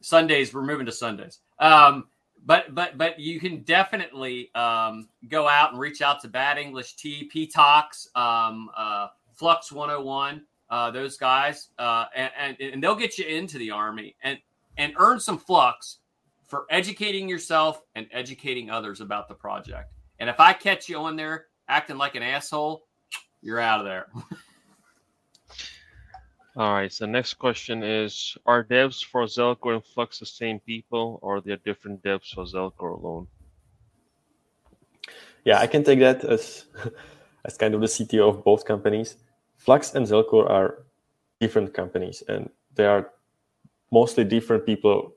Sundays, 0.01 0.53
we're 0.53 0.63
moving 0.63 0.85
to 0.85 0.91
Sundays. 0.91 1.39
Um, 1.59 2.07
but 2.45 2.75
but 2.75 2.97
but 2.97 3.19
you 3.19 3.39
can 3.39 3.63
definitely 3.63 4.53
um, 4.55 5.09
go 5.29 5.47
out 5.47 5.71
and 5.71 5.79
reach 5.79 6.01
out 6.01 6.21
to 6.21 6.27
Bad 6.27 6.57
English 6.57 6.95
Tea, 6.95 7.23
P 7.31 7.47
Talks, 7.47 8.09
um, 8.15 8.69
uh, 8.75 9.07
Flux 9.33 9.71
101 9.71 10.43
uh, 10.69 10.91
those 10.91 11.17
guys, 11.17 11.69
uh, 11.79 12.05
and, 12.15 12.31
and, 12.37 12.57
and 12.59 12.83
they'll 12.83 12.95
get 12.95 13.17
you 13.17 13.25
into 13.25 13.57
the 13.57 13.71
army 13.71 14.15
and 14.23 14.37
and 14.77 14.93
earn 14.97 15.19
some 15.19 15.37
flux 15.37 15.99
for 16.47 16.65
educating 16.69 17.27
yourself 17.27 17.81
and 17.95 18.07
educating 18.11 18.69
others 18.69 19.01
about 19.01 19.27
the 19.27 19.33
project. 19.33 19.91
And 20.19 20.29
if 20.29 20.39
I 20.39 20.53
catch 20.53 20.87
you 20.87 20.97
on 20.97 21.15
there 21.15 21.47
acting 21.67 21.97
like 21.97 22.15
an 22.15 22.23
asshole, 22.23 22.85
you're 23.41 23.59
out 23.59 23.79
of 23.79 23.85
there. 23.85 24.07
All 26.57 26.73
right. 26.73 26.91
So 26.91 27.05
next 27.05 27.35
question 27.35 27.83
is: 27.83 28.35
Are 28.45 28.63
devs 28.63 29.03
for 29.05 29.23
Zelcore 29.25 29.75
and 29.75 29.85
Flux 29.85 30.19
the 30.19 30.25
same 30.25 30.59
people, 30.59 31.19
or 31.21 31.37
are 31.37 31.41
there 31.41 31.57
different 31.57 32.01
devs 32.03 32.33
for 32.33 32.45
Zelcore 32.45 32.97
alone? 32.97 33.27
Yeah, 35.45 35.59
I 35.59 35.67
can 35.67 35.83
take 35.83 35.99
that 35.99 36.25
as 36.25 36.65
as 37.45 37.57
kind 37.57 37.75
of 37.75 37.81
the 37.81 37.87
CTO 37.87 38.29
of 38.29 38.43
both 38.43 38.65
companies. 38.65 39.17
Flux 39.67 39.95
and 39.95 40.07
Zelcore 40.07 40.49
are 40.49 40.85
different 41.41 41.73
companies, 41.73 42.23
and 42.29 42.49
they 42.75 42.85
are 42.85 43.11
mostly 43.91 44.23
different 44.23 44.65
people 44.65 45.11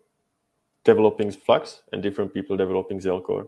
developing 0.82 1.30
Flux 1.30 1.82
and 1.92 2.02
different 2.02 2.34
people 2.34 2.56
developing 2.56 2.98
Zelcore. 2.98 3.46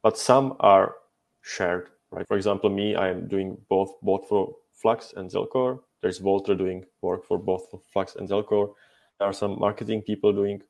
But 0.00 0.16
some 0.16 0.54
are 0.60 0.94
shared, 1.40 1.88
right? 2.12 2.24
For 2.28 2.36
example, 2.36 2.70
me, 2.70 2.94
I 2.94 3.08
am 3.08 3.26
doing 3.26 3.58
both 3.68 4.00
both 4.00 4.28
for 4.28 4.54
Flux 4.70 5.12
and 5.16 5.28
Zelcore. 5.28 5.80
There's 6.02 6.20
Walter 6.20 6.54
doing 6.54 6.86
work 7.00 7.26
for 7.26 7.36
both 7.36 7.64
Flux 7.92 8.14
and 8.14 8.28
Zelcore. 8.28 8.74
There 9.18 9.26
are 9.26 9.32
some 9.32 9.58
marketing 9.58 10.02
people 10.02 10.32
doing 10.32 10.62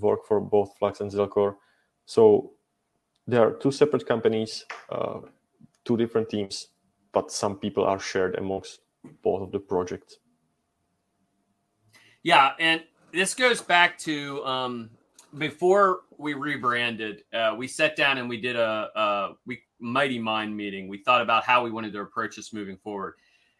work 0.00 0.26
for 0.28 0.38
both 0.38 0.76
Flux 0.78 1.00
and 1.00 1.10
Zelcore. 1.10 1.56
So 2.04 2.52
there 3.26 3.40
are 3.40 3.52
two 3.52 3.72
separate 3.72 4.04
companies, 4.06 4.66
uh, 4.90 5.20
two 5.86 5.96
different 5.96 6.28
teams, 6.28 6.68
but 7.12 7.32
some 7.32 7.56
people 7.56 7.84
are 7.84 7.98
shared 7.98 8.36
amongst 8.36 8.81
both 9.22 9.42
of 9.42 9.52
the 9.52 9.58
projects. 9.58 10.18
Yeah, 12.22 12.52
and 12.58 12.82
this 13.12 13.34
goes 13.34 13.60
back 13.60 13.98
to 13.98 14.44
um, 14.44 14.90
before 15.38 16.00
we 16.18 16.34
rebranded. 16.34 17.24
Uh, 17.32 17.54
we 17.56 17.66
sat 17.66 17.96
down 17.96 18.18
and 18.18 18.28
we 18.28 18.40
did 18.40 18.56
a, 18.56 18.90
a 18.94 19.32
we 19.44 19.60
mighty 19.80 20.18
mind 20.18 20.56
meeting. 20.56 20.86
We 20.86 20.98
thought 20.98 21.20
about 21.20 21.42
how 21.44 21.64
we 21.64 21.70
wanted 21.72 21.92
to 21.94 22.00
approach 22.00 22.36
this 22.36 22.52
moving 22.52 22.76
forward, 22.76 23.14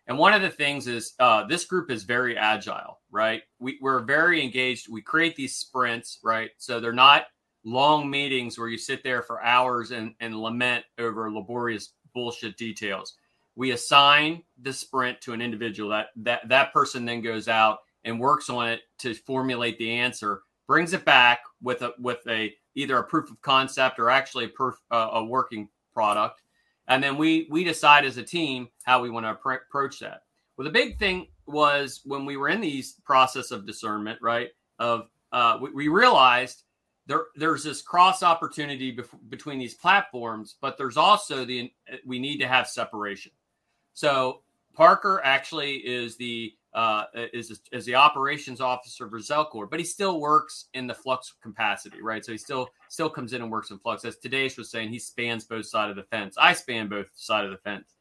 And 0.07 0.19
one 0.19 0.33
of 0.33 0.43
the 0.43 0.51
things 0.51 0.89
is 0.89 1.15
uh, 1.21 1.47
this 1.47 1.65
group 1.65 1.91
is 1.91 2.03
very 2.03 2.37
agile, 2.37 3.01
right? 3.11 3.43
We, 3.61 3.79
we're 3.81 4.01
very 4.01 4.43
engaged. 4.43 4.89
We 4.89 5.01
create 5.01 5.37
these 5.37 5.57
sprints, 5.57 6.19
right? 6.25 6.51
So 6.59 6.81
they're 6.81 6.93
not 6.93 7.27
long 7.65 8.11
meetings 8.11 8.59
where 8.59 8.69
you 8.69 8.79
sit 8.79 9.05
there 9.05 9.23
for 9.23 9.43
hours 9.43 9.93
and, 9.93 10.15
and 10.21 10.37
lament 10.37 10.85
over 10.99 11.31
laborious 11.31 11.93
bullshit 12.15 12.57
details. 12.57 13.17
We 13.55 13.73
assign 13.73 14.43
the 14.61 14.73
sprint 14.73 15.21
to 15.23 15.33
an 15.33 15.43
individual 15.43 15.91
that 15.91 16.09
that 16.17 16.49
that 16.49 16.73
person 16.73 17.05
then 17.05 17.21
goes 17.21 17.49
out 17.49 17.79
and 18.05 18.19
works 18.19 18.49
on 18.51 18.69
it 18.69 18.81
to 18.99 19.15
formulate 19.15 19.79
the 19.79 19.91
answer, 19.91 20.43
brings 20.67 20.93
it 20.93 21.05
back 21.05 21.41
with 21.61 21.83
a 21.83 21.93
with 21.99 22.21
a 22.29 22.55
either 22.75 22.97
a 22.97 23.05
proof 23.05 23.31
of 23.31 23.41
concept 23.43 23.99
or 23.99 24.09
actually 24.09 24.47
a, 24.47 24.49
proof, 24.49 24.75
uh, 24.91 25.11
a 25.13 25.25
working 25.25 25.69
product, 25.93 26.41
and 26.89 27.03
then 27.03 27.17
we 27.17 27.47
we 27.51 27.65
decide 27.65 28.05
as 28.05 28.17
a 28.17 28.23
team 28.23 28.69
how 28.85 29.03
we 29.03 29.11
want 29.11 29.27
to 29.27 29.35
appro- 29.35 29.61
approach 29.69 29.99
that. 30.01 30.23
Well, 30.57 30.65
the 30.65 30.71
big 30.71 30.99
thing 30.99 31.29
was 31.47 32.01
when 32.05 32.25
we 32.25 32.37
were 32.37 32.49
in 32.49 32.61
these 32.61 32.95
process 33.05 33.51
of 33.51 33.67
discernment, 33.67 34.19
right? 34.23 34.49
Of 34.79 35.09
uh, 35.33 35.59
we, 35.61 35.71
we 35.71 35.89
realized 35.89 36.65
there 37.07 37.27
there's 37.37 37.65
this 37.65 37.83
cross 37.83 38.23
opportunity 38.23 38.95
bef- 38.97 39.29
between 39.29 39.59
these 39.59 39.75
platforms, 39.75 40.57
but 40.61 40.79
there's 40.79 40.97
also 40.97 41.45
the 41.45 41.73
we 42.07 42.19
need 42.19 42.39
to 42.39 42.49
have 42.49 42.69
separation. 42.69 43.33
So 43.95 44.43
Parker 44.75 45.21
actually 45.25 45.77
is 45.77 46.17
the 46.17 46.55
uh, 46.75 47.05
is 47.15 47.61
is 47.71 47.85
the 47.85 47.95
operations 47.95 48.61
officer 48.61 49.09
for 49.09 49.19
Zelcore, 49.19 49.69
but 49.69 49.79
he 49.79 49.85
still 49.85 50.21
works 50.21 50.69
in 50.73 50.87
the 50.87 50.95
Flux 50.95 51.35
capacity, 51.43 52.01
right? 52.01 52.25
So 52.25 52.33
he 52.33 52.39
still 52.39 52.71
still 52.89 53.11
comes 53.11 53.35
in 53.35 53.43
and 53.43 53.51
works 53.51 53.71
in 53.71 53.79
Flux. 53.79 54.05
As 54.05 54.17
Tadeusz 54.17 54.57
was 54.57 54.71
saying, 54.71 54.89
he 54.89 54.99
spans 54.99 55.45
both 55.45 55.67
sides 55.67 55.91
of 55.91 55.97
the 55.97 56.05
fence. 56.05 56.37
I 56.39 56.55
span 56.55 56.89
both 56.89 57.11
side 57.15 57.45
of 57.45 57.51
the 57.51 57.59
fence. 57.59 57.95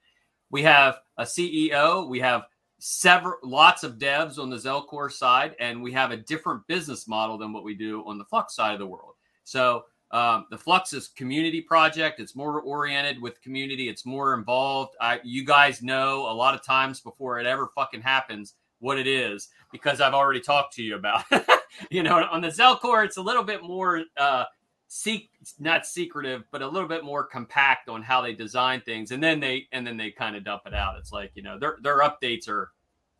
We 0.50 0.64
have 0.64 1.00
a 1.18 1.24
CEO. 1.24 2.08
We 2.08 2.20
have 2.20 2.44
several 2.80 3.36
lots 3.44 3.84
of 3.84 3.98
devs 3.98 4.40
on 4.40 4.50
the 4.50 4.58
Zelcore 4.58 5.12
side, 5.12 5.56
and 5.60 5.84
we 5.84 5.92
have 5.92 6.12
a 6.12 6.18
different 6.18 6.66
business 6.68 7.08
model 7.08 7.38
than 7.38 7.52
what 7.52 7.64
we 7.64 7.74
do 7.74 8.04
on 8.06 8.18
the 8.18 8.26
Flux 8.26 8.56
side 8.56 8.74
of 8.74 8.80
the 8.80 8.88
world. 8.88 9.16
So 9.44 9.84
um, 10.12 10.46
the 10.50 10.58
Flux 10.58 10.94
is 10.94 11.08
community 11.08 11.62
project. 11.62 12.20
It's 12.20 12.36
more 12.36 12.62
oriented 12.62 13.22
with 13.22 13.42
community. 13.42 13.88
It's 13.88 14.06
more 14.06 14.34
involved. 14.34 14.96
I, 15.00 15.22
you 15.24 15.46
guys 15.46 15.82
know 15.82 16.30
a 16.30 16.34
lot 16.34 16.54
of 16.54 16.64
times 16.64 17.00
before 17.00 17.40
it 17.40 17.46
ever 17.46 17.70
fucking 17.74 18.02
happens 18.02 18.56
what 18.80 18.98
it 18.98 19.08
is 19.08 19.50
because 19.72 20.02
I've 20.02 20.14
already 20.14 20.42
talked 20.42 20.74
to 20.76 20.84
you 20.84 20.96
about. 20.96 21.24
you 21.90 22.04
know, 22.04 22.28
on 22.30 22.42
the 22.42 22.50
Zelcore, 22.50 23.06
it's 23.06 23.18
a 23.18 23.22
little 23.22 23.44
bit 23.44 23.64
more 23.64 24.04
uh, 24.18 24.46
seek 24.94 25.30
not 25.58 25.86
secretive, 25.86 26.44
but 26.52 26.62
a 26.62 26.68
little 26.68 26.90
bit 26.90 27.06
more 27.06 27.24
compact 27.24 27.88
on 27.88 28.02
how 28.02 28.22
they 28.22 28.34
design 28.34 28.82
things, 28.82 29.12
and 29.12 29.24
then 29.24 29.40
they 29.40 29.68
and 29.72 29.88
then 29.88 29.96
they 29.96 30.12
kind 30.12 30.36
of 30.36 30.44
dump 30.44 30.64
it 30.66 30.74
out. 30.74 30.96
It's 31.00 31.14
like 31.14 31.32
you 31.36 31.44
know 31.44 31.58
their 31.58 31.78
their 31.82 32.02
updates 32.02 32.50
are 32.50 32.72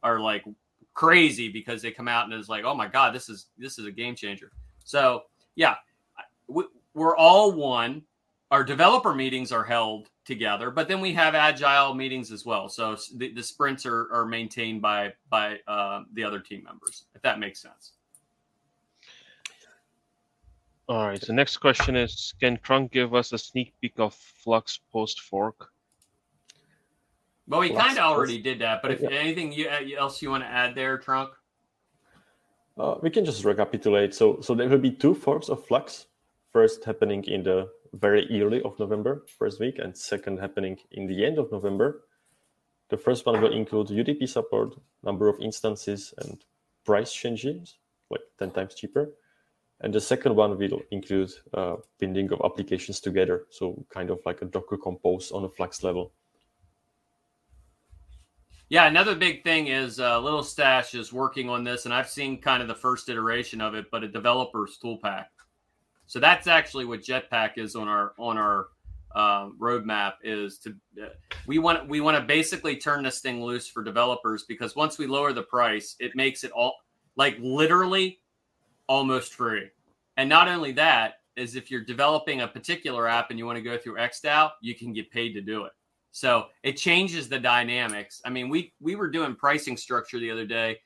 are 0.04 0.20
like 0.20 0.44
crazy 0.94 1.48
because 1.48 1.82
they 1.82 1.92
come 1.92 2.10
out 2.10 2.26
and 2.26 2.34
it's 2.34 2.50
like 2.50 2.66
oh 2.66 2.76
my 2.76 2.86
god 2.86 3.16
this 3.16 3.30
is 3.30 3.46
this 3.58 3.80
is 3.80 3.86
a 3.86 3.92
game 3.92 4.16
changer. 4.16 4.52
So 4.84 5.24
yeah, 5.56 5.76
we, 6.48 6.66
we're 6.94 7.16
all 7.16 7.52
one. 7.52 8.04
Our 8.52 8.64
developer 8.64 9.14
meetings 9.14 9.52
are 9.52 9.64
held 9.64 10.10
together, 10.26 10.72
but 10.72 10.88
then 10.90 11.00
we 11.00 11.14
have 11.14 11.36
agile 11.36 11.94
meetings 11.94 12.32
as 12.32 12.46
well. 12.46 12.68
So 12.68 12.98
the, 13.16 13.34
the 13.34 13.42
sprints 13.42 13.86
are, 13.86 14.12
are 14.12 14.26
maintained 14.26 14.82
by 14.82 15.14
by 15.30 15.60
uh, 15.68 16.04
the 16.14 16.24
other 16.24 16.40
team 16.40 16.64
members, 16.64 17.06
if 17.16 17.22
that 17.22 17.40
makes 17.40 17.62
sense. 17.62 17.94
All 20.90 21.08
right. 21.08 21.22
So 21.24 21.32
next 21.32 21.58
question 21.58 21.96
is: 21.96 22.34
Can 22.42 22.60
Trunk 22.62 22.92
give 22.92 23.16
us 23.16 23.32
a 23.32 23.38
sneak 23.38 23.74
peek 23.80 23.94
of 23.98 24.14
Flux 24.14 24.82
post 24.92 25.22
fork? 25.22 25.70
Well, 27.48 27.62
we 27.62 27.70
kind 27.70 27.98
of 27.98 28.04
already 28.04 28.42
did 28.42 28.60
that, 28.60 28.82
but 28.82 28.92
if 28.92 29.02
yeah. 29.02 29.10
anything 29.10 29.52
you, 29.52 29.68
uh, 29.68 29.80
else 29.98 30.22
you 30.22 30.30
want 30.30 30.44
to 30.44 30.50
add 30.50 30.76
there, 30.76 30.98
Trunk? 30.98 31.32
Uh, 32.78 32.96
we 33.02 33.10
can 33.10 33.26
just 33.26 33.44
recapitulate. 33.44 34.14
So, 34.14 34.40
so 34.42 34.56
there 34.56 34.70
will 34.70 34.78
be 34.78 34.92
two 34.92 35.14
forks 35.14 35.50
of 35.50 35.66
Flux. 35.66 36.08
First 36.52 36.84
happening 36.84 37.24
in 37.26 37.44
the 37.44 37.70
very 37.94 38.28
early 38.42 38.62
of 38.64 38.78
November, 38.78 39.24
first 39.38 39.60
week, 39.60 39.80
and 39.80 39.96
second 39.96 40.40
happening 40.40 40.78
in 40.92 41.08
the 41.08 41.26
end 41.26 41.38
of 41.38 41.52
November. 41.52 42.04
The 42.90 42.98
first 42.98 43.26
one 43.26 43.42
will 43.42 43.54
include 43.54 43.88
UDP 43.88 44.28
support, 44.28 44.76
number 45.02 45.30
of 45.30 45.40
instances, 45.40 46.14
and 46.18 46.44
price 46.86 47.14
changes, 47.14 47.78
like 48.10 48.22
10 48.38 48.52
times 48.52 48.76
cheaper. 48.76 49.14
And 49.80 49.94
the 49.94 50.02
second 50.02 50.36
one 50.36 50.58
will 50.58 50.82
include 50.92 51.32
uh, 51.54 51.78
binding 52.00 52.32
of 52.34 52.42
applications 52.44 53.00
together, 53.00 53.46
so 53.50 53.86
kind 53.90 54.10
of 54.10 54.20
like 54.26 54.42
a 54.42 54.46
Docker 54.46 54.78
compose 54.78 55.32
on 55.32 55.46
a 55.46 55.50
Flux 55.50 55.84
level. 55.84 56.12
Yeah, 58.70 58.88
another 58.88 59.16
big 59.16 59.44
thing 59.44 59.68
is 59.68 60.00
uh, 60.00 60.20
Little 60.20 60.44
Stash 60.44 60.96
is 60.96 61.12
working 61.12 61.50
on 61.50 61.64
this, 61.64 61.86
and 61.86 61.94
I've 61.94 62.10
seen 62.10 62.42
kind 62.42 62.62
of 62.62 62.68
the 62.68 62.76
first 62.76 63.10
iteration 63.10 63.60
of 63.60 63.74
it, 63.74 63.86
but 63.92 64.04
a 64.04 64.08
developer's 64.08 64.78
toolpack. 64.82 65.26
So 66.12 66.20
that's 66.20 66.46
actually 66.46 66.84
what 66.84 67.00
Jetpack 67.00 67.52
is 67.58 67.74
on 67.74 67.88
our 67.88 68.12
on 68.18 68.38
our 68.38 68.68
uh, 69.16 69.48
roadmap 69.58 70.16
is 70.22 70.58
to 70.58 70.76
uh, 71.02 71.08
we 71.48 71.58
want 71.58 71.88
we 71.88 72.02
want 72.02 72.18
to 72.18 72.22
basically 72.22 72.76
turn 72.76 73.06
this 73.06 73.22
thing 73.22 73.42
loose 73.42 73.66
for 73.66 73.82
developers 73.82 74.44
because 74.44 74.76
once 74.76 74.98
we 74.98 75.08
lower 75.08 75.32
the 75.32 75.44
price, 75.44 75.96
it 76.02 76.14
makes 76.14 76.44
it 76.44 76.52
all 76.52 76.76
like 77.16 77.38
literally 77.40 78.20
almost 78.90 79.36
free. 79.36 79.70
And 80.18 80.28
not 80.28 80.50
only 80.50 80.74
that, 80.74 81.22
is 81.38 81.56
if 81.56 81.72
you're 81.72 81.86
developing 81.86 82.42
a 82.42 82.48
particular 82.50 83.08
app 83.08 83.30
and 83.30 83.40
you 83.40 83.46
want 83.46 83.56
to 83.56 83.62
go 83.62 83.78
through 83.78 83.96
XDAO, 83.96 84.52
you 84.60 84.76
can 84.76 84.92
get 84.92 85.10
paid 85.12 85.32
to 85.32 85.40
do 85.40 85.64
it. 85.64 85.72
So 86.12 86.48
it 86.64 86.74
changes 86.74 87.30
the 87.30 87.40
dynamics. 87.40 88.22
I 88.26 88.32
mean, 88.32 88.50
we 88.50 88.74
we 88.82 88.98
were 88.98 89.08
doing 89.08 89.34
pricing 89.34 89.78
structure 89.78 90.20
the 90.20 90.30
other 90.30 90.46
day 90.46 90.80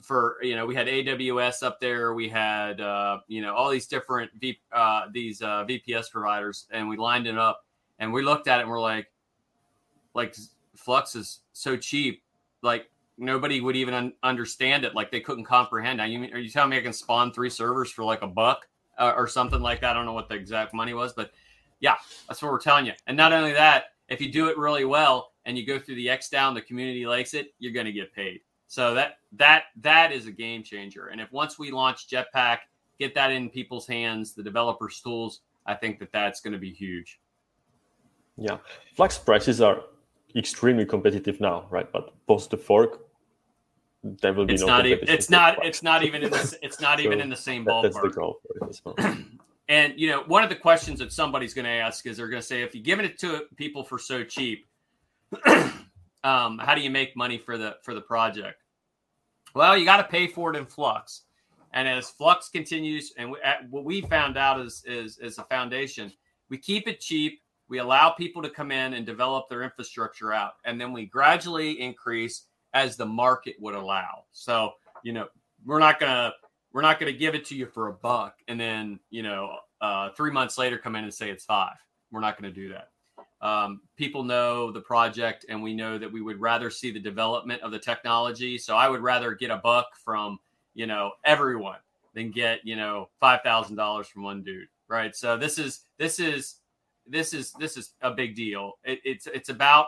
for 0.00 0.36
you 0.42 0.56
know 0.56 0.66
we 0.66 0.74
had 0.74 0.86
AWS 0.86 1.62
up 1.62 1.80
there, 1.80 2.14
we 2.14 2.28
had 2.28 2.80
uh, 2.80 3.18
you 3.28 3.42
know 3.42 3.54
all 3.54 3.70
these 3.70 3.86
different 3.86 4.30
v, 4.40 4.58
uh, 4.72 5.06
these 5.12 5.42
uh, 5.42 5.64
VPS 5.64 6.10
providers, 6.10 6.66
and 6.70 6.88
we 6.88 6.96
lined 6.96 7.26
it 7.26 7.38
up, 7.38 7.64
and 7.98 8.12
we 8.12 8.22
looked 8.22 8.48
at 8.48 8.58
it 8.58 8.62
and 8.62 8.70
we're 8.70 8.80
like, 8.80 9.10
like 10.14 10.36
Flux 10.76 11.14
is 11.14 11.40
so 11.52 11.76
cheap, 11.76 12.22
like 12.62 12.90
nobody 13.18 13.60
would 13.60 13.76
even 13.76 13.94
un- 13.94 14.12
understand 14.22 14.84
it, 14.84 14.94
like 14.94 15.10
they 15.10 15.20
couldn't 15.20 15.44
comprehend. 15.44 15.98
Now, 15.98 16.04
you 16.04 16.22
are 16.32 16.38
you 16.38 16.50
telling 16.50 16.70
me 16.70 16.78
I 16.78 16.82
can 16.82 16.92
spawn 16.92 17.32
three 17.32 17.50
servers 17.50 17.90
for 17.90 18.04
like 18.04 18.22
a 18.22 18.26
buck 18.26 18.68
uh, 18.98 19.12
or 19.16 19.26
something 19.26 19.60
like 19.60 19.80
that? 19.80 19.90
I 19.90 19.94
don't 19.94 20.06
know 20.06 20.12
what 20.12 20.28
the 20.28 20.34
exact 20.34 20.72
money 20.72 20.94
was, 20.94 21.12
but 21.12 21.32
yeah, 21.80 21.96
that's 22.28 22.42
what 22.42 22.52
we're 22.52 22.60
telling 22.60 22.86
you. 22.86 22.92
And 23.06 23.16
not 23.16 23.32
only 23.32 23.52
that, 23.52 23.92
if 24.08 24.20
you 24.20 24.32
do 24.32 24.48
it 24.48 24.56
really 24.56 24.84
well 24.84 25.32
and 25.44 25.58
you 25.58 25.66
go 25.66 25.78
through 25.78 25.96
the 25.96 26.06
XDAO, 26.06 26.54
the 26.54 26.62
community 26.62 27.06
likes 27.06 27.34
it, 27.34 27.54
you're 27.58 27.72
going 27.72 27.86
to 27.86 27.92
get 27.92 28.12
paid. 28.14 28.40
So 28.68 28.94
that 28.94 29.18
that 29.32 29.64
that 29.80 30.12
is 30.12 30.26
a 30.26 30.30
game 30.30 30.62
changer. 30.62 31.08
And 31.08 31.20
if 31.20 31.32
once 31.32 31.58
we 31.58 31.70
launch 31.70 32.08
Jetpack, 32.08 32.58
get 33.00 33.14
that 33.14 33.32
in 33.32 33.50
people's 33.50 33.86
hands, 33.86 34.34
the 34.34 34.42
developers' 34.42 35.00
tools, 35.00 35.40
I 35.66 35.74
think 35.74 35.98
that 36.00 36.12
that's 36.12 36.40
going 36.40 36.52
to 36.52 36.58
be 36.58 36.70
huge. 36.72 37.18
Yeah, 38.36 38.58
Flux 38.94 39.18
prices 39.18 39.60
are 39.60 39.82
extremely 40.36 40.84
competitive 40.84 41.40
now, 41.40 41.66
right? 41.70 41.90
But 41.90 42.12
post 42.26 42.50
the 42.50 42.56
fork, 42.56 43.08
there 44.04 44.32
will 44.32 44.46
be 44.46 44.54
it's 44.54 44.62
no 44.62 44.68
not 44.68 44.86
even, 44.86 45.08
it's 45.08 45.30
not 45.30 45.64
it's 45.64 45.82
not 45.82 46.04
even 46.04 46.22
in 46.22 46.30
the, 46.30 46.58
it's 46.62 46.80
not 46.80 46.98
so 46.98 47.04
even 47.04 47.20
in 47.20 47.28
the 47.28 47.36
same 47.36 47.64
ballpark. 47.64 47.82
That's 48.60 48.80
the 48.80 48.92
goal 48.92 49.24
and 49.68 49.94
you 49.96 50.08
know, 50.08 50.24
one 50.26 50.42
of 50.42 50.48
the 50.48 50.56
questions 50.56 50.98
that 50.98 51.12
somebody's 51.12 51.54
going 51.54 51.64
to 51.64 51.70
ask 51.70 52.06
is 52.06 52.16
they're 52.16 52.28
going 52.28 52.40
to 52.40 52.46
say, 52.46 52.62
if 52.62 52.74
you're 52.74 52.84
giving 52.84 53.04
it 53.04 53.18
to 53.20 53.46
people 53.56 53.84
for 53.84 53.98
so 53.98 54.24
cheap, 54.24 54.66
um, 56.28 56.58
how 56.58 56.74
do 56.74 56.82
you 56.82 56.90
make 56.90 57.16
money 57.16 57.38
for 57.38 57.56
the 57.56 57.76
for 57.82 57.94
the 57.94 58.00
project? 58.00 58.62
Well, 59.54 59.76
you 59.76 59.84
got 59.84 59.96
to 59.96 60.04
pay 60.04 60.26
for 60.26 60.52
it 60.52 60.56
in 60.56 60.66
Flux, 60.66 61.22
and 61.72 61.88
as 61.88 62.10
Flux 62.10 62.50
continues, 62.50 63.14
and 63.16 63.30
we, 63.30 63.38
what 63.70 63.84
we 63.84 64.02
found 64.02 64.36
out 64.36 64.60
is 64.60 64.82
is 64.86 65.18
is 65.18 65.38
a 65.38 65.44
foundation. 65.44 66.12
We 66.50 66.58
keep 66.58 66.86
it 66.86 67.00
cheap. 67.00 67.40
We 67.68 67.78
allow 67.78 68.10
people 68.10 68.42
to 68.42 68.50
come 68.50 68.70
in 68.70 68.94
and 68.94 69.04
develop 69.06 69.48
their 69.48 69.62
infrastructure 69.62 70.32
out, 70.32 70.54
and 70.64 70.78
then 70.78 70.92
we 70.92 71.06
gradually 71.06 71.80
increase 71.80 72.44
as 72.74 72.96
the 72.96 73.06
market 73.06 73.56
would 73.58 73.74
allow. 73.74 74.24
So 74.32 74.72
you 75.02 75.14
know, 75.14 75.28
we're 75.64 75.78
not 75.78 75.98
gonna 75.98 76.34
we're 76.72 76.82
not 76.82 77.00
gonna 77.00 77.12
give 77.12 77.34
it 77.34 77.46
to 77.46 77.56
you 77.56 77.66
for 77.66 77.88
a 77.88 77.92
buck, 77.94 78.34
and 78.48 78.60
then 78.60 79.00
you 79.08 79.22
know, 79.22 79.56
uh, 79.80 80.10
three 80.10 80.30
months 80.30 80.58
later 80.58 80.76
come 80.76 80.94
in 80.94 81.04
and 81.04 81.14
say 81.14 81.30
it's 81.30 81.46
five. 81.46 81.76
We're 82.10 82.20
not 82.20 82.40
to 82.42 82.50
do 82.50 82.68
that 82.70 82.88
um, 83.40 83.80
people 83.96 84.24
know 84.24 84.72
the 84.72 84.80
project 84.80 85.46
and 85.48 85.62
we 85.62 85.74
know 85.74 85.98
that 85.98 86.12
we 86.12 86.20
would 86.20 86.40
rather 86.40 86.70
see 86.70 86.90
the 86.90 87.00
development 87.00 87.62
of 87.62 87.70
the 87.70 87.78
technology. 87.78 88.58
So 88.58 88.76
i 88.76 88.88
would 88.88 89.00
rather 89.00 89.34
get 89.34 89.50
a 89.50 89.56
buck 89.58 89.96
from 90.04 90.38
you 90.74 90.86
know 90.86 91.12
everyone 91.24 91.78
than 92.14 92.30
get 92.30 92.60
you 92.64 92.76
know 92.76 93.08
$5000 93.22 94.06
from 94.06 94.22
one 94.22 94.42
dude 94.42 94.68
right? 94.88 95.14
So 95.14 95.36
this 95.36 95.58
is 95.58 95.84
this 95.98 96.18
is 96.18 96.56
this 97.06 97.32
is 97.32 97.52
this 97.52 97.76
is 97.76 97.94
a 98.02 98.10
big 98.10 98.34
deal. 98.34 98.78
It, 98.84 99.00
it's 99.04 99.26
it's 99.26 99.50
about 99.50 99.86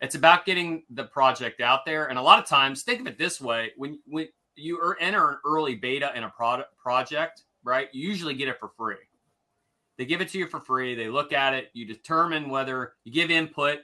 it's 0.00 0.14
about 0.14 0.46
getting 0.46 0.84
the 0.90 1.04
project 1.04 1.60
out 1.60 1.84
there. 1.84 2.06
And 2.06 2.18
a 2.18 2.22
lot 2.22 2.38
of 2.38 2.46
times 2.46 2.82
think 2.82 3.00
of 3.00 3.06
it 3.06 3.18
this 3.18 3.40
way 3.40 3.72
when 3.76 3.98
when 4.06 4.28
you 4.54 4.78
enter 5.00 5.30
an 5.30 5.38
early 5.44 5.74
beta 5.74 6.12
in 6.14 6.24
a 6.24 6.30
product 6.30 6.76
project 6.76 7.44
right 7.64 7.88
you 7.92 8.06
usually 8.06 8.34
get 8.34 8.48
it 8.48 8.58
for 8.60 8.68
free 8.76 8.96
they 10.02 10.06
give 10.06 10.20
it 10.20 10.30
to 10.30 10.38
you 10.38 10.48
for 10.48 10.58
free. 10.58 10.96
They 10.96 11.08
look 11.08 11.32
at 11.32 11.54
it. 11.54 11.70
You 11.74 11.86
determine 11.86 12.50
whether 12.50 12.94
you 13.04 13.12
give 13.12 13.30
input, 13.30 13.78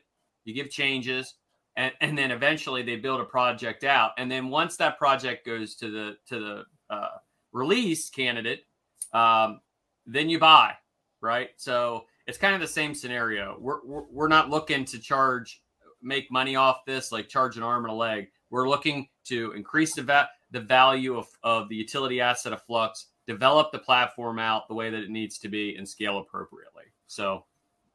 you 0.45 0.53
give 0.53 0.69
changes, 0.69 1.35
and, 1.77 1.93
and 2.01 2.19
then 2.19 2.33
eventually 2.33 2.83
they 2.83 2.97
build 2.97 3.21
a 3.21 3.25
project 3.25 3.85
out. 3.85 4.11
And 4.19 4.29
then 4.29 4.49
once 4.49 4.77
that 4.79 4.99
project 4.99 5.47
goes 5.47 5.77
to 5.77 5.89
the 5.93 6.17
to 6.27 6.41
the 6.41 6.65
uh, 6.91 7.19
release 7.53 8.11
candidate, 8.11 8.65
um, 9.13 9.61
then 10.07 10.29
you 10.29 10.41
buy, 10.41 10.73
right? 11.21 11.51
So 11.57 12.07
it's 12.27 12.37
kind 12.37 12.57
of 12.57 12.61
the 12.61 12.67
same 12.67 12.97
scenario. 12.97 13.57
We're, 13.61 13.79
we're, 13.85 14.27
not 14.27 14.51
looking 14.51 14.85
to 14.87 14.99
charge, 14.99 15.63
make 16.03 16.33
money 16.33 16.57
off 16.57 16.85
this, 16.85 17.13
like 17.13 17.29
charge 17.29 17.57
an 17.57 17.63
arm 17.63 17.85
and 17.85 17.93
a 17.93 17.97
leg. 17.97 18.27
We're 18.51 18.69
looking 18.69 19.07
to 19.27 19.53
increase 19.53 19.95
the, 19.95 20.03
va- 20.03 20.31
the 20.51 20.61
value 20.61 21.17
of, 21.17 21.29
of 21.45 21.69
the 21.69 21.77
utility 21.77 22.21
asset 22.21 22.53
of 22.53 22.63
Flux, 22.65 23.07
develop 23.29 23.71
the 23.71 23.79
platform 23.79 24.41
out 24.41 24.67
the 24.67 24.75
way 24.75 24.91
that 24.91 25.03
it 25.03 25.11
needs 25.11 25.39
to 25.39 25.49
be, 25.49 25.77
and 25.77 25.89
scale 25.89 26.19
appropriately. 26.19 26.85
So 27.07 27.45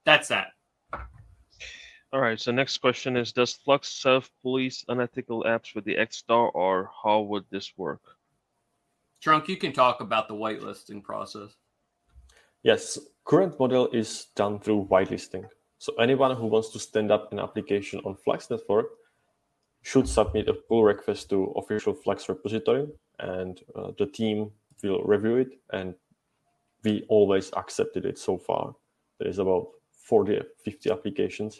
that's 0.05 0.29
that. 0.29 0.49
All 2.13 2.21
right. 2.21 2.39
So 2.39 2.51
next 2.51 2.77
question 2.77 3.17
is: 3.17 3.33
Does 3.33 3.53
Flux 3.53 3.89
self-police 3.89 4.85
unethical 4.87 5.43
apps 5.43 5.75
with 5.75 5.83
the 5.83 5.95
XDAO, 5.95 6.51
or 6.53 6.89
how 7.03 7.21
would 7.21 7.45
this 7.49 7.73
work? 7.75 8.01
Trunk, 9.21 9.47
you 9.47 9.57
can 9.57 9.73
talk 9.73 9.99
about 10.01 10.27
the 10.27 10.35
whitelisting 10.35 11.03
process. 11.03 11.55
Yes, 12.61 12.99
current 13.25 13.59
model 13.59 13.89
is 13.91 14.27
done 14.35 14.59
through 14.59 14.87
whitelisting. 14.91 15.45
So 15.79 15.93
anyone 15.95 16.35
who 16.35 16.47
wants 16.47 16.69
to 16.69 16.79
stand 16.79 17.11
up 17.11 17.31
an 17.33 17.39
application 17.39 17.99
on 18.05 18.15
Flux 18.15 18.49
Network 18.49 18.87
should 19.81 20.07
submit 20.07 20.47
a 20.47 20.53
pull 20.53 20.83
request 20.83 21.29
to 21.29 21.53
official 21.57 21.93
Flux 21.93 22.29
repository, 22.29 22.87
and 23.19 23.59
uh, 23.75 23.91
the 23.97 24.05
team 24.05 24.51
will 24.89 25.03
review 25.03 25.37
it. 25.37 25.59
And 25.71 25.95
we 26.83 27.05
always 27.09 27.51
accepted 27.55 28.05
it 28.05 28.17
so 28.17 28.37
far. 28.37 28.75
There 29.19 29.29
is 29.29 29.39
about 29.39 29.67
40, 29.91 30.41
50 30.63 30.91
applications 30.91 31.59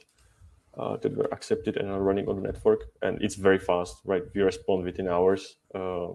uh, 0.77 0.97
that 0.97 1.15
were 1.15 1.31
accepted 1.31 1.77
and 1.77 1.89
are 1.89 2.01
running 2.01 2.27
on 2.27 2.35
the 2.35 2.41
network, 2.41 2.85
and 3.01 3.21
it's 3.21 3.35
very 3.35 3.59
fast. 3.59 3.97
Right, 4.05 4.23
we 4.33 4.41
respond 4.41 4.83
within 4.83 5.07
hours. 5.07 5.57
Uh, 5.73 6.07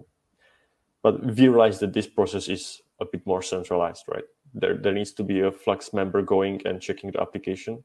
but 1.01 1.23
we 1.23 1.47
realize 1.47 1.79
that 1.79 1.93
this 1.93 2.07
process 2.07 2.49
is 2.49 2.81
a 2.99 3.05
bit 3.05 3.25
more 3.25 3.41
centralized. 3.41 4.03
Right, 4.07 4.25
there 4.53 4.77
there 4.77 4.93
needs 4.93 5.13
to 5.13 5.23
be 5.23 5.41
a 5.41 5.51
Flux 5.51 5.93
member 5.93 6.21
going 6.21 6.61
and 6.65 6.81
checking 6.81 7.11
the 7.11 7.21
application. 7.21 7.83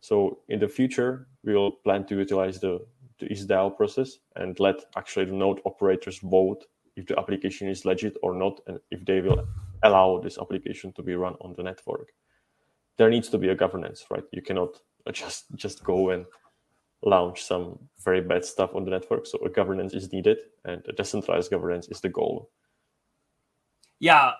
So 0.00 0.38
in 0.48 0.60
the 0.60 0.68
future, 0.68 1.28
we 1.44 1.54
will 1.54 1.72
plan 1.84 2.06
to 2.06 2.16
utilize 2.16 2.58
the 2.58 2.80
the 3.20 3.26
XDAO 3.26 3.76
process 3.76 4.18
and 4.34 4.58
let 4.58 4.76
actually 4.96 5.26
the 5.26 5.34
node 5.34 5.60
operators 5.64 6.18
vote 6.18 6.64
if 6.96 7.06
the 7.06 7.18
application 7.18 7.68
is 7.68 7.84
legit 7.84 8.16
or 8.22 8.34
not, 8.34 8.60
and 8.66 8.78
if 8.90 9.04
they 9.04 9.20
will 9.20 9.46
allow 9.82 10.20
this 10.20 10.38
application 10.38 10.92
to 10.92 11.02
be 11.02 11.14
run 11.14 11.34
on 11.40 11.54
the 11.56 11.62
network. 11.62 12.12
There 12.96 13.10
needs 13.10 13.28
to 13.30 13.38
be 13.38 13.48
a 13.48 13.54
governance, 13.54 14.04
right? 14.10 14.24
You 14.32 14.42
cannot 14.42 14.80
just 15.12 15.44
just 15.56 15.84
go 15.84 16.10
and 16.10 16.26
launch 17.02 17.42
some 17.42 17.78
very 18.02 18.22
bad 18.22 18.44
stuff 18.44 18.74
on 18.74 18.84
the 18.84 18.90
network. 18.90 19.26
So 19.26 19.38
a 19.44 19.50
governance 19.50 19.94
is 19.94 20.12
needed, 20.12 20.38
and 20.64 20.82
a 20.88 20.92
decentralized 20.92 21.50
governance 21.50 21.88
is 21.88 22.00
the 22.00 22.08
goal. 22.08 22.50
Yeah. 23.98 24.32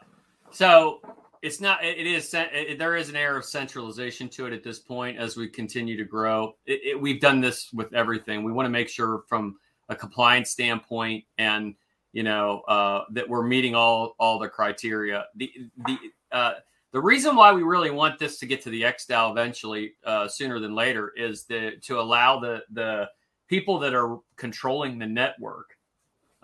So 0.50 1.00
it's 1.42 1.60
not. 1.60 1.84
It 1.84 2.06
is. 2.06 2.32
It, 2.32 2.78
there 2.78 2.96
is 2.96 3.08
an 3.08 3.16
air 3.16 3.36
of 3.36 3.44
centralization 3.44 4.28
to 4.30 4.46
it 4.46 4.52
at 4.52 4.62
this 4.62 4.78
point 4.78 5.18
as 5.18 5.36
we 5.36 5.48
continue 5.48 5.96
to 5.96 6.04
grow. 6.04 6.54
It, 6.64 6.80
it, 6.84 7.00
we've 7.00 7.20
done 7.20 7.40
this 7.40 7.70
with 7.72 7.92
everything. 7.92 8.44
We 8.44 8.52
want 8.52 8.66
to 8.66 8.70
make 8.70 8.88
sure 8.88 9.24
from 9.28 9.56
a 9.88 9.94
compliance 9.94 10.50
standpoint 10.50 11.24
and 11.36 11.74
you 12.14 12.22
know 12.22 12.62
uh, 12.68 13.04
that 13.10 13.28
we're 13.28 13.42
meeting 13.42 13.74
all 13.74 14.14
all 14.18 14.38
the 14.38 14.48
criteria. 14.48 15.26
The 15.34 15.52
the 15.84 15.98
uh, 16.32 16.54
the 16.92 17.00
reason 17.00 17.34
why 17.34 17.52
we 17.52 17.64
really 17.64 17.90
want 17.90 18.20
this 18.20 18.38
to 18.38 18.46
get 18.46 18.62
to 18.62 18.70
the 18.70 18.82
XDAO 18.82 19.32
eventually 19.32 19.94
uh, 20.06 20.28
sooner 20.28 20.60
than 20.60 20.76
later 20.76 21.12
is 21.16 21.44
the, 21.44 21.72
to 21.82 22.00
allow 22.00 22.38
the 22.38 22.62
the 22.72 23.10
people 23.48 23.80
that 23.80 23.94
are 23.94 24.20
controlling 24.36 24.98
the 24.98 25.06
network 25.06 25.76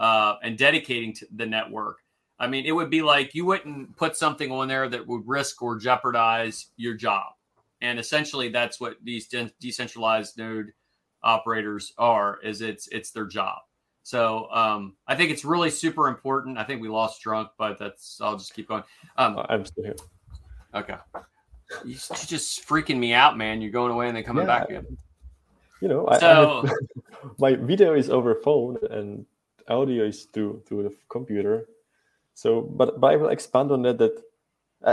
uh, 0.01 0.35
and 0.43 0.59
dedicating 0.59 1.15
to 1.15 1.27
the 1.37 1.47
network. 1.47 1.99
I 2.41 2.49
mean, 2.49 2.67
it 2.67 2.73
would 2.73 2.91
be 2.91 3.03
like 3.03 3.33
you 3.33 3.45
wouldn't 3.45 3.97
put 3.97 4.17
something 4.17 4.51
on 4.51 4.67
there 4.67 4.89
that 4.89 5.07
would 5.07 5.23
risk 5.25 5.63
or 5.63 5.77
jeopardize 5.77 6.67
your 6.77 6.95
job. 6.95 7.33
And 7.81 7.99
essentially, 7.99 8.49
that's 8.49 8.81
what 8.81 8.97
these 9.05 9.29
de- 9.29 9.53
decentralized 9.61 10.37
node 10.37 10.73
operators 11.23 11.93
are. 11.97 12.41
Is 12.43 12.61
it's 12.61 12.89
it's 12.89 13.13
their 13.13 13.27
job. 13.27 13.59
So 14.03 14.49
um, 14.51 14.97
I 15.07 15.15
think 15.15 15.31
it's 15.31 15.45
really 15.45 15.71
super 15.71 16.09
important. 16.09 16.59
I 16.59 16.65
think 16.65 16.81
we 16.81 16.89
lost 16.89 17.21
Trunk, 17.21 17.51
but 17.59 17.79
that's 17.79 18.21
I'll 18.21 18.37
just 18.37 18.55
keep 18.55 18.69
going. 18.69 18.83
Um, 19.17 19.45
I'm 19.49 19.65
still 19.65 19.85
here. 19.85 19.97
Okay. 20.75 20.97
You're 21.85 21.95
just 22.27 22.67
freaking 22.67 22.99
me 22.99 23.13
out, 23.13 23.37
man. 23.37 23.61
You're 23.61 23.71
going 23.71 23.93
away 23.93 24.09
and 24.09 24.17
then 24.17 24.25
coming 24.25 24.47
Yeah. 24.47 24.59
back 24.59 24.71
in. 24.71 24.97
You 25.81 25.89
know, 25.89 26.07
I, 26.07 26.17
I 26.17 26.19
So- 26.19 26.63
have- 26.67 26.75
my 27.39 27.55
video 27.55 27.95
is 27.95 28.11
over 28.11 28.35
phone 28.35 28.79
and 28.91 29.25
audio 29.69 30.05
is 30.05 30.25
through 30.33 30.63
through 30.67 30.83
the 30.85 30.95
computer. 31.09 31.67
So, 32.35 32.63
but 32.63 33.01
but 33.01 33.13
I 33.13 33.17
will 33.17 33.29
expand 33.29 33.71
on 33.71 33.83
that. 33.83 33.99
That 33.99 34.15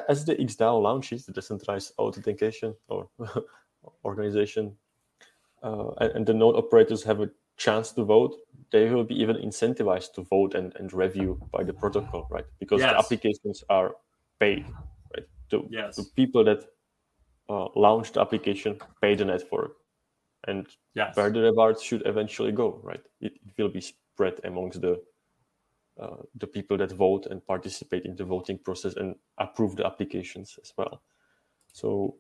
as 0.10 0.26
the 0.26 0.36
XDAO 0.36 0.82
launches, 0.82 1.26
the 1.26 1.32
decentralized 1.32 1.94
authentication 1.98 2.76
or 2.90 3.08
organization, 4.06 4.76
uh, 5.64 5.90
and, 6.02 6.12
and 6.12 6.26
the 6.26 6.34
node 6.34 6.56
operators 6.56 7.04
have 7.04 7.22
a 7.22 7.30
chance 7.56 7.92
to 7.94 8.04
vote, 8.04 8.36
they 8.72 8.90
will 8.90 9.04
be 9.04 9.16
even 9.16 9.38
incentivized 9.38 10.14
to 10.14 10.24
vote 10.24 10.56
and, 10.56 10.76
and 10.76 10.94
review 10.94 11.40
by 11.52 11.64
the 11.64 11.74
protocol, 11.74 12.28
right? 12.32 12.46
Because 12.60 12.82
the 12.82 12.98
applications 12.98 13.64
are 13.70 13.96
paid, 14.40 14.66
right? 15.16 15.28
To, 15.50 15.68
Yes. 15.70 15.96
to 15.96 16.04
people 16.16 16.44
that 16.46 16.66
uh, 17.50 17.68
launch 17.76 18.12
the 18.14 18.22
application 18.22 18.80
pay 19.02 19.16
the 19.16 19.26
network, 19.26 19.78
and 20.48 20.68
Yes. 20.96 21.16
where 21.16 21.32
the 21.32 21.42
rewards 21.42 21.82
should 21.84 22.06
eventually 22.06 22.52
go, 22.52 22.80
right? 22.84 23.04
It, 23.22 23.34
it 23.46 23.54
will 23.58 23.70
be 23.70 23.82
spread 23.82 24.40
amongst 24.44 24.82
the 24.82 25.02
uh, 26.00 26.18
the 26.36 26.48
people 26.48 26.78
that 26.78 26.92
vote 26.92 27.26
and 27.26 27.46
participate 27.46 28.06
in 28.06 28.16
the 28.16 28.24
voting 28.24 28.58
process 28.60 28.96
and 28.96 29.16
approve 29.40 29.76
the 29.76 29.86
applications 29.86 30.60
as 30.62 30.72
well. 30.78 31.02
So 31.74 32.18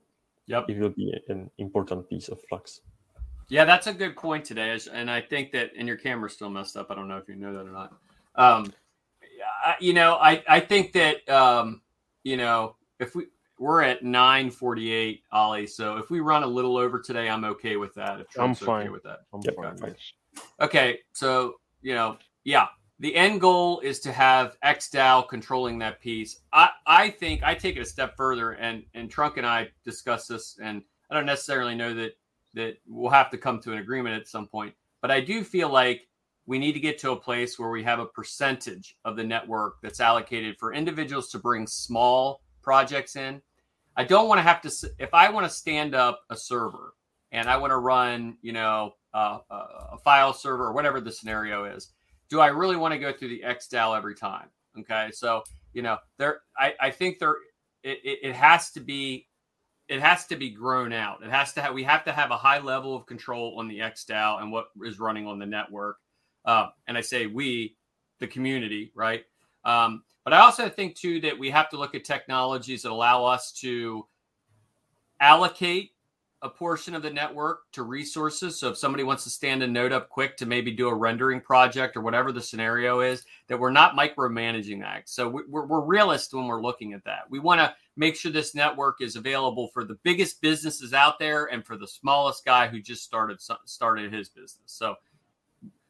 Yep. 0.48 0.70
it 0.70 0.80
will 0.80 0.90
be 0.90 1.14
an 1.28 1.52
important 1.58 2.10
piece 2.10 2.30
of 2.30 2.42
Flux. 2.50 2.82
Yeah, 3.50 3.66
that's 3.66 3.88
a 3.88 3.94
good 3.94 4.16
point 4.18 4.44
today, 4.44 4.78
and 4.92 5.10
I 5.10 5.22
think 5.22 5.52
that 5.54 5.72
and 5.78 5.88
your 5.88 5.98
camera's 5.98 6.34
still 6.34 6.50
messed 6.50 6.76
up. 6.76 6.92
I 6.92 6.96
don't 6.96 7.08
know 7.08 7.18
if 7.18 7.30
you 7.30 7.36
know 7.36 7.54
that 7.54 7.66
or 7.66 7.72
not. 7.72 7.94
Um, 8.36 8.74
I- 9.64 9.76
you 9.80 9.94
know, 9.94 10.16
I 10.16 10.44
I 10.48 10.60
think 10.60 10.92
that 10.94 11.28
um, 11.30 11.82
you 12.24 12.36
know 12.38 12.76
if 13.00 13.16
we 13.16 13.28
we're 13.58 13.82
at 13.82 14.04
nine 14.04 14.52
forty 14.52 14.92
eight, 14.92 15.24
Ali. 15.32 15.66
So 15.66 15.98
if 15.98 16.10
we 16.10 16.20
run 16.20 16.44
a 16.44 16.48
little 16.48 16.78
over 16.78 17.00
today, 17.00 17.30
I'm 17.30 17.46
okay 17.46 17.78
with 17.78 17.94
that. 17.96 18.20
If 18.20 18.28
I'm 18.38 18.54
Trunk's 18.56 18.62
okay 18.64 18.66
fine. 18.66 18.92
with 18.92 19.04
that. 19.04 19.20
I'm 19.34 19.42
Yep. 19.42 19.56
fine. 19.56 19.66
Okay. 19.84 19.96
Okay, 20.60 21.00
so 21.14 21.56
you 21.82 21.94
know, 21.96 22.18
yeah, 22.44 22.68
the 23.00 23.16
end 23.16 23.40
goal 23.42 23.80
is 23.80 24.00
to 24.02 24.12
have 24.12 24.58
XDAO 24.64 25.28
controlling 25.30 25.80
that 25.80 26.02
piece. 26.02 26.42
I 26.52 26.70
I 26.86 27.10
think 27.12 27.44
I 27.44 27.56
take 27.56 27.78
it 27.78 27.82
a 27.82 27.86
step 27.86 28.18
further, 28.18 28.52
and 28.52 28.84
and 28.94 29.10
Trunk 29.10 29.38
and 29.38 29.48
I 29.48 29.70
discuss 29.86 30.28
this, 30.28 30.60
and 30.62 30.84
I 31.10 31.16
don't 31.16 31.26
necessarily 31.26 31.76
know 31.76 31.94
that 31.94 32.18
that 32.54 32.78
we'll 32.88 33.12
have 33.12 33.30
to 33.32 33.38
come 33.38 33.60
to 33.62 33.72
an 33.72 33.80
agreement 33.80 34.16
at 34.16 34.28
some 34.28 34.48
point, 34.48 34.74
but 35.02 35.12
I 35.12 35.22
do 35.22 35.44
feel 35.44 35.70
like 35.70 36.02
we 36.46 36.60
need 36.60 36.74
to 36.74 36.80
get 36.80 36.98
to 37.00 37.12
a 37.12 37.16
place 37.16 37.60
where 37.60 37.70
we 37.70 37.84
have 37.84 38.00
a 38.00 38.06
percentage 38.06 38.98
of 39.04 39.16
the 39.16 39.24
network 39.24 39.76
that's 39.84 40.00
allocated 40.00 40.58
for 40.58 40.74
individuals 40.74 41.30
to 41.30 41.40
bring 41.40 41.68
small 41.68 42.42
projects 42.62 43.16
in. 43.16 43.42
I 43.98 44.04
don't 44.06 44.28
want 44.28 44.40
to 44.40 44.44
have 44.44 44.62
to 44.62 44.90
if 45.00 45.14
I 45.14 45.30
want 45.30 45.46
to 45.46 45.50
stand 45.50 45.94
up 45.94 46.22
a 46.30 46.38
server 46.38 46.94
and 47.32 47.50
I 47.50 47.58
want 47.58 47.72
to 47.72 47.78
run, 47.78 48.38
you 48.42 48.54
know, 48.54 48.94
uh, 49.14 49.40
a 49.50 49.98
file 49.98 50.34
server 50.34 50.68
or 50.68 50.74
whatever 50.74 51.02
the 51.02 51.12
scenario 51.12 51.66
is. 51.66 51.92
Do 52.30 52.40
I 52.40 52.48
really 52.48 52.78
want 52.78 52.94
to 52.94 53.00
go 53.00 53.12
through 53.12 53.30
the 53.30 53.44
XDAO 53.46 53.98
every 53.98 54.16
time? 54.16 54.48
Okay, 54.80 55.10
so 55.12 55.44
you 55.78 55.84
know, 55.84 55.98
there, 56.18 56.42
I, 56.58 56.74
I 56.80 56.90
think 56.90 57.20
there, 57.20 57.36
it, 57.84 58.00
it 58.04 58.36
has 58.36 58.72
to 58.72 58.80
be, 58.80 59.28
it 59.88 60.02
has 60.02 60.26
to 60.28 60.36
be 60.36 60.50
grown 60.50 60.92
out. 60.92 61.24
It 61.24 61.30
has 61.30 61.54
to 61.54 61.62
have, 61.62 61.74
we 61.74 61.84
have 61.84 62.04
to 62.06 62.12
have 62.12 62.32
a 62.32 62.38
high 62.38 62.60
level 62.60 62.96
of 62.96 63.06
control 63.06 63.56
on 63.58 63.68
the 63.68 63.80
XDAO 63.80 64.42
and 64.42 64.52
what 64.52 64.68
is 64.84 65.00
running 65.00 65.26
on 65.28 65.40
the 65.40 65.46
network. 65.46 65.98
Uh, 66.46 66.68
and 66.88 66.98
I 66.98 67.02
say 67.02 67.26
we, 67.26 67.76
the 68.20 68.28
community, 68.28 68.92
right? 68.96 69.24
Um, 69.64 70.04
but 70.24 70.34
I 70.34 70.40
also 70.40 70.70
think 70.70 70.96
too 70.96 71.22
that 71.22 71.38
we 71.40 71.50
have 71.52 71.70
to 71.70 71.78
look 71.78 71.96
at 71.96 72.04
technologies 72.04 72.82
that 72.82 72.92
allow 72.92 73.26
us 73.26 73.52
to 73.62 74.06
allocate 75.20 75.92
a 76.44 76.50
portion 76.50 76.94
of 76.94 77.02
the 77.02 77.10
network 77.10 77.72
to 77.72 77.82
resources. 77.82 78.60
So 78.60 78.70
if 78.70 78.78
somebody 78.78 79.04
wants 79.04 79.24
to 79.24 79.30
stand 79.30 79.64
a 79.64 79.68
node 79.68 79.92
up 79.92 80.10
quick 80.10 80.38
to 80.38 80.46
maybe 80.46 80.72
do 80.72 80.88
a 80.88 80.94
rendering 80.94 81.42
project 81.42 81.98
or 81.98 82.02
whatever 82.02 82.32
the 82.32 82.42
scenario 82.42 83.00
is, 83.00 83.26
that 83.48 83.60
we're 83.60 83.72
not 83.72 83.96
micromanaging 83.96 84.80
that. 84.82 85.10
So 85.10 85.28
we- 85.28 85.46
we're, 85.48 85.66
we're 85.66 85.82
realists 85.82 86.34
when 86.34 86.46
we're 86.46 86.62
looking 86.62 86.94
at 86.94 87.04
that. 87.06 87.30
We 87.30 87.40
want 87.40 87.60
to 87.62 87.76
make 87.96 88.16
sure 88.16 88.32
this 88.32 88.54
network 88.54 89.02
is 89.02 89.16
available 89.16 89.70
for 89.70 89.84
the 89.84 89.96
biggest 90.04 90.40
businesses 90.40 90.94
out 90.94 91.18
there 91.18 91.46
and 91.46 91.66
for 91.66 91.76
the 91.76 91.88
smallest 91.88 92.46
guy 92.46 92.68
who 92.68 92.82
just 92.82 93.04
started 93.04 93.40
started 93.66 94.14
his 94.14 94.30
business. 94.30 94.62
So 94.68 94.96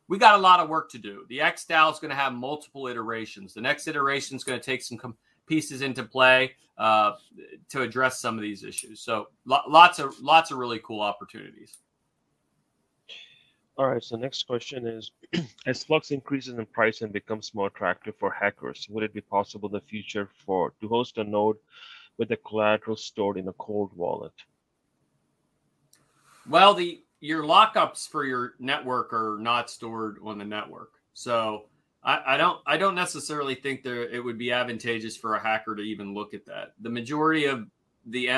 we 0.07 0.17
got 0.17 0.35
a 0.35 0.41
lot 0.41 0.61
of 0.61 0.69
work 0.69 0.89
to 0.91 0.97
do. 0.97 1.25
The 1.27 1.39
XDAO 1.39 1.91
is 1.91 1.99
going 1.99 2.11
to 2.11 2.15
have 2.15 2.31
multiple 2.31 2.87
iterations. 2.87 3.53
The 3.53 3.59
next 3.61 3.87
iteration 3.87 4.37
is 4.37 4.45
going 4.45 4.57
to 4.57 4.65
take 4.65 4.81
some 4.81 4.97
pieces 5.47 5.81
into 5.81 6.03
play 6.03 6.53
uh, 6.77 7.13
to 7.69 7.81
address 7.81 8.19
some 8.19 8.35
of 8.35 8.41
these 8.41 8.63
issues. 8.63 9.01
So 9.01 9.29
lo- 9.45 9.63
lots 9.67 9.99
of 9.99 10.19
lots 10.19 10.51
of 10.51 10.57
really 10.57 10.79
cool 10.83 11.01
opportunities. 11.01 11.77
All 13.77 13.87
right. 13.87 14.03
So 14.03 14.15
next 14.15 14.45
question 14.47 14.87
is: 14.87 15.11
As 15.65 15.83
Flux 15.83 16.11
increases 16.11 16.57
in 16.57 16.65
price 16.67 17.01
and 17.01 17.11
becomes 17.13 17.53
more 17.53 17.67
attractive 17.67 18.15
for 18.19 18.31
hackers, 18.31 18.87
would 18.89 19.03
it 19.03 19.13
be 19.13 19.21
possible 19.21 19.69
in 19.69 19.73
the 19.73 19.81
future 19.81 20.29
for 20.45 20.73
to 20.81 20.87
host 20.87 21.17
a 21.17 21.23
node 21.23 21.57
with 22.17 22.29
the 22.29 22.37
collateral 22.37 22.95
stored 22.95 23.37
in 23.37 23.47
a 23.47 23.53
cold 23.53 23.91
wallet? 23.95 24.33
Well, 26.49 26.73
the 26.73 27.03
your 27.19 27.43
lockups 27.43 28.07
for 28.07 28.23
your 28.25 28.53
network 28.59 29.13
are 29.13 29.37
not 29.39 29.69
stored 29.69 30.17
on 30.23 30.37
the 30.37 30.45
network, 30.45 30.93
so 31.13 31.65
I, 32.07 32.37
don't 32.37 32.61
I 32.65 32.77
don't 32.77 32.95
necessarily 32.95 33.53
think 33.53 33.83
there 33.83 34.03
it 34.03 34.23
would 34.23 34.37
be 34.37 34.51
advantageous 34.51 35.17
for 35.17 35.35
a 35.35 35.39
hacker 35.39 35.75
to 35.75 35.81
even 35.81 36.13
look 36.13 36.33
at 36.33 36.45
that. 36.45 36.73
The 36.79 36.89
majority 36.89 37.45
of 37.45 37.67
the 38.05 38.29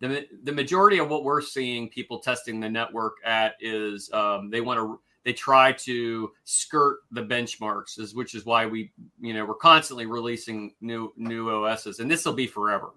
the, 0.00 0.26
the 0.42 0.52
majority 0.52 0.98
of 0.98 1.08
what 1.08 1.22
we're 1.22 1.40
seeing 1.40 1.88
people 1.88 2.18
testing 2.18 2.58
the 2.58 2.68
network 2.68 3.14
at 3.24 3.54
is 3.60 4.12
um, 4.12 4.50
they 4.50 4.60
want 4.60 4.78
to 4.78 5.00
they 5.24 5.32
try 5.32 5.70
to 5.72 6.32
skirt 6.42 6.98
the 7.12 7.22
benchmarks 7.22 8.00
is 8.00 8.14
which 8.14 8.34
is 8.34 8.44
why 8.44 8.66
we 8.66 8.90
you 9.20 9.32
know 9.32 9.44
we're 9.44 9.54
constantly 9.54 10.06
releasing 10.06 10.74
new 10.80 11.12
new 11.16 11.48
OSs 11.48 12.00
and 12.00 12.10
this 12.10 12.24
will 12.24 12.32
be 12.32 12.48
forever 12.48 12.90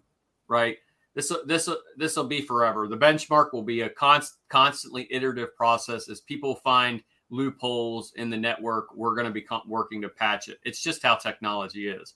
right 0.48 0.78
this 1.14 1.32
this 1.46 1.70
this 1.98 2.16
will 2.16 2.24
be 2.24 2.42
forever 2.42 2.88
the 2.88 2.98
benchmark 2.98 3.54
will 3.54 3.62
be 3.62 3.82
a 3.82 3.90
const, 3.90 4.38
constantly 4.50 5.08
iterative 5.12 5.56
process 5.56 6.10
as 6.10 6.22
people 6.22 6.56
find 6.56 7.04
loopholes 7.30 8.14
in 8.16 8.30
the 8.30 8.38
network 8.38 8.96
we're 8.96 9.16
going 9.16 9.28
to 9.28 9.32
be 9.32 9.46
working 9.68 10.02
to 10.02 10.10
patch 10.10 10.48
it 10.48 10.60
it's 10.64 10.82
just 10.82 11.02
how 11.02 11.16
technology 11.16 11.88
is 11.88 12.16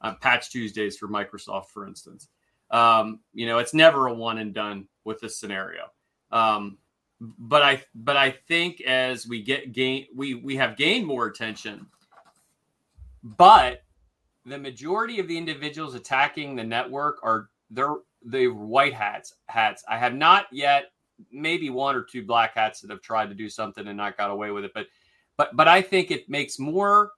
uh, 0.00 0.14
patch 0.14 0.50
Tuesdays 0.50 0.96
for 0.96 1.08
Microsoft 1.08 1.66
for 1.66 1.86
instance 1.86 2.28
um, 2.70 3.20
you 3.32 3.46
know, 3.46 3.58
it's 3.58 3.74
never 3.74 4.06
a 4.06 4.14
one 4.14 4.38
and 4.38 4.52
done 4.52 4.88
with 5.04 5.20
this 5.20 5.38
scenario. 5.38 5.90
Um, 6.30 6.78
but 7.20 7.62
I 7.62 7.82
but 7.94 8.16
I 8.16 8.30
think 8.30 8.80
as 8.82 9.26
we 9.26 9.42
get 9.42 9.72
gain 9.72 10.06
we 10.14 10.34
we 10.34 10.56
have 10.56 10.76
gained 10.76 11.06
more 11.06 11.26
attention, 11.26 11.86
but 13.24 13.82
the 14.44 14.58
majority 14.58 15.18
of 15.18 15.26
the 15.26 15.36
individuals 15.36 15.94
attacking 15.94 16.54
the 16.54 16.64
network 16.64 17.18
are 17.22 17.48
they're 17.70 17.96
the 18.24 18.48
white 18.48 18.94
hats 18.94 19.34
hats. 19.46 19.82
I 19.88 19.98
have 19.98 20.14
not 20.14 20.46
yet 20.52 20.92
maybe 21.32 21.70
one 21.70 21.96
or 21.96 22.02
two 22.02 22.24
black 22.24 22.54
hats 22.54 22.80
that 22.80 22.90
have 22.90 23.02
tried 23.02 23.28
to 23.28 23.34
do 23.34 23.48
something 23.48 23.86
and 23.86 23.96
not 23.96 24.16
got 24.16 24.30
away 24.30 24.50
with 24.50 24.64
it, 24.64 24.72
but 24.74 24.86
but 25.36 25.54
but 25.56 25.68
I 25.68 25.82
think 25.82 26.10
it 26.10 26.28
makes 26.28 26.58
more 26.58 27.12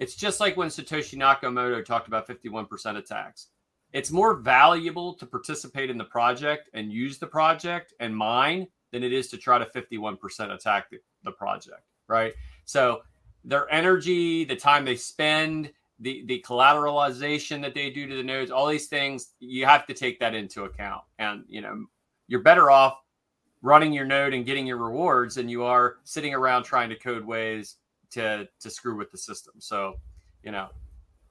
it's 0.00 0.16
just 0.16 0.40
like 0.40 0.56
when 0.56 0.68
Satoshi 0.68 1.16
Nakamoto 1.16 1.84
talked 1.84 2.08
about 2.08 2.26
51% 2.26 2.96
attacks 2.96 3.48
it's 3.94 4.10
more 4.10 4.34
valuable 4.34 5.14
to 5.14 5.24
participate 5.24 5.88
in 5.88 5.96
the 5.96 6.04
project 6.04 6.68
and 6.74 6.92
use 6.92 7.18
the 7.18 7.26
project 7.26 7.94
and 8.00 8.14
mine 8.14 8.66
than 8.92 9.04
it 9.04 9.12
is 9.12 9.28
to 9.28 9.38
try 9.38 9.56
to 9.56 9.64
51% 9.66 10.52
attack 10.52 10.90
the, 10.90 10.98
the 11.22 11.30
project, 11.30 11.82
right? 12.08 12.34
So 12.64 13.02
their 13.44 13.72
energy, 13.72 14.44
the 14.44 14.56
time 14.56 14.84
they 14.84 14.96
spend, 14.96 15.70
the 16.00 16.24
the 16.26 16.44
collateralization 16.44 17.62
that 17.62 17.72
they 17.72 17.88
do 17.88 18.08
to 18.08 18.16
the 18.16 18.22
nodes, 18.22 18.50
all 18.50 18.66
these 18.66 18.88
things, 18.88 19.34
you 19.38 19.64
have 19.64 19.86
to 19.86 19.94
take 19.94 20.18
that 20.18 20.34
into 20.34 20.64
account. 20.64 21.02
And 21.20 21.44
you 21.46 21.60
know, 21.60 21.84
you're 22.26 22.42
better 22.42 22.72
off 22.72 22.98
running 23.64 23.94
your 23.94 24.04
node 24.04 24.34
and 24.34 24.44
getting 24.44 24.66
your 24.66 24.76
rewards 24.76 25.36
than 25.36 25.48
you 25.48 25.64
are 25.64 25.96
sitting 26.04 26.34
around 26.34 26.64
trying 26.64 26.90
to 26.90 26.96
code 26.96 27.24
ways 27.24 27.76
to 28.10 28.46
to 28.60 28.70
screw 28.70 28.96
with 28.96 29.10
the 29.10 29.16
system. 29.18 29.54
So, 29.58 29.94
you 30.42 30.52
know, 30.52 30.68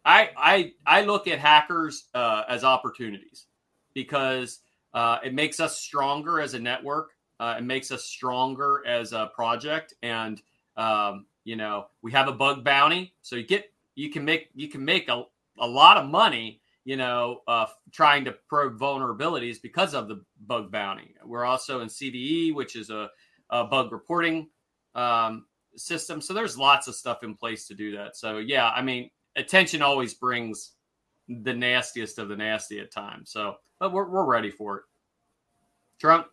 I 0.04 0.32
I 0.36 0.74
I 0.86 1.02
look 1.04 1.28
at 1.28 1.38
hackers 1.38 2.06
uh, 2.16 2.44
as 2.50 2.64
opportunities 2.64 3.46
because 3.94 4.60
uh, 4.96 5.20
it 5.24 5.34
makes 5.34 5.60
us 5.60 5.80
stronger 5.80 6.42
as 6.42 6.56
a 6.56 6.60
network. 6.60 7.12
Uh, 7.40 7.56
it 7.60 7.64
makes 7.64 7.92
us 7.92 8.04
stronger 8.04 8.84
as 8.86 9.14
a 9.14 9.32
project, 9.36 9.94
and 10.02 10.42
um, 10.76 11.28
you 11.44 11.56
know 11.56 11.86
we 12.02 12.12
have 12.12 12.28
a 12.28 12.34
bug 12.34 12.64
bounty, 12.64 13.14
so 13.22 13.36
you 13.36 13.46
get 13.46 13.72
you 13.94 14.10
can 14.10 14.26
make 14.26 14.50
you 14.56 14.68
can 14.68 14.84
make 14.84 15.08
a, 15.08 15.24
a 15.60 15.68
lot 15.68 15.98
of 15.98 16.10
money. 16.10 16.62
You 16.86 16.98
know, 16.98 17.42
uh, 17.48 17.68
trying 17.92 18.26
to 18.26 18.36
probe 18.50 18.78
vulnerabilities 18.78 19.62
because 19.62 19.94
of 19.94 20.08
the 20.10 20.22
bug 20.48 20.72
bounty. 20.72 21.16
We're 21.24 21.46
also 21.46 21.80
in 21.80 21.88
CVE, 21.88 22.54
which 22.54 22.76
is 22.76 22.90
a, 22.90 23.10
a 23.50 23.64
bug 23.64 23.92
reporting 23.92 24.50
um, 24.94 25.46
system. 25.78 26.20
So 26.20 26.34
there's 26.34 26.58
lots 26.58 26.88
of 26.88 26.96
stuff 26.96 27.24
in 27.24 27.36
place 27.36 27.68
to 27.68 27.74
do 27.74 27.96
that. 27.96 28.18
So 28.18 28.40
yeah, 28.40 28.70
I 28.70 28.82
mean, 28.82 29.10
attention 29.36 29.82
always 29.82 30.14
brings 30.14 30.74
the 31.28 31.54
nastiest 31.54 32.20
of 32.20 32.30
the 32.30 32.36
nasty 32.36 32.80
at 32.80 32.92
times. 32.92 33.32
So, 33.32 33.56
but 33.80 33.92
we're, 33.92 34.10
we're 34.10 34.26
ready 34.26 34.52
for 34.52 34.78
it. 34.78 34.84
Trunk? 36.00 36.28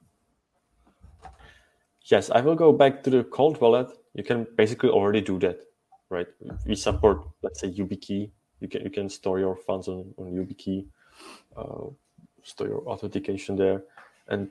Yes, 2.10 2.30
I 2.30 2.40
will 2.40 2.56
go 2.56 2.72
back 2.72 3.02
to 3.04 3.10
the 3.10 3.24
cold 3.24 3.60
wallet. 3.60 3.88
You 4.14 4.24
can 4.24 4.46
basically 4.56 4.90
already 4.90 5.20
do 5.20 5.38
that, 5.40 5.60
right? 6.08 6.26
We 6.66 6.74
support, 6.74 7.22
let's 7.42 7.60
say, 7.60 7.70
YubiKey. 7.70 8.30
You 8.60 8.68
can 8.68 8.82
you 8.82 8.90
can 8.90 9.08
store 9.08 9.38
your 9.38 9.56
funds 9.56 9.88
on, 9.88 10.14
on 10.18 10.26
YubiKey, 10.32 10.86
uh, 11.56 11.86
store 12.42 12.68
your 12.68 12.88
authentication 12.88 13.56
there, 13.56 13.82
and 14.28 14.50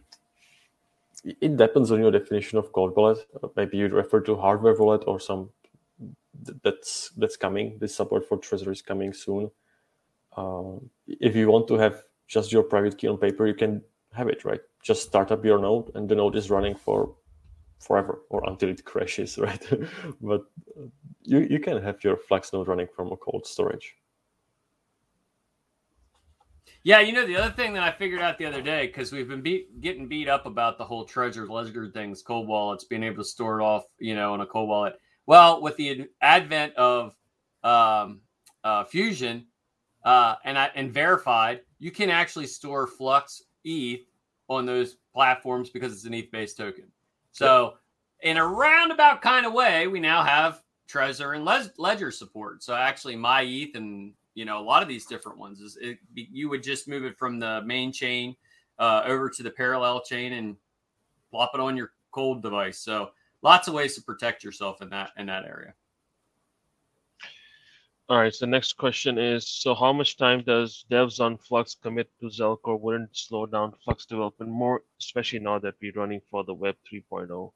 it 1.24 1.58
depends 1.58 1.92
on 1.92 2.00
your 2.00 2.12
definition 2.12 2.58
of 2.58 2.72
cold 2.72 2.96
wallet. 2.96 3.20
Maybe 3.56 3.78
you 3.78 3.88
refer 3.88 4.22
to 4.22 4.36
hardware 4.36 4.76
wallet 4.76 5.04
or 5.08 5.20
some 5.20 5.50
that's 6.64 7.10
that's 7.18 7.38
coming. 7.38 7.78
This 7.80 7.96
support 7.96 8.28
for 8.28 8.38
Trezor 8.38 8.72
is 8.72 8.82
coming 8.82 9.14
soon. 9.14 9.52
Uh, 10.36 10.80
if 11.08 11.36
you 11.36 11.50
want 11.50 11.68
to 11.68 11.76
have 11.76 12.04
just 12.28 12.52
your 12.52 12.64
private 12.64 12.98
key 12.98 13.08
on 13.08 13.18
paper, 13.18 13.48
you 13.48 13.54
can 13.54 13.82
have 14.14 14.30
it 14.30 14.46
right. 14.46 14.62
Just 14.84 15.04
start 15.04 15.32
up 15.32 15.44
your 15.44 15.60
node, 15.60 15.92
and 15.96 16.08
the 16.08 16.16
node 16.16 16.36
is 16.36 16.50
running 16.50 16.76
for 16.76 17.16
forever 17.80 18.22
or 18.30 18.44
until 18.48 18.70
it 18.70 18.84
crashes, 18.86 19.38
right? 19.48 19.66
but 20.22 20.44
you 21.24 21.40
you 21.40 21.60
can 21.60 21.82
have 21.82 22.04
your 22.04 22.18
Flux 22.18 22.54
node 22.54 22.68
running 22.68 22.88
from 22.96 23.12
a 23.12 23.18
cold 23.18 23.46
storage. 23.46 23.96
Yeah, 26.84 27.02
you 27.02 27.12
know 27.12 27.28
the 27.28 27.36
other 27.36 27.52
thing 27.52 27.74
that 27.74 27.84
I 27.84 27.92
figured 27.92 28.22
out 28.22 28.38
the 28.38 28.46
other 28.46 28.62
day 28.62 28.88
because 28.88 29.12
we've 29.12 29.28
been 29.28 29.42
beat, 29.42 29.82
getting 29.82 30.08
beat 30.08 30.30
up 30.30 30.46
about 30.46 30.78
the 30.78 30.86
whole 30.86 31.06
Trezor 31.06 31.50
ledger 31.50 31.90
things, 31.90 32.22
cold 32.22 32.48
wallets, 32.48 32.86
being 32.86 33.04
able 33.04 33.18
to 33.18 33.30
store 33.30 33.60
it 33.60 33.64
off, 33.64 33.84
you 34.00 34.16
know, 34.16 34.34
in 34.34 34.42
a 34.42 34.46
cold 34.46 34.70
wallet. 34.70 34.96
Well, 35.26 35.62
with 35.62 35.76
the 35.76 36.08
advent 36.22 36.74
of 36.76 37.16
um, 37.64 38.22
uh, 38.64 38.86
Fusion 38.86 39.46
uh, 40.06 40.36
and 40.46 40.58
and 40.58 40.94
verified, 40.94 41.62
you 41.80 41.92
can 41.92 42.10
actually 42.10 42.48
store 42.48 42.88
Flux 42.88 43.44
ETH 43.66 44.06
on 44.48 44.66
those 44.66 44.96
platforms 45.14 45.70
because 45.70 45.92
it's 45.92 46.06
an 46.06 46.14
ETH 46.14 46.32
based 46.32 46.58
token. 46.58 46.86
So, 47.34 47.76
in 48.22 48.38
a 48.38 48.46
roundabout 48.46 49.22
kind 49.22 49.46
of 49.46 49.54
way, 49.54 49.88
we 49.88 50.00
now 50.00 50.24
have 50.24 50.64
Trezor 50.90 51.36
and 51.36 51.46
Ledger 51.78 52.12
support. 52.12 52.64
So, 52.64 52.74
actually, 52.74 53.18
my 53.18 53.44
ETH 53.44 53.76
and 53.76 54.14
you 54.36 54.46
know 54.46 54.60
a 54.60 54.64
lot 54.64 54.82
of 54.82 54.88
these 54.88 55.06
different 55.06 55.38
ones 55.38 55.60
is 55.60 55.78
it, 55.82 55.98
you 56.14 56.50
would 56.50 56.64
just 56.64 56.88
move 56.88 57.04
it 57.04 57.18
from 57.18 57.40
the 57.40 57.62
main 57.66 57.92
chain 57.92 58.36
uh, 58.80 59.04
over 59.06 59.30
to 59.30 59.44
the 59.44 59.52
parallel 59.52 60.02
chain 60.02 60.34
and 60.34 60.56
plop 61.32 61.52
it 61.54 61.60
on 61.60 61.78
your 61.78 61.92
cold 62.12 62.42
device. 62.42 62.80
So 62.80 63.12
lots 63.42 63.68
of 63.68 63.74
ways 63.74 63.96
to 63.96 64.02
protect 64.02 64.44
yourself 64.44 64.82
in 64.82 64.90
that 64.90 65.12
in 65.18 65.26
that 65.28 65.46
area. 65.46 65.74
All 68.10 68.18
right. 68.18 68.34
So 68.34 68.48
next 68.48 68.74
question 68.74 69.20
is: 69.20 69.48
So 69.48 69.76
how 69.76 69.94
much 69.94 70.18
time 70.18 70.44
does 70.44 70.86
devs 70.90 71.20
on 71.20 71.38
Flux 71.38 71.76
commit 71.76 72.10
to 72.20 72.28
Zelcore? 72.28 72.80
Wouldn't 72.80 73.16
slow 73.16 73.46
down 73.46 73.74
Flux 73.84 74.06
development 74.08 74.52
more, 74.52 74.82
especially 75.00 75.40
now 75.40 75.60
that 75.60 75.76
we're 75.80 75.94
running 75.94 76.22
for 76.32 76.44
the 76.44 76.54
Web 76.54 76.76
3.0? 76.92 77.52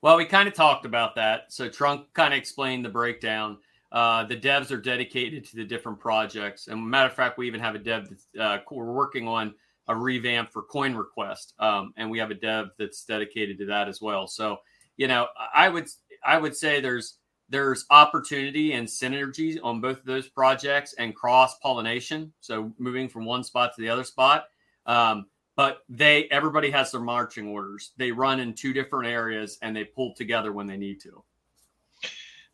Well, 0.00 0.16
we 0.16 0.26
kind 0.26 0.46
of 0.46 0.54
talked 0.54 0.86
about 0.86 1.16
that. 1.16 1.52
So 1.52 1.68
Trunk 1.68 2.12
kind 2.12 2.32
of 2.32 2.38
explained 2.38 2.84
the 2.84 2.90
breakdown. 2.90 3.58
Uh, 3.94 4.24
the 4.24 4.36
devs 4.36 4.70
are 4.70 4.80
dedicated 4.80 5.44
to 5.46 5.56
the 5.56 5.64
different 5.64 5.98
projects, 5.98 6.66
and 6.66 6.84
matter 6.84 7.08
of 7.08 7.14
fact, 7.14 7.38
we 7.38 7.46
even 7.46 7.60
have 7.60 7.74
a 7.74 7.78
dev 7.78 8.10
that 8.34 8.42
uh, 8.42 8.58
we're 8.70 8.92
working 8.92 9.26
on 9.26 9.54
a 9.88 9.96
revamp 9.96 10.50
for 10.52 10.62
Coin 10.62 10.94
Request, 10.94 11.54
um, 11.60 11.94
and 11.96 12.10
we 12.10 12.18
have 12.18 12.30
a 12.30 12.34
dev 12.34 12.70
that's 12.78 13.04
dedicated 13.04 13.56
to 13.58 13.66
that 13.66 13.88
as 13.88 14.02
well. 14.02 14.26
So 14.26 14.58
you 14.96 15.08
know, 15.08 15.28
I 15.54 15.68
would 15.68 15.88
I 16.24 16.38
would 16.38 16.56
say 16.56 16.80
there's 16.80 17.18
there's 17.48 17.84
opportunity 17.90 18.72
and 18.72 18.88
synergy 18.88 19.58
on 19.62 19.80
both 19.80 19.98
of 19.98 20.04
those 20.06 20.28
projects 20.28 20.94
and 20.94 21.14
cross 21.14 21.56
pollination. 21.58 22.32
So 22.40 22.72
moving 22.78 23.08
from 23.08 23.24
one 23.24 23.44
spot 23.44 23.72
to 23.76 23.82
the 23.82 23.88
other 23.88 24.04
spot. 24.04 24.46
Um, 24.86 25.26
but 25.56 25.78
they 25.88 26.24
everybody 26.30 26.70
has 26.70 26.90
their 26.90 27.00
marching 27.00 27.46
orders. 27.48 27.92
They 27.96 28.10
run 28.10 28.40
in 28.40 28.54
two 28.54 28.72
different 28.72 29.08
areas 29.08 29.58
and 29.62 29.76
they 29.76 29.84
pull 29.84 30.14
together 30.14 30.52
when 30.52 30.66
they 30.66 30.76
need 30.76 31.00
to. 31.02 31.22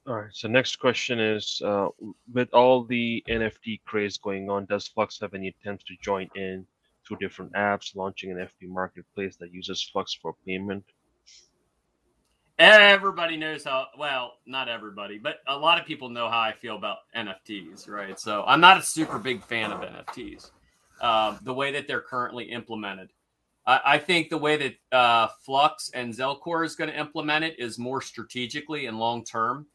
All 0.06 0.14
right. 0.14 0.30
So 0.32 0.48
next 0.48 0.76
question 0.76 1.20
is: 1.20 1.60
uh, 1.64 1.88
with 2.32 2.52
all 2.52 2.84
the 2.84 3.22
NFT 3.28 3.80
craze 3.84 4.16
going 4.16 4.48
on, 4.48 4.64
does 4.66 4.88
Flux 4.88 5.20
have 5.20 5.34
any 5.34 5.48
attempts 5.48 5.84
to 5.84 5.94
join 6.02 6.28
in 6.34 6.66
through 7.06 7.18
different 7.18 7.52
apps, 7.52 7.94
launching 7.94 8.30
an 8.30 8.38
NFT 8.38 8.68
marketplace 8.68 9.36
that 9.36 9.52
uses 9.52 9.82
Flux 9.82 10.14
for 10.14 10.34
payment? 10.46 10.84
everybody 12.60 13.38
knows 13.38 13.64
how 13.64 13.86
well 13.98 14.34
not 14.44 14.68
everybody 14.68 15.16
but 15.16 15.36
a 15.48 15.56
lot 15.56 15.80
of 15.80 15.86
people 15.86 16.10
know 16.10 16.28
how 16.28 16.38
i 16.38 16.52
feel 16.52 16.76
about 16.76 16.98
nfts 17.16 17.88
right 17.88 18.20
so 18.20 18.44
i'm 18.46 18.60
not 18.60 18.76
a 18.76 18.82
super 18.82 19.18
big 19.18 19.42
fan 19.42 19.72
of 19.72 19.80
nfts 19.80 20.50
uh, 21.00 21.38
the 21.40 21.54
way 21.54 21.72
that 21.72 21.88
they're 21.88 22.02
currently 22.02 22.44
implemented 22.44 23.08
I, 23.66 23.80
I 23.84 23.98
think 23.98 24.28
the 24.28 24.38
way 24.38 24.56
that 24.56 24.96
uh, 24.96 25.28
Flux 25.44 25.90
and 25.94 26.12
Zelcore 26.12 26.64
is 26.64 26.74
going 26.74 26.90
to 26.90 26.98
implement 26.98 27.44
it 27.44 27.58
is 27.58 27.78
more 27.78 28.00
strategically 28.00 28.86
and 28.86 28.98
long 28.98 29.24
term. 29.24 29.66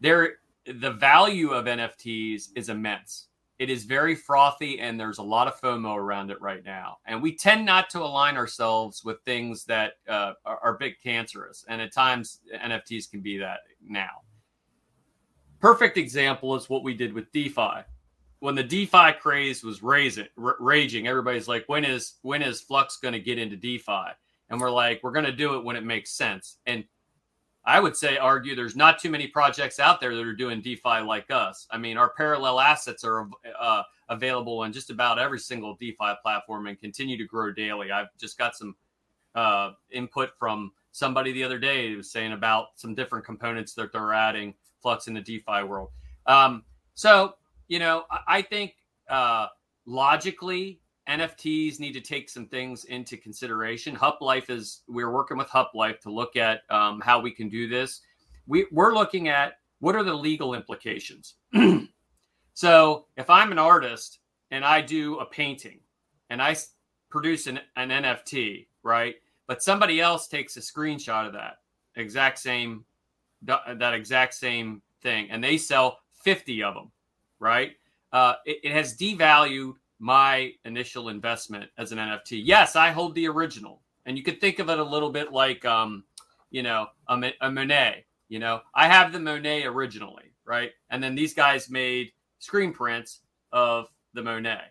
There, 0.00 0.34
the 0.66 0.92
value 0.92 1.50
of 1.50 1.66
NFTs 1.66 2.48
is 2.54 2.68
immense. 2.68 3.28
It 3.58 3.70
is 3.70 3.84
very 3.84 4.14
frothy, 4.14 4.80
and 4.80 5.00
there's 5.00 5.18
a 5.18 5.22
lot 5.22 5.48
of 5.48 5.58
FOMO 5.60 5.96
around 5.96 6.30
it 6.30 6.40
right 6.42 6.62
now. 6.62 6.98
And 7.06 7.22
we 7.22 7.34
tend 7.34 7.64
not 7.64 7.88
to 7.90 8.00
align 8.00 8.36
ourselves 8.36 9.02
with 9.02 9.22
things 9.24 9.64
that 9.64 9.94
uh, 10.08 10.32
are, 10.44 10.58
are 10.62 10.78
big 10.78 10.94
cancerous, 11.02 11.64
and 11.68 11.80
at 11.80 11.92
times 11.92 12.40
NFTs 12.54 13.10
can 13.10 13.20
be 13.20 13.38
that 13.38 13.60
now. 13.82 14.22
Perfect 15.58 15.96
example 15.96 16.54
is 16.54 16.68
what 16.68 16.84
we 16.84 16.92
did 16.92 17.14
with 17.14 17.32
DeFi 17.32 17.84
when 18.40 18.54
the 18.54 18.62
DeFi 18.62 19.12
craze 19.20 19.64
was 19.64 19.82
raising, 19.82 20.26
r- 20.42 20.56
raging, 20.60 21.06
everybody's 21.06 21.48
like, 21.48 21.64
when 21.66 21.84
is 21.84 22.14
when 22.22 22.42
is 22.42 22.60
Flux 22.60 22.98
going 22.98 23.12
to 23.12 23.20
get 23.20 23.38
into 23.38 23.56
DeFi? 23.56 24.12
And 24.50 24.60
we're 24.60 24.70
like, 24.70 25.00
we're 25.02 25.12
going 25.12 25.24
to 25.24 25.32
do 25.32 25.56
it 25.56 25.64
when 25.64 25.76
it 25.76 25.84
makes 25.84 26.12
sense. 26.12 26.58
And 26.66 26.84
I 27.66 27.80
would 27.80 27.96
say, 27.96 28.16
argue, 28.16 28.54
there's 28.54 28.76
not 28.76 29.00
too 29.00 29.10
many 29.10 29.26
projects 29.26 29.80
out 29.80 30.00
there 30.00 30.14
that 30.14 30.24
are 30.24 30.34
doing 30.34 30.60
DeFi 30.60 31.00
like 31.00 31.30
us. 31.30 31.66
I 31.70 31.78
mean, 31.78 31.96
our 31.96 32.10
parallel 32.10 32.60
assets 32.60 33.02
are 33.02 33.28
uh, 33.58 33.82
available 34.08 34.60
on 34.60 34.72
just 34.72 34.90
about 34.90 35.18
every 35.18 35.40
single 35.40 35.74
DeFi 35.74 36.14
platform 36.22 36.68
and 36.68 36.78
continue 36.80 37.18
to 37.18 37.24
grow 37.24 37.52
daily. 37.52 37.90
I've 37.90 38.16
just 38.18 38.38
got 38.38 38.56
some 38.56 38.76
uh, 39.34 39.72
input 39.90 40.30
from 40.38 40.70
somebody 40.92 41.32
the 41.32 41.42
other 41.42 41.58
day 41.58 41.90
who 41.90 41.96
was 41.98 42.10
saying 42.10 42.32
about 42.32 42.68
some 42.76 42.94
different 42.94 43.24
components 43.24 43.74
that 43.74 43.92
they're 43.92 44.14
adding 44.14 44.54
Flux 44.80 45.08
in 45.08 45.14
the 45.14 45.20
DeFi 45.20 45.64
world. 45.64 45.90
Um, 46.26 46.62
so 46.94 47.34
you 47.68 47.78
know, 47.78 48.04
I 48.28 48.42
think 48.42 48.74
uh, 49.08 49.48
logically 49.86 50.80
NFTs 51.08 51.78
need 51.80 51.92
to 51.92 52.00
take 52.00 52.28
some 52.28 52.46
things 52.46 52.84
into 52.84 53.16
consideration. 53.16 53.94
Hup 53.94 54.18
Life 54.20 54.50
is 54.50 54.82
we're 54.88 55.12
working 55.12 55.36
with 55.36 55.48
Hup 55.48 55.72
Life 55.74 56.00
to 56.00 56.10
look 56.10 56.36
at 56.36 56.62
um, 56.70 57.00
how 57.00 57.20
we 57.20 57.30
can 57.30 57.48
do 57.48 57.68
this. 57.68 58.00
We, 58.46 58.66
we're 58.72 58.94
looking 58.94 59.28
at 59.28 59.58
what 59.80 59.96
are 59.96 60.02
the 60.02 60.14
legal 60.14 60.54
implications. 60.54 61.34
so 62.54 63.06
if 63.16 63.30
I'm 63.30 63.52
an 63.52 63.58
artist 63.58 64.20
and 64.50 64.64
I 64.64 64.80
do 64.80 65.18
a 65.18 65.26
painting 65.26 65.80
and 66.30 66.40
I 66.42 66.56
produce 67.10 67.46
an, 67.46 67.60
an 67.76 67.90
NFT, 67.90 68.66
right? 68.82 69.16
But 69.46 69.62
somebody 69.62 70.00
else 70.00 70.28
takes 70.28 70.56
a 70.56 70.60
screenshot 70.60 71.26
of 71.26 71.32
that 71.34 71.58
exact 71.96 72.38
same 72.38 72.84
that 73.42 73.94
exact 73.94 74.34
same 74.34 74.82
thing 75.02 75.30
and 75.30 75.44
they 75.44 75.56
sell 75.56 75.98
50 76.24 76.62
of 76.62 76.74
them 76.74 76.90
right? 77.38 77.72
Uh, 78.12 78.34
it, 78.44 78.58
it, 78.64 78.72
has 78.72 78.96
devalued 78.96 79.74
my 79.98 80.52
initial 80.64 81.08
investment 81.08 81.70
as 81.78 81.92
an 81.92 81.98
NFT. 81.98 82.42
Yes, 82.44 82.76
I 82.76 82.90
hold 82.90 83.14
the 83.14 83.28
original, 83.28 83.82
and 84.04 84.16
you 84.16 84.22
could 84.22 84.40
think 84.40 84.58
of 84.58 84.68
it 84.68 84.78
a 84.78 84.84
little 84.84 85.10
bit 85.10 85.32
like, 85.32 85.64
um, 85.64 86.04
you 86.50 86.62
know, 86.62 86.88
a, 87.08 87.32
a 87.40 87.50
Monet. 87.50 88.04
You 88.28 88.38
know, 88.38 88.60
I 88.74 88.88
have 88.88 89.12
the 89.12 89.20
Monet 89.20 89.64
originally, 89.64 90.32
right? 90.44 90.72
And 90.90 91.02
then 91.02 91.14
these 91.14 91.34
guys 91.34 91.70
made 91.70 92.12
screen 92.38 92.72
prints 92.72 93.20
of 93.52 93.88
the 94.14 94.22
Monet. 94.22 94.62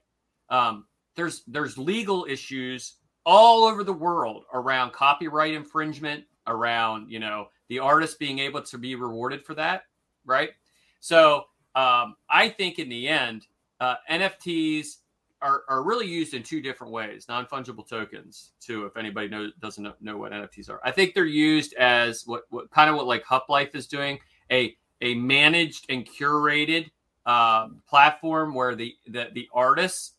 Um, 0.49 0.86
there's 1.15 1.43
there's 1.47 1.78
legal 1.78 2.26
issues 2.30 2.95
all 3.26 3.63
over 3.63 3.84
the 3.84 3.93
world 3.93 4.43
around 4.53 4.91
copyright 4.91 5.53
infringement, 5.53 6.26
around 6.47 7.09
you 7.09 7.19
know 7.19 7.47
the 7.69 7.80
artist 7.80 8.19
being 8.19 8.39
able 8.39 8.61
to 8.61 8.78
be 8.78 8.95
rewarded 8.95 9.43
for 9.43 9.55
that, 9.55 9.84
right? 10.26 10.51
So 10.99 11.45
um, 11.76 12.15
I 12.30 12.49
think 12.49 12.80
in 12.80 12.89
the 12.89 13.07
end, 13.07 13.45
uh, 13.80 13.95
NFTs 14.09 14.97
are, 15.45 15.63
are 15.69 15.83
really 15.83 16.07
used 16.07 16.33
in 16.33 16.41
two 16.41 16.61
different 16.61 16.91
ways. 16.91 17.27
Non 17.29 17.45
fungible 17.45 17.87
tokens, 17.87 18.51
too. 18.59 18.85
If 18.85 18.97
anybody 18.97 19.27
knows 19.27 19.51
doesn't 19.59 20.01
know, 20.01 20.17
what 20.17 20.31
NFTs 20.31 20.69
are, 20.69 20.79
I 20.83 20.91
think 20.91 21.13
they're 21.13 21.25
used 21.25 21.73
as 21.75 22.23
what, 22.25 22.43
what 22.49 22.71
kind 22.71 22.89
of 22.89 22.95
what 22.95 23.05
like 23.05 23.23
Hup 23.23 23.47
Life 23.49 23.75
is 23.75 23.87
doing 23.87 24.19
a 24.51 24.75
a 25.01 25.13
managed 25.15 25.85
and 25.89 26.07
curated 26.07 26.89
uh, 27.25 27.67
platform 27.87 28.53
where 28.53 28.75
the, 28.75 28.95
the 29.07 29.27
the 29.33 29.47
artists 29.53 30.13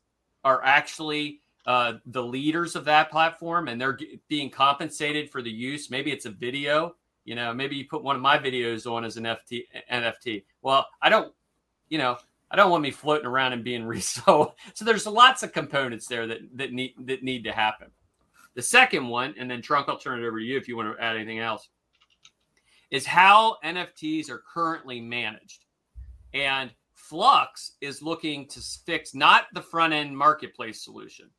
are 0.45 0.63
actually 0.65 1.41
uh, 1.67 1.95
the 2.07 2.23
leaders 2.23 2.77
of 2.77 2.85
that 2.85 3.11
platform 3.11 3.67
and 3.67 3.81
they're 3.81 3.95
g- 3.95 4.21
being 4.29 4.49
compensated 4.49 5.29
for 5.31 5.43
the 5.43 5.51
use. 5.51 5.91
Maybe 5.91 6.13
it's 6.13 6.27
a 6.27 6.31
video. 6.31 6.95
You 7.25 7.35
know, 7.35 7.53
maybe 7.53 7.75
you 7.75 7.87
put 7.89 8.05
one 8.05 8.15
of 8.15 8.23
my 8.23 8.39
videos 8.39 8.89
on 8.89 9.05
as 9.05 9.17
an 9.17 9.25
FT, 9.25 9.65
NFT. 9.91 10.45
Well, 10.63 10.87
I 11.03 11.09
don't 11.09 11.33
you 11.89 11.99
know, 11.99 12.17
I 12.51 12.57
don't 12.57 12.71
want 12.71 12.83
me 12.83 12.91
floating 12.91 13.27
around 13.27 13.53
and 13.53 13.65
being 13.65 13.85
resold. 13.87 14.53
So 14.75 14.85
there's 14.85 15.07
lots 15.07 15.43
of 15.43 15.53
components 15.53 16.07
there 16.07 16.27
that 16.27 16.39
that 16.55 16.73
need 16.73 16.95
that 17.07 17.23
need 17.23 17.45
to 17.45 17.53
happen. 17.53 17.89
The 18.55 18.63
second 18.63 19.09
one, 19.09 19.35
and 19.39 19.51
then 19.51 19.61
Trunk, 19.61 19.89
I'll 19.89 19.99
turn 19.99 20.23
it 20.23 20.27
over 20.27 20.39
to 20.39 20.45
you 20.45 20.57
if 20.57 20.67
you 20.67 20.77
want 20.77 20.97
to 20.97 21.05
add 21.05 21.17
anything 21.17 21.41
else, 21.41 21.69
is 22.91 23.05
how 23.05 23.59
NFTs 23.65 24.31
are 24.31 24.43
currently 24.53 25.01
managed. 25.01 25.65
And 26.33 26.71
Flux 26.95 27.73
is 27.83 28.03
looking 28.03 28.49
to 28.49 28.61
fix 28.61 29.15
not 29.15 29.45
the 29.53 29.61
front 29.61 29.93
end 29.93 30.17
marketplace 30.17 30.83
solution, 30.83 31.31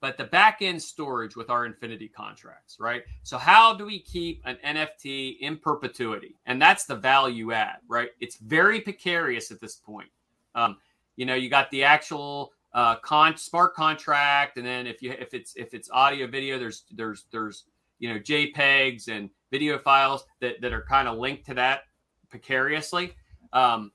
but 0.00 0.18
the 0.18 0.24
back 0.24 0.58
end 0.60 0.80
storage 0.80 1.36
with 1.36 1.50
our 1.50 1.64
Infinity 1.66 2.08
contracts, 2.08 2.76
right? 2.78 3.02
So, 3.22 3.38
how 3.38 3.74
do 3.74 3.86
we 3.86 4.00
keep 4.00 4.42
an 4.44 4.58
NFT 4.64 5.38
in 5.40 5.56
perpetuity? 5.56 6.36
And 6.46 6.60
that's 6.60 6.84
the 6.84 6.96
value 6.96 7.52
add, 7.52 7.78
right? 7.88 8.10
It's 8.20 8.36
very 8.36 8.80
precarious 8.80 9.50
at 9.50 9.60
this 9.60 9.76
point. 9.76 10.08
Um, 10.54 10.76
you 11.16 11.26
know, 11.26 11.34
you 11.34 11.48
got 11.48 11.70
the 11.70 11.84
actual 11.84 12.52
uh, 12.72 12.96
con- 12.96 13.36
smart 13.36 13.74
contract, 13.74 14.56
and 14.56 14.66
then 14.66 14.86
if 14.86 15.02
you 15.02 15.12
if 15.12 15.34
it's 15.34 15.54
if 15.56 15.74
it's 15.74 15.90
audio 15.90 16.26
video, 16.26 16.58
there's 16.58 16.84
there's 16.90 17.24
there's 17.32 17.64
you 17.98 18.12
know 18.12 18.20
JPEGs 18.20 19.08
and 19.08 19.30
video 19.50 19.78
files 19.78 20.24
that 20.40 20.60
that 20.60 20.72
are 20.72 20.82
kind 20.82 21.08
of 21.08 21.18
linked 21.18 21.46
to 21.46 21.54
that 21.54 21.82
precariously. 22.28 23.14
Um, 23.52 23.92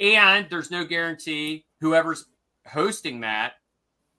and 0.00 0.46
there's 0.50 0.70
no 0.70 0.84
guarantee 0.84 1.66
whoever's 1.80 2.26
hosting 2.66 3.20
that 3.20 3.54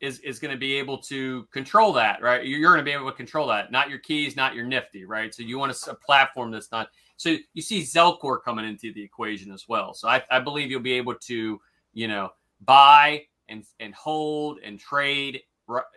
is 0.02 0.20
is 0.20 0.40
going 0.40 0.52
to 0.52 0.58
be 0.58 0.76
able 0.76 0.98
to 0.98 1.48
control 1.52 1.94
that, 1.94 2.22
right? 2.22 2.46
You're 2.46 2.62
going 2.62 2.78
to 2.78 2.84
be 2.84 2.92
able 2.92 3.10
to 3.10 3.16
control 3.16 3.48
that, 3.48 3.72
not 3.72 3.90
your 3.90 4.00
keys, 4.00 4.36
not 4.36 4.54
your 4.54 4.66
Nifty, 4.66 5.06
right? 5.06 5.34
So 5.34 5.44
you 5.44 5.58
want 5.58 5.72
a, 5.72 5.92
a 5.92 5.96
platform 5.96 6.52
that's 6.52 6.72
not. 6.72 6.90
So 7.18 7.38
you 7.54 7.62
see 7.62 7.82
Zelcore 7.82 8.44
coming 8.44 8.66
into 8.66 8.94
the 8.94 9.02
equation 9.02 9.52
as 9.52 9.66
well. 9.68 9.94
So 9.94 10.08
I, 10.08 10.22
I 10.30 10.40
believe 10.40 10.70
you'll 10.70 10.82
be 10.82 10.94
able 10.94 11.16
to, 11.16 11.60
you 11.96 12.08
know, 12.08 12.30
buy 12.62 13.24
and 13.50 13.64
and 13.80 13.96
hold 13.96 14.60
and 14.64 14.80
trade, 14.80 15.42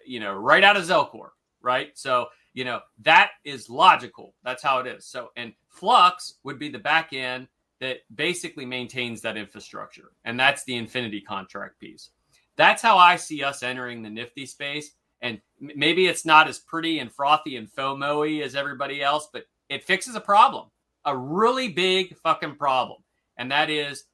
you 0.06 0.20
know, 0.20 0.32
right 0.32 0.64
out 0.64 0.78
of 0.78 0.84
Zelcore, 0.84 1.30
right? 1.60 1.90
So 1.98 2.28
you 2.54 2.64
know 2.64 2.80
that 3.02 3.32
is 3.44 3.68
logical. 3.68 4.34
That's 4.42 4.62
how 4.62 4.78
it 4.78 4.86
is. 4.86 5.04
So 5.04 5.28
and 5.36 5.52
Flux 5.68 6.38
would 6.44 6.58
be 6.58 6.70
the 6.70 6.78
back 6.78 7.12
end 7.12 7.48
that 7.80 7.98
basically 8.14 8.64
maintains 8.64 9.20
that 9.20 9.36
infrastructure, 9.36 10.12
and 10.24 10.40
that's 10.40 10.64
the 10.64 10.76
Infinity 10.76 11.20
contract 11.20 11.78
piece. 11.78 12.10
That's 12.56 12.82
how 12.82 12.96
I 12.98 13.16
see 13.16 13.44
us 13.44 13.62
entering 13.62 14.02
the 14.02 14.10
Nifty 14.10 14.46
space. 14.46 14.92
And 15.20 15.40
maybe 15.60 16.06
it's 16.06 16.24
not 16.24 16.48
as 16.48 16.58
pretty 16.58 17.00
and 17.00 17.12
frothy 17.12 17.56
and 17.56 17.68
FOMO 17.68 18.40
as 18.40 18.54
everybody 18.54 19.02
else, 19.02 19.28
but 19.32 19.44
it 19.68 19.84
fixes 19.84 20.14
a 20.14 20.20
problem, 20.20 20.68
a 21.04 21.16
really 21.16 21.68
big 21.68 22.16
fucking 22.18 22.56
problem. 22.56 23.02
And 23.36 23.50
that 23.50 23.70
is 23.70 24.04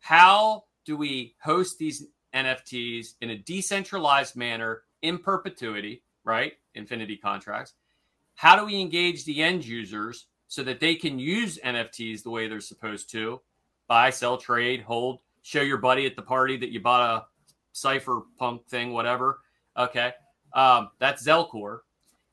how 0.00 0.64
do 0.84 0.96
we 0.96 1.34
host 1.42 1.78
these 1.78 2.06
NFTs 2.34 3.14
in 3.20 3.30
a 3.30 3.38
decentralized 3.38 4.36
manner 4.36 4.82
in 5.02 5.18
perpetuity, 5.18 6.02
right? 6.24 6.54
Infinity 6.74 7.16
contracts. 7.16 7.74
How 8.34 8.56
do 8.56 8.64
we 8.64 8.80
engage 8.80 9.24
the 9.24 9.42
end 9.42 9.64
users 9.64 10.26
so 10.48 10.62
that 10.62 10.80
they 10.80 10.94
can 10.94 11.18
use 11.18 11.58
NFTs 11.64 12.22
the 12.22 12.30
way 12.30 12.48
they're 12.48 12.60
supposed 12.60 13.10
to 13.12 13.40
buy, 13.88 14.10
sell, 14.10 14.36
trade, 14.36 14.82
hold, 14.82 15.18
show 15.42 15.60
your 15.60 15.78
buddy 15.78 16.06
at 16.06 16.16
the 16.16 16.22
party 16.22 16.56
that 16.56 16.70
you 16.70 16.80
bought 16.80 17.00
a 17.00 17.24
cypherpunk 17.74 18.64
thing, 18.66 18.92
whatever. 18.92 19.40
Okay. 19.76 20.12
Um, 20.54 20.90
that's 20.98 21.26
Zelcore. 21.26 21.80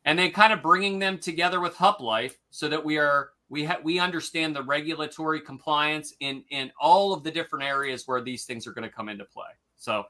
And 0.05 0.17
then 0.17 0.31
kind 0.31 0.53
of 0.53 0.61
bringing 0.61 0.99
them 0.99 1.17
together 1.17 1.59
with 1.59 1.75
Hup 1.75 1.99
Life 1.99 2.37
so 2.49 2.67
that 2.69 2.83
we 2.83 2.97
are 2.97 3.29
we 3.49 3.63
have 3.63 3.83
we 3.83 3.99
understand 3.99 4.55
the 4.55 4.63
regulatory 4.63 5.41
compliance 5.41 6.13
in 6.19 6.43
in 6.49 6.71
all 6.79 7.13
of 7.13 7.23
the 7.23 7.31
different 7.31 7.65
areas 7.65 8.07
where 8.07 8.21
these 8.21 8.45
things 8.45 8.67
are 8.67 8.71
going 8.71 8.87
to 8.87 8.93
come 8.93 9.09
into 9.09 9.25
play. 9.25 9.49
So 9.77 10.05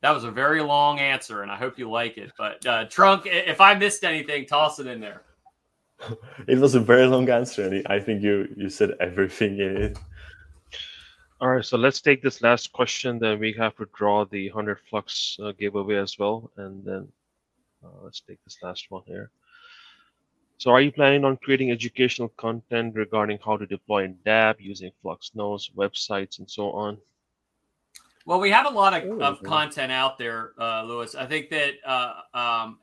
that 0.00 0.12
was 0.12 0.24
a 0.24 0.30
very 0.30 0.62
long 0.62 0.98
answer, 0.98 1.42
and 1.42 1.50
I 1.50 1.56
hope 1.56 1.78
you 1.78 1.90
like 1.90 2.18
it. 2.18 2.32
But 2.36 2.64
uh, 2.66 2.84
Trunk, 2.86 3.22
if 3.26 3.60
I 3.60 3.74
missed 3.74 4.04
anything, 4.04 4.46
toss 4.46 4.78
it 4.78 4.86
in 4.86 5.00
there. 5.00 5.22
It 6.48 6.58
was 6.58 6.74
a 6.74 6.80
very 6.80 7.06
long 7.06 7.28
answer, 7.28 7.64
and 7.64 7.86
I 7.86 8.00
think 8.00 8.22
you 8.22 8.52
you 8.56 8.68
said 8.68 8.90
everything 9.00 9.58
in 9.58 9.76
it. 9.76 9.98
All 11.42 11.48
right, 11.48 11.64
so 11.64 11.76
let's 11.76 12.00
take 12.00 12.22
this 12.22 12.40
last 12.40 12.72
question. 12.72 13.18
Then 13.18 13.40
we 13.40 13.52
have 13.54 13.76
to 13.78 13.86
draw 13.96 14.24
the 14.24 14.48
100 14.50 14.78
Flux 14.88 15.36
uh, 15.42 15.50
giveaway 15.50 15.96
as 15.96 16.16
well. 16.16 16.52
And 16.56 16.84
then 16.84 17.08
uh, 17.84 17.88
let's 18.04 18.20
take 18.20 18.38
this 18.44 18.58
last 18.62 18.86
one 18.90 19.02
here. 19.06 19.32
So 20.62 20.70
are 20.70 20.80
you 20.80 20.92
planning 20.92 21.24
on 21.24 21.38
creating 21.38 21.72
educational 21.72 22.28
content 22.36 22.94
regarding 22.94 23.40
how 23.44 23.56
to 23.56 23.66
deploy 23.66 24.04
in 24.04 24.14
dApp 24.24 24.60
using 24.60 24.92
Flux 25.02 25.32
nodes, 25.34 25.72
websites, 25.76 26.38
and 26.38 26.48
so 26.48 26.70
on? 26.70 26.98
Well, 28.26 28.38
we 28.38 28.48
have 28.52 28.66
a 28.66 28.70
lot 28.70 28.94
of, 28.94 29.20
of 29.20 29.42
content 29.42 29.90
out 29.90 30.18
there, 30.18 30.52
uh, 30.60 30.84
Lewis. 30.84 31.16
I 31.16 31.26
think 31.26 31.50
that 31.50 31.72
uh, 31.84 32.12
um, 32.32 32.78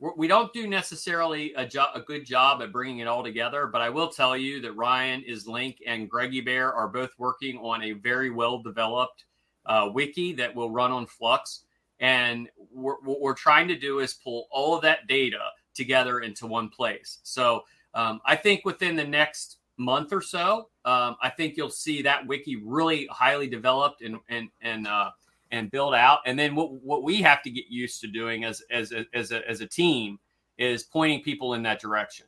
we're, 0.00 0.26
do 0.26 0.26
not 0.26 0.52
do 0.52 0.66
necessarily 0.66 1.54
a, 1.54 1.64
jo- 1.64 1.92
a 1.94 2.00
good 2.00 2.26
job 2.26 2.62
at 2.62 2.72
bringing 2.72 2.98
it 2.98 3.06
all 3.06 3.22
together. 3.22 3.68
But 3.68 3.80
I 3.80 3.90
will 3.90 4.08
tell 4.08 4.36
you 4.36 4.60
that 4.62 4.72
Ryan 4.72 5.22
is 5.22 5.46
Link 5.46 5.76
and 5.86 6.10
Greggy 6.10 6.40
Bear 6.40 6.72
are 6.74 6.88
both 6.88 7.10
working 7.16 7.58
on 7.58 7.80
a 7.84 7.92
very 7.92 8.30
well 8.30 8.58
developed 8.60 9.24
uh, 9.66 9.88
wiki 9.94 10.32
that 10.32 10.52
will 10.52 10.72
run 10.72 10.90
on 10.90 11.06
Flux. 11.06 11.60
And 12.00 12.48
we're, 12.72 12.98
what 13.04 13.20
we're 13.20 13.34
trying 13.34 13.68
to 13.68 13.78
do 13.78 14.00
is 14.00 14.14
pull 14.14 14.48
all 14.50 14.74
of 14.74 14.82
that 14.82 15.06
data 15.06 15.38
together 15.74 16.20
into 16.20 16.46
one 16.46 16.68
place. 16.68 17.18
So 17.22 17.64
um, 17.94 18.20
I 18.24 18.36
think 18.36 18.64
within 18.64 18.96
the 18.96 19.04
next 19.04 19.58
month 19.76 20.12
or 20.12 20.20
so, 20.20 20.68
um, 20.84 21.16
I 21.22 21.30
think 21.30 21.56
you'll 21.56 21.70
see 21.70 22.02
that 22.02 22.26
wiki 22.26 22.56
really 22.56 23.06
highly 23.10 23.48
developed 23.48 24.02
and 24.02 24.18
and 24.28 24.48
and 24.60 24.86
uh, 24.86 25.10
and 25.50 25.70
build 25.70 25.94
out. 25.94 26.20
And 26.26 26.38
then 26.38 26.54
what 26.54 26.72
what 26.72 27.02
we 27.02 27.22
have 27.22 27.42
to 27.42 27.50
get 27.50 27.66
used 27.68 28.00
to 28.00 28.06
doing 28.06 28.44
as 28.44 28.62
as 28.70 28.92
as 29.12 29.32
a, 29.32 29.48
as 29.48 29.60
a 29.60 29.66
team 29.66 30.18
is 30.58 30.84
pointing 30.84 31.22
people 31.22 31.54
in 31.54 31.62
that 31.64 31.80
direction. 31.80 32.26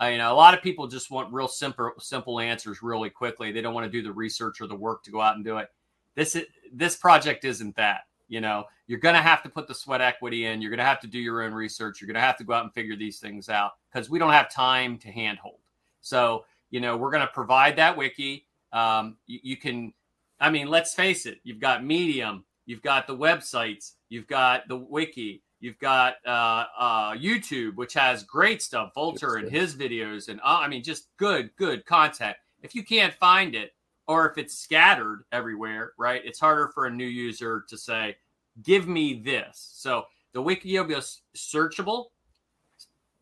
Uh, 0.00 0.06
you 0.06 0.18
know, 0.18 0.32
a 0.32 0.34
lot 0.34 0.54
of 0.54 0.62
people 0.62 0.88
just 0.88 1.10
want 1.10 1.32
real 1.32 1.48
simple 1.48 1.92
simple 1.98 2.40
answers 2.40 2.82
really 2.82 3.10
quickly. 3.10 3.52
They 3.52 3.60
don't 3.60 3.74
want 3.74 3.86
to 3.86 3.90
do 3.90 4.02
the 4.02 4.12
research 4.12 4.60
or 4.60 4.66
the 4.66 4.74
work 4.74 5.04
to 5.04 5.10
go 5.10 5.20
out 5.20 5.36
and 5.36 5.44
do 5.44 5.58
it. 5.58 5.68
This 6.16 6.36
is, 6.36 6.44
this 6.72 6.96
project 6.96 7.44
isn't 7.44 7.76
that. 7.76 8.02
You 8.28 8.40
know, 8.40 8.64
you're 8.86 8.98
going 8.98 9.14
to 9.14 9.22
have 9.22 9.42
to 9.42 9.48
put 9.48 9.66
the 9.66 9.74
sweat 9.74 10.00
equity 10.00 10.46
in. 10.46 10.60
You're 10.60 10.70
going 10.70 10.78
to 10.78 10.84
have 10.84 11.00
to 11.00 11.06
do 11.06 11.18
your 11.18 11.42
own 11.42 11.52
research. 11.54 12.00
You're 12.00 12.06
going 12.06 12.14
to 12.14 12.20
have 12.20 12.36
to 12.38 12.44
go 12.44 12.52
out 12.52 12.64
and 12.64 12.72
figure 12.74 12.96
these 12.96 13.18
things 13.18 13.48
out 13.48 13.72
because 13.92 14.10
we 14.10 14.18
don't 14.18 14.32
have 14.32 14.52
time 14.52 14.98
to 14.98 15.08
handhold. 15.08 15.58
So 16.00 16.44
you 16.74 16.80
know, 16.80 16.96
we're 16.96 17.12
going 17.12 17.20
to 17.20 17.32
provide 17.32 17.76
that 17.76 17.96
wiki. 17.96 18.48
Um, 18.72 19.16
you, 19.28 19.38
you 19.44 19.56
can, 19.56 19.92
I 20.40 20.50
mean, 20.50 20.66
let's 20.66 20.92
face 20.92 21.24
it, 21.24 21.38
you've 21.44 21.60
got 21.60 21.84
Medium, 21.84 22.44
you've 22.66 22.82
got 22.82 23.06
the 23.06 23.16
websites, 23.16 23.92
you've 24.08 24.26
got 24.26 24.66
the 24.66 24.76
wiki, 24.76 25.44
you've 25.60 25.78
got 25.78 26.14
uh, 26.26 26.64
uh, 26.76 27.12
YouTube, 27.12 27.76
which 27.76 27.94
has 27.94 28.24
great 28.24 28.60
stuff, 28.60 28.90
Vulture 28.92 29.36
and 29.36 29.48
his 29.48 29.76
videos, 29.76 30.28
and 30.28 30.40
uh, 30.40 30.58
I 30.62 30.66
mean, 30.66 30.82
just 30.82 31.16
good, 31.16 31.50
good 31.54 31.86
content. 31.86 32.36
If 32.60 32.74
you 32.74 32.82
can't 32.82 33.14
find 33.14 33.54
it, 33.54 33.70
or 34.08 34.28
if 34.28 34.36
it's 34.36 34.58
scattered 34.58 35.26
everywhere, 35.30 35.92
right, 35.96 36.22
it's 36.24 36.40
harder 36.40 36.72
for 36.74 36.86
a 36.86 36.90
new 36.90 37.06
user 37.06 37.64
to 37.68 37.78
say, 37.78 38.16
"Give 38.62 38.86
me 38.88 39.20
this." 39.22 39.70
So 39.74 40.04
the 40.32 40.42
wiki 40.42 40.68
be 40.84 40.94
searchable. 41.36 42.06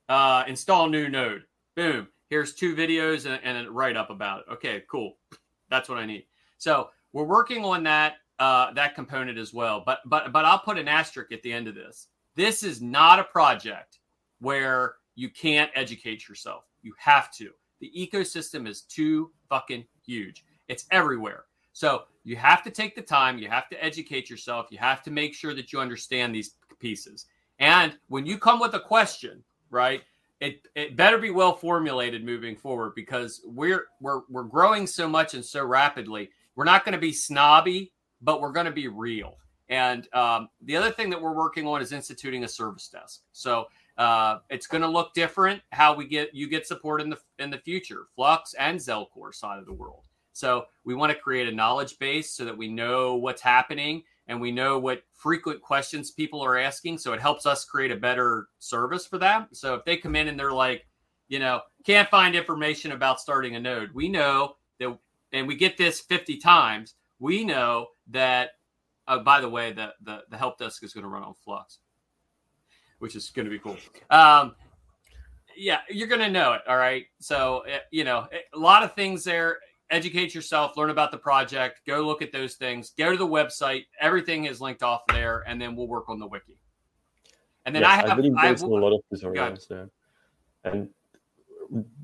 Uh, 0.09 0.45
install 0.47 0.89
new 0.89 1.09
node. 1.09 1.45
Boom 1.74 2.09
here's 2.33 2.55
two 2.55 2.74
videos 2.74 3.26
and, 3.26 3.39
and 3.45 3.66
a 3.66 3.70
write 3.70 3.95
up 3.95 4.09
about 4.09 4.41
it. 4.41 4.53
Okay, 4.55 4.85
cool. 4.91 5.18
That's 5.68 5.87
what 5.87 5.99
I 5.99 6.07
need. 6.07 6.24
So 6.57 6.89
we're 7.12 7.24
working 7.24 7.62
on 7.62 7.83
that 7.83 8.14
uh, 8.39 8.72
that 8.72 8.95
component 8.95 9.37
as 9.39 9.53
well. 9.53 9.83
But 9.85 9.99
but 10.07 10.33
but 10.33 10.47
I'll 10.47 10.59
put 10.59 10.78
an 10.78 10.89
asterisk 10.89 11.30
at 11.30 11.43
the 11.43 11.53
end 11.53 11.68
of 11.68 11.74
this. 11.74 12.09
This 12.35 12.62
is 12.62 12.80
not 12.80 13.18
a 13.18 13.24
project 13.24 13.99
where 14.41 14.95
you 15.14 15.28
can't 15.28 15.70
educate 15.74 16.26
yourself. 16.26 16.64
You 16.80 16.95
have 16.97 17.30
to. 17.33 17.51
The 17.80 17.93
ecosystem 17.95 18.66
is 18.66 18.80
too 18.80 19.30
fucking 19.51 19.85
huge. 20.07 20.47
It's 20.68 20.87
everywhere. 20.91 21.45
So 21.73 22.05
you 22.25 22.37
have 22.37 22.62
to 22.64 22.70
take 22.70 22.95
the 22.95 23.03
time. 23.03 23.39
You 23.39 23.49
have 23.49 23.68
to 23.70 23.85
educate 23.85 24.29
yourself. 24.29 24.66
You 24.70 24.79
have 24.79 25.03
to 25.05 25.11
make 25.11 25.35
sure 25.35 25.55
that 25.55 25.73
you 25.73 25.81
understand 25.81 26.35
these 26.35 26.55
pieces. 26.79 27.27
And 27.59 27.97
when 28.09 28.27
you 28.27 28.39
come 28.39 28.61
with 28.61 28.75
a 28.75 28.81
question, 28.81 29.43
right? 29.70 30.03
it, 30.43 30.66
it 30.75 30.97
better 30.97 31.18
be 31.18 31.31
well 31.31 31.55
formulated 31.55 32.25
moving 32.25 32.57
forward 32.57 32.95
because 32.97 33.43
we're 33.45 33.87
we're 34.01 34.23
we're 34.29 34.43
growing 34.43 34.89
so 34.89 35.09
much 35.09 35.35
and 35.35 35.45
so 35.45 35.64
rapidly. 35.64 36.31
We're 36.57 36.64
not 36.64 36.85
going 36.85 36.95
to 36.95 36.99
be 36.99 37.12
snobby, 37.12 37.93
but 38.20 38.41
we're 38.41 38.51
going 38.51 38.66
to 38.66 38.73
be 38.73 38.89
real. 38.89 39.37
And 39.68 40.12
um, 40.12 40.49
the 40.62 40.77
other 40.77 40.91
thing 40.91 41.11
that 41.11 41.23
we're 41.23 41.33
working 41.33 41.68
on 41.68 41.81
is 41.81 41.93
instituting 41.93 42.43
a 42.43 42.49
service 42.49 42.89
desk. 42.89 43.20
So 43.31 43.66
uh, 43.97 44.39
it's 44.51 44.66
going 44.66 44.83
to 44.83 44.89
look 44.89 45.14
different 45.14 45.62
how 45.70 45.95
we 45.95 46.09
get 46.09 46.35
you 46.35 46.49
get 46.49 46.66
support 46.66 47.01
in 47.01 47.09
the 47.09 47.18
in 47.39 47.51
the 47.51 47.59
future, 47.59 48.07
Flux 48.16 48.55
and 48.55 48.81
Zelcore 48.81 49.33
side 49.33 49.61
of 49.61 49.66
the 49.66 49.73
world. 49.73 50.09
So 50.33 50.64
we 50.85 50.95
want 50.95 51.12
to 51.12 51.18
create 51.18 51.49
a 51.49 51.53
knowledge 51.53 51.99
base 51.99 52.30
so 52.30 52.45
that 52.45 52.57
we 52.57 52.68
know 52.68 53.14
what's 53.14 53.43
happening 53.43 54.03
and 54.28 54.41
we 54.41 54.51
know 54.51 54.78
what 54.78 55.03
frequent 55.14 55.61
questions 55.61 56.11
people 56.11 56.41
are 56.41 56.59
asking. 56.59 56.99
So 56.99 57.12
it 57.12 57.20
helps 57.20 57.47
us 57.47 57.64
create 57.64 57.91
a 57.91 57.97
better 57.97 58.49
service 58.59 59.07
for 59.07 59.18
them. 59.18 59.47
So 59.53 59.74
if 59.74 59.85
they 59.85 59.97
come 59.97 60.16
in 60.16 60.28
and 60.28 60.39
they're 60.39 60.53
like, 60.53 60.87
you 61.28 61.39
know, 61.39 61.61
can't 61.85 62.09
find 62.09 62.35
information 62.35 62.93
about 62.93 63.20
starting 63.20 63.57
a 63.57 63.61
node, 63.61 63.91
we 63.93 64.09
know 64.09 64.57
that, 64.78 64.97
and 65.33 65.47
we 65.47 65.57
get 65.57 65.76
this 65.76 66.01
50 66.01 66.37
times, 66.39 66.95
we 67.18 67.45
know 67.45 67.89
that, 68.11 68.51
uh, 69.09 69.18
by 69.18 69.41
the 69.41 69.49
way, 69.49 69.72
the, 69.72 69.93
the, 70.03 70.22
the 70.30 70.37
help 70.37 70.59
desk 70.59 70.83
is 70.83 70.93
going 70.93 71.03
to 71.03 71.09
run 71.09 71.22
on 71.22 71.35
Flux, 71.45 71.78
which 72.99 73.16
is 73.16 73.30
going 73.30 73.45
to 73.45 73.51
be 73.51 73.59
cool. 73.59 73.76
Um, 74.11 74.55
yeah, 75.57 75.80
you're 75.89 76.09
going 76.09 76.20
to 76.20 76.30
know 76.30 76.53
it. 76.55 76.62
All 76.68 76.76
right. 76.76 77.07
So, 77.18 77.61
eh, 77.61 77.78
you 77.91 78.05
know, 78.05 78.26
eh, 78.33 78.39
a 78.55 78.59
lot 78.59 78.83
of 78.83 78.95
things 78.95 79.24
there 79.24 79.59
educate 79.93 80.34
yourself, 80.34 80.76
learn 80.76 80.90
about 80.90 81.12
the 81.12 81.18
project, 81.18 81.82
go 81.86 82.01
look 82.01 82.22
at 82.22 82.32
those 82.32 82.55
things, 82.55 82.90
go 82.99 83.12
to 83.12 83.16
the 83.16 83.26
website. 83.26 83.84
Everything 84.01 84.47
is 84.47 84.61
linked 84.61 84.82
off 84.82 85.03
there, 85.09 85.45
and 85.47 85.61
then 85.61 85.76
we'll 85.76 85.86
work 85.86 86.09
on 86.09 86.18
the 86.18 86.26
wiki. 86.26 86.59
And 87.64 87.72
then 87.74 87.82
yes, 87.82 87.90
I 87.90 87.97
have 87.97 88.11
I 88.11 88.14
believe 88.14 88.34
there's 88.40 88.62
a 88.62 88.66
lot 88.66 88.93
of 88.93 89.01
tutorials 89.12 89.68
there. 89.68 89.88
And 90.64 90.88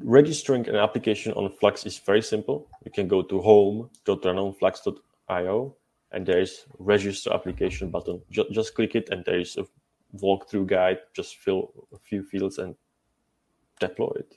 registering 0.01 0.69
an 0.69 0.77
application 0.77 1.33
on 1.33 1.51
Flux 1.51 1.85
is 1.85 1.99
very 1.99 2.23
simple. 2.23 2.69
You 2.85 2.93
can 2.93 3.09
go 3.09 3.23
to 3.23 3.41
home.runonflux.io 3.41 5.77
and 6.13 6.27
there's 6.27 6.65
register 6.79 7.33
application 7.33 7.91
button. 7.91 8.23
Just, 8.31 8.53
just 8.53 8.75
click 8.75 8.95
it 8.95 9.09
and 9.11 9.25
there 9.25 9.41
is 9.41 9.59
a 9.59 9.67
walkthrough 10.17 10.67
guide. 10.67 11.01
Just 11.15 11.37
fill 11.37 11.73
a 11.93 11.99
few 11.99 12.23
fields 12.23 12.59
and 12.59 12.75
deploy 13.81 14.13
it. 14.17 14.37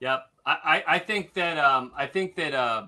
Yep. 0.00 0.24
I, 0.46 0.84
I 0.86 0.98
think 1.00 1.34
that 1.34 1.58
um, 1.58 1.90
I 1.96 2.06
think 2.06 2.36
that 2.36 2.54
uh, 2.54 2.86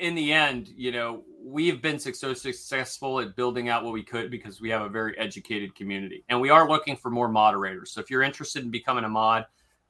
in 0.00 0.14
the 0.14 0.32
end, 0.32 0.68
you 0.68 0.92
know, 0.92 1.24
we've 1.42 1.82
been 1.82 1.98
so 1.98 2.34
successful 2.34 3.20
at 3.20 3.34
building 3.34 3.68
out 3.68 3.82
what 3.82 3.92
we 3.92 4.02
could 4.02 4.30
because 4.30 4.60
we 4.60 4.70
have 4.70 4.82
a 4.82 4.88
very 4.88 5.18
educated 5.18 5.74
community, 5.74 6.24
and 6.28 6.40
we 6.40 6.50
are 6.50 6.68
looking 6.68 6.96
for 6.96 7.10
more 7.10 7.28
moderators. 7.28 7.90
So 7.90 8.00
if 8.00 8.10
you're 8.10 8.22
interested 8.22 8.62
in 8.62 8.70
becoming 8.70 9.04
a 9.04 9.08
mod, 9.08 9.44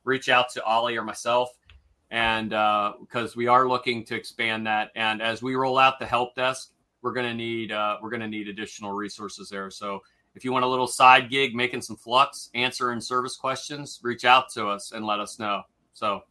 reach 0.04 0.28
out 0.28 0.48
to 0.50 0.64
Ali 0.64 0.96
or 0.96 1.02
myself, 1.02 1.50
and 2.10 2.50
because 2.50 3.32
uh, 3.32 3.36
we 3.36 3.48
are 3.48 3.68
looking 3.68 4.04
to 4.06 4.14
expand 4.14 4.66
that. 4.66 4.90
And 4.96 5.20
as 5.20 5.42
we 5.42 5.54
roll 5.54 5.78
out 5.78 5.98
the 5.98 6.06
help 6.06 6.34
desk, 6.34 6.72
we're 7.02 7.12
to 7.14 7.34
need 7.34 7.72
uh, 7.72 7.98
we're 8.00 8.10
going 8.10 8.20
to 8.20 8.28
need 8.28 8.48
additional 8.48 8.92
resources 8.92 9.48
there. 9.50 9.70
So 9.70 10.02
if 10.34 10.44
you 10.44 10.52
want 10.52 10.64
a 10.64 10.68
little 10.68 10.86
side 10.86 11.28
gig 11.28 11.54
making 11.54 11.82
some 11.82 11.96
flux, 11.96 12.48
answering 12.54 13.00
service 13.00 13.36
questions, 13.36 14.00
reach 14.02 14.24
out 14.24 14.48
to 14.54 14.68
us 14.68 14.92
and 14.92 15.04
let 15.04 15.20
us 15.20 15.38
know. 15.38 15.62
So 15.92 16.22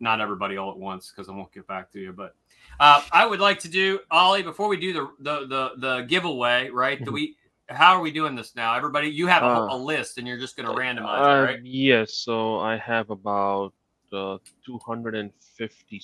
not 0.00 0.20
everybody 0.20 0.56
all 0.56 0.70
at 0.70 0.78
once 0.78 1.10
because 1.10 1.28
I 1.28 1.32
won't 1.32 1.52
get 1.52 1.66
back 1.66 1.90
to 1.92 2.00
you. 2.00 2.12
But 2.12 2.34
uh, 2.80 3.02
I 3.12 3.26
would 3.26 3.40
like 3.40 3.58
to 3.60 3.68
do 3.68 4.00
Ali 4.10 4.42
before 4.42 4.68
we 4.68 4.76
do 4.76 4.92
the 4.92 5.10
the 5.20 5.46
the, 5.46 5.70
the 5.76 6.02
giveaway. 6.02 6.70
Right? 6.70 6.98
Do 6.98 7.06
mm-hmm. 7.06 7.14
we? 7.14 7.36
How 7.68 7.96
are 7.96 8.00
we 8.00 8.10
doing 8.10 8.34
this 8.34 8.54
now? 8.54 8.74
Everybody, 8.74 9.08
you 9.08 9.28
have 9.28 9.42
a, 9.42 9.46
uh, 9.46 9.76
a 9.76 9.78
list 9.78 10.18
and 10.18 10.26
you're 10.26 10.38
just 10.38 10.56
going 10.56 10.68
to 10.68 10.74
randomize 10.74 11.20
uh, 11.20 11.24
it, 11.24 11.44
right? 11.44 11.60
Yes. 11.62 12.12
So 12.14 12.58
I 12.58 12.76
have 12.76 13.08
about 13.08 13.72
uh, 14.12 14.36
250, 14.66 16.02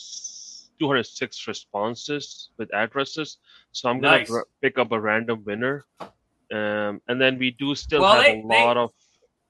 206 0.78 1.48
responses 1.48 2.50
with 2.56 2.72
addresses. 2.72 3.38
So 3.72 3.90
I'm 3.90 4.00
going 4.00 4.24
to 4.26 4.44
pick 4.62 4.78
up 4.78 4.92
a 4.92 5.00
random 5.00 5.42
winner. 5.44 5.84
Um, 6.00 7.02
and 7.08 7.20
then 7.20 7.38
we 7.38 7.50
do 7.50 7.74
still 7.74 8.00
well, 8.00 8.14
have 8.14 8.24
they, 8.24 8.40
a 8.40 8.46
lot 8.46 8.74
they, 8.74 8.80
of 8.80 8.90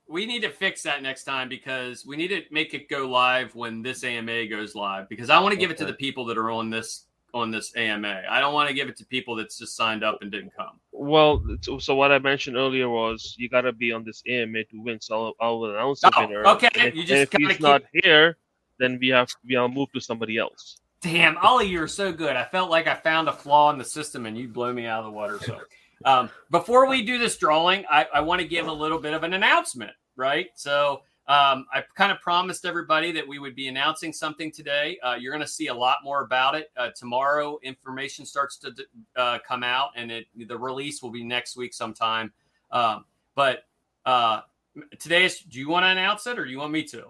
we 0.09 0.27
need 0.27 0.43
to 0.43 0.51
fix 0.51 0.83
that 0.83 1.03
next 1.03 1.25
time 1.25 1.49
because 1.49 2.07
we 2.07 2.17
need 2.17 2.29
to 2.29 2.43
make 2.51 2.75
it 2.75 2.89
go 2.89 3.09
live 3.09 3.55
when 3.55 3.83
this 3.83 4.03
AMA 4.05 4.47
goes 4.47 4.75
live 4.75 5.09
because 5.09 5.31
I 5.31 5.39
want 5.39 5.53
to 5.53 5.59
give 5.59 5.71
it 5.71 5.77
to 5.79 5.85
the 5.85 5.93
people 5.93 6.25
that 6.27 6.39
are 6.39 6.51
on 6.51 6.71
this 6.71 7.05
on 7.35 7.51
this 7.51 7.77
AMA. 7.77 8.23
I 8.29 8.41
don't 8.41 8.55
want 8.55 8.69
to 8.69 8.75
give 8.75 8.89
it 8.89 8.97
to 8.97 9.05
people 9.05 9.37
that's 9.37 9.59
just 9.59 9.77
signed 9.77 10.03
up 10.03 10.23
and 10.23 10.31
didn't 10.31 10.55
come. 10.57 10.81
Well, 10.93 11.45
so 11.79 11.95
what 11.95 12.11
I 12.11 12.19
mentioned 12.19 12.57
earlier 12.57 12.89
was 12.89 13.35
you 13.39 13.51
got 13.51 13.63
to 13.63 13.73
be 13.73 13.93
on 13.93 14.03
this 14.03 14.23
AMA 14.27 14.65
to 14.65 14.83
win. 14.83 14.99
So 15.01 15.35
I'll, 15.41 15.65
I'll 15.65 15.65
announce 15.67 16.01
the 16.01 16.13
oh, 16.17 16.27
winner. 16.27 16.47
Okay, 16.47 16.71
and 16.77 16.95
you 16.95 17.05
just 17.05 17.35
if 17.35 17.41
he's 17.41 17.49
keep... 17.49 17.61
not 17.61 17.83
here, 17.93 18.39
then 18.79 18.99
we 18.99 19.09
have 19.09 19.29
we'll 19.49 19.69
move 19.69 19.93
to 19.93 20.01
somebody 20.01 20.39
else. 20.39 20.81
Damn, 21.01 21.37
Ali, 21.39 21.67
you're 21.67 21.87
so 21.87 22.13
good. 22.13 22.35
I 22.35 22.45
felt 22.45 22.71
like 22.71 22.89
I 22.89 22.95
found 22.95 23.29
a 23.29 23.33
flaw 23.33 23.71
in 23.71 23.79
the 23.79 23.85
system 23.85 24.27
and 24.27 24.37
you 24.37 24.49
blow 24.49 24.73
me 24.73 24.87
out 24.87 25.01
of 25.01 25.05
the 25.05 25.13
water. 25.13 25.39
So. 25.45 25.61
Um, 26.05 26.31
before 26.51 26.89
we 26.89 27.03
do 27.03 27.19
this 27.19 27.37
drawing, 27.37 27.85
I, 27.91 28.07
I 28.15 28.21
want 28.21 28.41
to 28.41 28.47
give 28.47 28.67
a 28.67 28.73
little 28.73 28.99
bit 28.99 29.15
of 29.15 29.25
an 29.25 29.33
announcement, 29.33 29.93
right? 30.17 30.49
So 30.55 31.03
um, 31.29 31.67
I 31.73 31.83
kind 31.95 32.11
of 32.11 32.21
promised 32.21 32.65
everybody 32.65 33.13
that 33.13 33.27
we 33.27 33.39
would 33.39 33.55
be 33.55 33.69
announcing 33.69 34.13
something 34.13 34.51
today. 34.51 34.99
Uh, 35.03 35.17
you're 35.19 35.33
going 35.33 35.45
to 35.45 35.51
see 35.51 35.67
a 35.67 35.75
lot 35.75 35.99
more 36.03 36.23
about 36.23 36.55
it 36.55 36.71
uh, 36.77 36.89
tomorrow. 36.97 37.59
Information 37.63 38.25
starts 38.25 38.57
to 38.59 38.75
uh, 39.17 39.39
come 39.47 39.63
out, 39.63 39.91
and 39.95 40.11
it, 40.11 40.27
the 40.47 40.57
release 40.57 41.03
will 41.03 41.11
be 41.11 41.23
next 41.23 41.57
week 41.57 41.75
sometime. 41.75 42.33
Um, 42.71 43.05
but 43.35 43.65
uh, 44.07 44.41
today, 44.99 45.25
is, 45.25 45.41
do 45.41 45.59
you 45.59 45.69
want 45.69 45.85
to 45.85 45.89
announce 45.89 46.27
it, 46.27 46.39
or 46.39 46.47
do 46.47 46.51
you 46.51 46.59
want 46.59 46.73
me 46.73 46.83
to? 46.85 47.05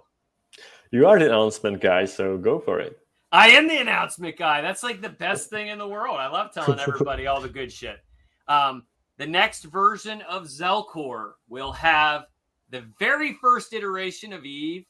You 0.90 1.06
are 1.06 1.18
the 1.18 1.26
announcement 1.26 1.80
guy, 1.80 2.04
so 2.04 2.38
go 2.38 2.58
for 2.58 2.80
it. 2.80 2.98
I 3.30 3.50
am 3.50 3.68
the 3.68 3.76
announcement 3.76 4.36
guy. 4.36 4.62
That's 4.62 4.82
like 4.82 5.00
the 5.00 5.10
best 5.10 5.50
thing 5.50 5.68
in 5.68 5.78
the 5.78 5.86
world. 5.86 6.16
I 6.18 6.28
love 6.28 6.52
telling 6.52 6.80
everybody 6.88 7.28
all 7.28 7.40
the 7.40 7.48
good 7.48 7.70
shit. 7.70 8.00
Um, 8.48 8.84
the 9.18 9.26
next 9.26 9.64
version 9.64 10.22
of 10.22 10.44
Zelcore 10.44 11.32
will 11.48 11.72
have 11.72 12.26
the 12.70 12.84
very 12.98 13.34
first 13.34 13.72
iteration 13.72 14.32
of 14.32 14.44
Eve, 14.44 14.84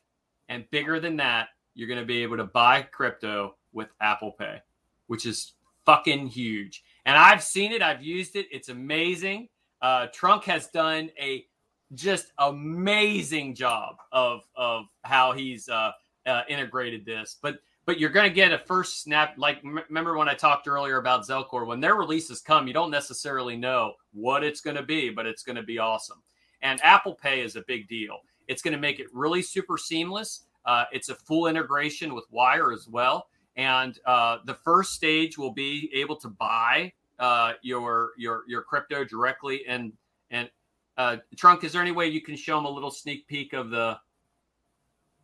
and 0.49 0.69
bigger 0.71 1.01
than 1.01 1.17
that, 1.17 1.49
you're 1.75 1.89
going 1.89 2.01
to 2.01 2.07
be 2.07 2.23
able 2.23 2.37
to 2.37 2.45
buy 2.45 2.83
crypto 2.83 3.57
with 3.73 3.89
Apple 4.01 4.33
Pay, 4.33 4.61
which 5.07 5.27
is 5.27 5.55
fucking 5.87 6.27
huge. 6.27 6.83
And 7.07 7.17
I've 7.17 7.43
seen 7.43 7.73
it, 7.73 7.83
I've 7.83 8.03
used 8.03 8.37
it. 8.37 8.47
It's 8.51 8.69
amazing. 8.69 9.49
Uh, 9.81 10.09
Trunk 10.13 10.45
has 10.45 10.69
done 10.69 11.11
a 11.21 11.47
just 11.95 12.33
amazing 12.39 13.55
job 13.55 13.97
of 14.13 14.43
of 14.57 14.85
how 15.05 15.33
he's 15.33 15.69
uh, 15.69 15.93
uh, 16.27 16.43
integrated 16.49 17.07
this. 17.07 17.39
But 17.41 17.61
but 17.89 17.99
you're 17.99 18.11
going 18.11 18.29
to 18.29 18.35
get 18.35 18.53
a 18.53 18.59
first 18.59 19.03
snap. 19.03 19.33
Like 19.39 19.65
m- 19.65 19.81
remember 19.89 20.15
when 20.19 20.29
I 20.29 20.35
talked 20.35 20.69
earlier 20.69 20.99
about 20.99 21.27
Zelcore, 21.27 21.67
when 21.67 21.81
their 21.81 21.95
releases 21.95 22.43
come, 22.43 22.67
you 22.67 22.75
don't 22.75 22.91
necessarily 22.91 23.57
know 23.57 23.95
what 24.13 24.45
it's 24.45 24.61
going 24.61 24.77
to 24.77 24.83
be, 24.83 25.09
but 25.09 25.25
it's 25.25 25.43
going 25.43 25.57
to 25.57 25.63
be 25.63 25.79
awesome. 25.79 26.23
And 26.61 26.79
Apple 26.83 27.15
Pay 27.15 27.41
is 27.41 27.57
a 27.57 27.63
big 27.63 27.89
deal. 27.89 28.19
It's 28.47 28.61
going 28.61 28.75
to 28.75 28.79
make 28.79 29.01
it 29.01 29.07
really 29.15 29.41
super 29.41 29.79
seamless. 29.79 30.43
Uh, 30.67 30.85
it's 30.93 31.09
a 31.09 31.15
full 31.15 31.47
integration 31.47 32.15
with 32.15 32.27
Wyre 32.31 32.75
as 32.75 32.87
well. 32.89 33.29
And 33.57 33.99
uh, 34.05 34.41
the 34.45 34.55
first 34.55 34.93
stage 34.93 35.39
will 35.39 35.55
be 35.55 35.91
able 35.95 36.17
to 36.17 36.29
buy 36.29 36.93
uh, 37.19 37.55
your 37.63 38.11
your 38.19 38.45
your 38.47 38.61
crypto 38.61 39.03
directly. 39.03 39.65
And 39.67 39.95
and 40.31 40.51
uh, 40.99 41.17
Trunk, 41.39 41.65
is 41.65 41.73
there 41.73 41.81
any 41.81 41.93
way 41.93 42.09
you 42.09 42.21
can 42.21 42.37
show 42.37 42.57
them 42.57 42.67
a 42.67 42.71
little 42.71 42.91
sneak 42.91 43.27
peek 43.29 43.55
of 43.55 43.71
the 43.71 43.99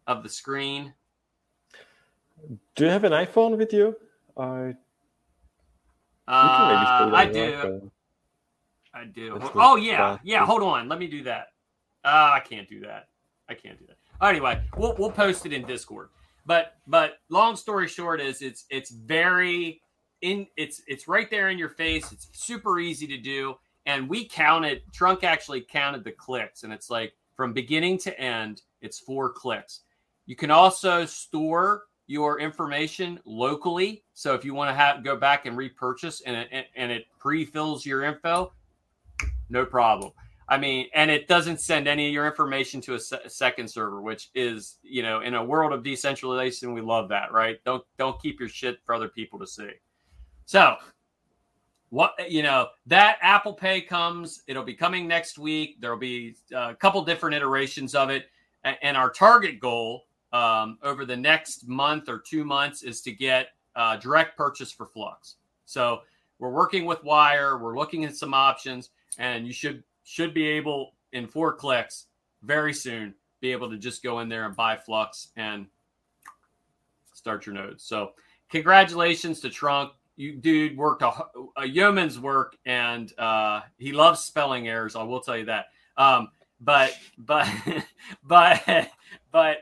of 0.07 0.23
the 0.23 0.31
screen? 0.31 0.95
Do 2.75 2.85
you 2.85 2.91
have 2.91 3.05
an 3.05 3.13
iPhone 3.13 3.57
with 3.57 3.73
you? 3.73 3.97
I 4.37 4.75
uh, 6.27 7.11
I 7.15 7.27
do. 7.27 7.91
I 8.95 9.05
do. 9.05 9.39
Oh 9.55 9.77
yeah, 9.77 10.19
yeah. 10.23 10.45
Hold 10.45 10.63
on. 10.63 10.89
Let 10.89 10.99
me 10.99 11.07
do 11.07 11.23
that. 11.25 11.49
Uh, 12.05 12.33
I 12.35 12.41
can't 12.41 12.69
do 12.69 12.81
that. 12.81 13.09
I 13.49 13.55
can't 13.55 13.79
do 13.79 13.87
that. 13.87 14.27
Anyway, 14.27 14.61
we'll 14.77 14.95
we'll 14.99 15.11
post 15.11 15.47
it 15.47 15.53
in 15.53 15.67
Discord. 15.67 16.09
But 16.47 16.77
but 16.87 17.19
long 17.29 17.57
story 17.57 17.89
short 17.89 18.21
is 18.21 18.43
it's 18.43 18.65
it's 18.71 18.91
very 18.91 19.81
in 20.23 20.47
it's 20.57 20.83
it's 20.87 21.09
right 21.09 21.31
there 21.31 21.51
in 21.51 21.59
your 21.59 21.71
face. 21.71 22.13
It's 22.13 22.29
super 22.33 22.79
easy 22.79 23.07
to 23.07 23.19
do. 23.19 23.57
And 23.87 24.09
we 24.09 24.27
counted. 24.27 24.83
Trunk 24.93 25.25
actually 25.25 25.61
counted 25.61 26.05
the 26.05 26.13
clicks, 26.13 26.63
and 26.63 26.73
it's 26.73 26.89
like 26.89 27.13
from 27.37 27.53
beginning 27.53 27.99
to 27.99 28.19
end, 28.19 28.63
it's 28.81 28.99
four 28.99 29.31
clicks. 29.31 29.81
You 30.27 30.37
can 30.37 30.51
also 30.51 31.05
store 31.05 31.83
your 32.07 32.39
information 32.41 33.19
locally. 33.25 34.05
So 34.13 34.35
if 34.35 34.45
you 34.45 34.55
want 34.55 34.71
to 34.71 34.75
have 34.75 35.05
go 35.05 35.17
back 35.17 35.47
and 35.47 35.57
repurchase 35.57 36.21
and 36.23 36.37
it, 36.37 36.67
and 36.77 36.93
it 36.93 37.07
pre-fills 37.19 37.87
your 37.87 38.05
info, 38.05 38.53
no 39.49 39.65
problem. 39.65 40.13
I 40.47 40.59
mean, 40.59 40.89
and 40.95 41.11
it 41.11 41.27
doesn't 41.27 41.61
send 41.61 41.89
any 41.89 42.07
of 42.07 42.13
your 42.13 42.27
information 42.27 42.81
to 42.83 42.95
a, 42.95 43.01
se- 43.01 43.29
second 43.29 43.69
server, 43.69 44.03
which 44.03 44.31
is, 44.35 44.77
you 44.83 45.03
know, 45.03 45.21
in 45.21 45.35
a 45.35 45.43
world 45.43 45.73
of 45.73 45.83
decentralization, 45.83 46.75
we 46.75 46.83
love 46.83 47.09
that, 47.09 47.33
right? 47.33 47.59
Don't 47.65 47.83
don't 47.97 48.21
keep 48.21 48.41
your 48.41 48.49
shit 48.49 48.79
for 48.85 48.95
other 48.95 49.09
people 49.09 49.39
to 49.39 49.47
see. 49.47 49.71
So, 50.45 50.77
what 51.89 52.13
you 52.31 52.43
know, 52.43 52.69
that 52.87 53.17
Apple 53.23 53.55
Pay 53.55 53.81
comes, 53.81 54.43
it'll 54.47 54.65
be 54.65 54.75
coming 54.75 55.09
next 55.09 55.39
week. 55.39 55.81
There'll 55.81 55.99
be 55.99 56.37
uh, 56.55 56.71
a 56.73 56.75
couple 56.75 57.03
different 57.03 57.35
iterations 57.35 57.95
of 57.95 58.11
it, 58.11 58.27
and 58.65 58.99
our 58.99 59.09
target 59.09 59.61
goal 59.61 60.05
um, 60.35 60.79
over 60.83 61.07
the 61.07 61.17
next 61.17 61.67
month 61.69 62.09
or 62.09 62.19
two 62.19 62.45
months 62.45 62.83
is 62.83 63.01
to 63.03 63.13
get 63.13 63.51
uh, 63.77 63.97
direct 63.97 64.37
purchase 64.37 64.73
for 64.73 64.85
Flux. 64.85 65.37
So 65.65 66.03
we're 66.41 66.51
working 66.51 66.85
with 66.85 67.03
Wyre. 67.05 67.57
We're 67.57 67.79
looking 67.79 68.05
at 68.05 68.17
some 68.17 68.35
options, 68.35 68.91
and 69.17 69.47
you 69.47 69.53
should 69.53 69.85
should 70.03 70.35
be 70.35 70.47
able 70.47 70.95
in 71.13 71.27
four 71.27 71.55
clicks 71.55 72.07
very 72.43 72.75
soon 72.75 73.15
be 73.41 73.53
able 73.53 73.71
to 73.71 73.79
just 73.79 74.03
go 74.03 74.21
in 74.21 74.29
there 74.29 74.45
and 74.45 74.57
buy 74.57 74.77
Flux 74.77 75.29
and 75.37 75.67
start 77.13 77.47
your 77.47 77.55
nodes. 77.55 77.85
So 77.85 78.13
congratulations 78.51 79.41
to 79.41 79.51
Trunk. 79.51 79.93
You 80.17 80.37
dude 80.37 80.77
worked 80.77 81.03
a, 81.03 81.13
a 81.57 81.67
yeoman's 81.67 82.19
work, 82.19 82.57
and 82.67 83.13
uh, 83.19 83.63
he 83.79 83.93
loves 83.93 84.21
spelling 84.21 84.69
errors. 84.69 84.97
I 84.97 85.03
will 85.05 85.21
tell 85.21 85.37
you 85.37 85.45
that. 85.47 85.67
Um, 85.97 86.29
but 86.61 86.99
but 87.19 87.49
but 88.25 88.91
but 89.31 89.59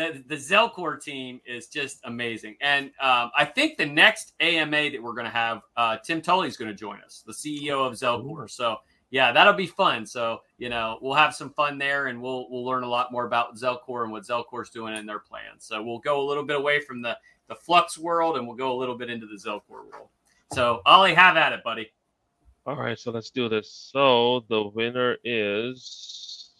the 0.00 0.24
the 0.26 0.36
Zelcore 0.36 1.02
team 1.02 1.40
is 1.44 1.68
just 1.68 2.00
amazing, 2.04 2.56
and 2.60 2.86
um, 3.00 3.30
I 3.36 3.44
think 3.44 3.76
the 3.76 3.86
next 3.86 4.32
AMA 4.40 4.90
that 4.90 5.02
we're 5.02 5.12
going 5.12 5.26
to 5.26 5.30
have, 5.30 5.62
uh, 5.76 5.98
Tim 5.98 6.22
Tully 6.22 6.48
is 6.48 6.56
going 6.56 6.70
to 6.70 6.74
join 6.76 7.00
us, 7.02 7.22
the 7.26 7.32
CEO 7.32 7.86
of 7.86 7.92
Zelcore. 7.94 8.50
So 8.50 8.76
yeah, 9.10 9.32
that'll 9.32 9.52
be 9.52 9.66
fun. 9.66 10.06
So 10.06 10.40
you 10.58 10.68
know 10.68 10.98
we'll 11.02 11.14
have 11.14 11.34
some 11.34 11.50
fun 11.50 11.78
there, 11.78 12.06
and 12.06 12.20
we'll 12.20 12.50
we'll 12.50 12.64
learn 12.64 12.82
a 12.82 12.88
lot 12.88 13.12
more 13.12 13.26
about 13.26 13.56
Zelcore 13.56 14.04
and 14.04 14.12
what 14.12 14.24
Zelcore's 14.24 14.70
doing 14.70 14.96
in 14.96 15.06
their 15.06 15.18
plans. 15.18 15.64
So 15.64 15.82
we'll 15.82 15.98
go 15.98 16.20
a 16.20 16.26
little 16.26 16.44
bit 16.44 16.56
away 16.56 16.80
from 16.80 17.02
the 17.02 17.16
the 17.48 17.54
Flux 17.54 17.98
world, 17.98 18.36
and 18.36 18.46
we'll 18.46 18.56
go 18.56 18.72
a 18.72 18.78
little 18.78 18.96
bit 18.96 19.10
into 19.10 19.26
the 19.26 19.36
Zelcore 19.36 19.90
world. 19.90 20.08
So 20.52 20.80
Ali, 20.86 21.14
have 21.14 21.36
at 21.36 21.52
it, 21.52 21.62
buddy. 21.62 21.92
All 22.66 22.76
right, 22.76 22.98
so 22.98 23.10
let's 23.10 23.30
do 23.30 23.48
this. 23.48 23.70
So 23.70 24.44
the 24.48 24.62
winner 24.62 25.16
is 25.24 26.50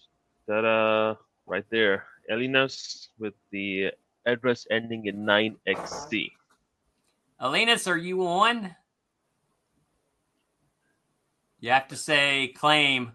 that 0.46 0.64
uh 0.64 1.14
right 1.46 1.64
there. 1.70 2.06
Elinas 2.30 3.08
with 3.18 3.34
the 3.50 3.90
address 4.26 4.66
ending 4.70 5.06
in 5.06 5.24
9XC. 5.24 6.32
Elinas, 7.40 7.88
are 7.88 7.96
you 7.96 8.26
on? 8.26 8.74
You 11.58 11.70
have 11.70 11.88
to 11.88 11.96
say 11.96 12.52
claim. 12.56 13.12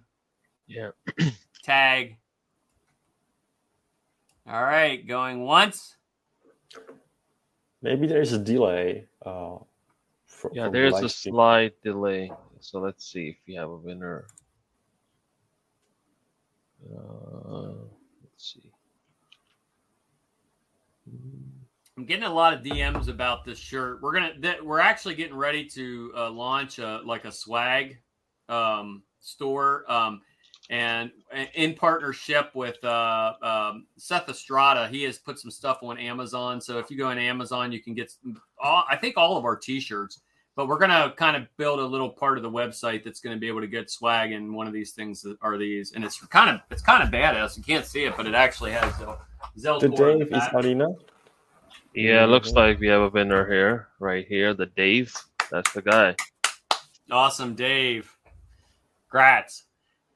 Yeah. 0.67 0.91
Tag. 1.63 2.17
All 4.47 4.61
right, 4.61 5.05
going 5.07 5.41
once. 5.41 5.95
Maybe 7.81 8.05
there's 8.05 8.33
a 8.33 8.39
delay. 8.39 9.07
Uh, 9.25 9.57
for, 10.27 10.51
yeah, 10.53 10.69
there's 10.69 10.99
a 10.99 11.09
slight 11.09 11.81
delay. 11.81 12.31
So 12.59 12.79
let's 12.79 13.11
see 13.11 13.29
if 13.29 13.37
we 13.47 13.55
have 13.55 13.69
a 13.69 13.75
winner. 13.75 14.27
Uh, 16.87 17.73
let's 18.23 18.53
see. 18.53 18.71
I'm 21.97 22.05
getting 22.05 22.23
a 22.23 22.33
lot 22.33 22.53
of 22.53 22.61
DMs 22.61 23.07
about 23.07 23.45
this 23.45 23.57
shirt. 23.57 24.01
We're 24.01 24.13
gonna 24.13 24.33
that 24.39 24.65
we're 24.65 24.79
actually 24.79 25.15
getting 25.15 25.35
ready 25.35 25.65
to 25.69 26.11
uh, 26.15 26.29
launch 26.29 26.79
a, 26.79 27.01
like 27.05 27.23
a 27.25 27.31
swag 27.31 27.97
um, 28.49 29.03
store, 29.21 29.89
um, 29.89 30.21
and 30.69 31.11
in 31.53 31.73
partnership 31.73 32.51
with 32.53 32.83
uh, 32.83 33.33
um, 33.41 33.85
Seth 33.97 34.27
Estrada, 34.27 34.87
he 34.89 35.03
has 35.03 35.17
put 35.17 35.39
some 35.39 35.51
stuff 35.51 35.79
on 35.83 35.97
Amazon. 35.97 36.59
So 36.59 36.79
if 36.79 36.91
you 36.91 36.97
go 36.97 37.07
on 37.07 37.17
Amazon, 37.17 37.71
you 37.71 37.81
can 37.81 37.93
get 37.93 38.11
all, 38.59 38.83
I 38.89 38.97
think 38.97 39.15
all 39.15 39.37
of 39.37 39.45
our 39.45 39.55
T-shirts. 39.55 40.21
But 40.57 40.69
we're 40.69 40.79
gonna 40.79 41.13
kind 41.17 41.35
of 41.35 41.47
build 41.57 41.79
a 41.79 41.85
little 41.85 42.09
part 42.09 42.37
of 42.37 42.43
the 42.43 42.49
website 42.49 43.03
that's 43.03 43.19
gonna 43.19 43.37
be 43.37 43.47
able 43.47 43.61
to 43.61 43.67
get 43.67 43.89
swag, 43.89 44.31
and 44.31 44.53
one 44.53 44.67
of 44.67 44.73
these 44.73 44.91
things 44.91 45.25
are 45.41 45.57
these, 45.57 45.93
and 45.93 46.03
it's 46.03 46.19
kind 46.27 46.49
of 46.49 46.61
it's 46.71 46.81
kind 46.81 47.03
of 47.03 47.09
badass. 47.09 47.57
You 47.57 47.63
can't 47.63 47.85
see 47.85 48.05
it, 48.05 48.15
but 48.17 48.25
it 48.25 48.33
actually 48.33 48.71
has. 48.71 48.93
Uh, 49.65 49.79
the 49.79 49.89
Dave 49.89 50.31
is 50.31 50.43
Arena. 50.53 50.89
Yeah, 51.93 52.25
looks 52.25 52.51
like 52.51 52.79
we 52.79 52.87
have 52.87 53.01
a 53.01 53.09
winner 53.09 53.49
here, 53.49 53.87
right 53.99 54.27
here. 54.27 54.53
The 54.53 54.65
Dave. 54.65 55.15
That's 55.49 55.71
the 55.73 55.81
guy. 55.81 56.15
Awesome, 57.09 57.55
Dave. 57.55 58.11
Grats. 59.11 59.63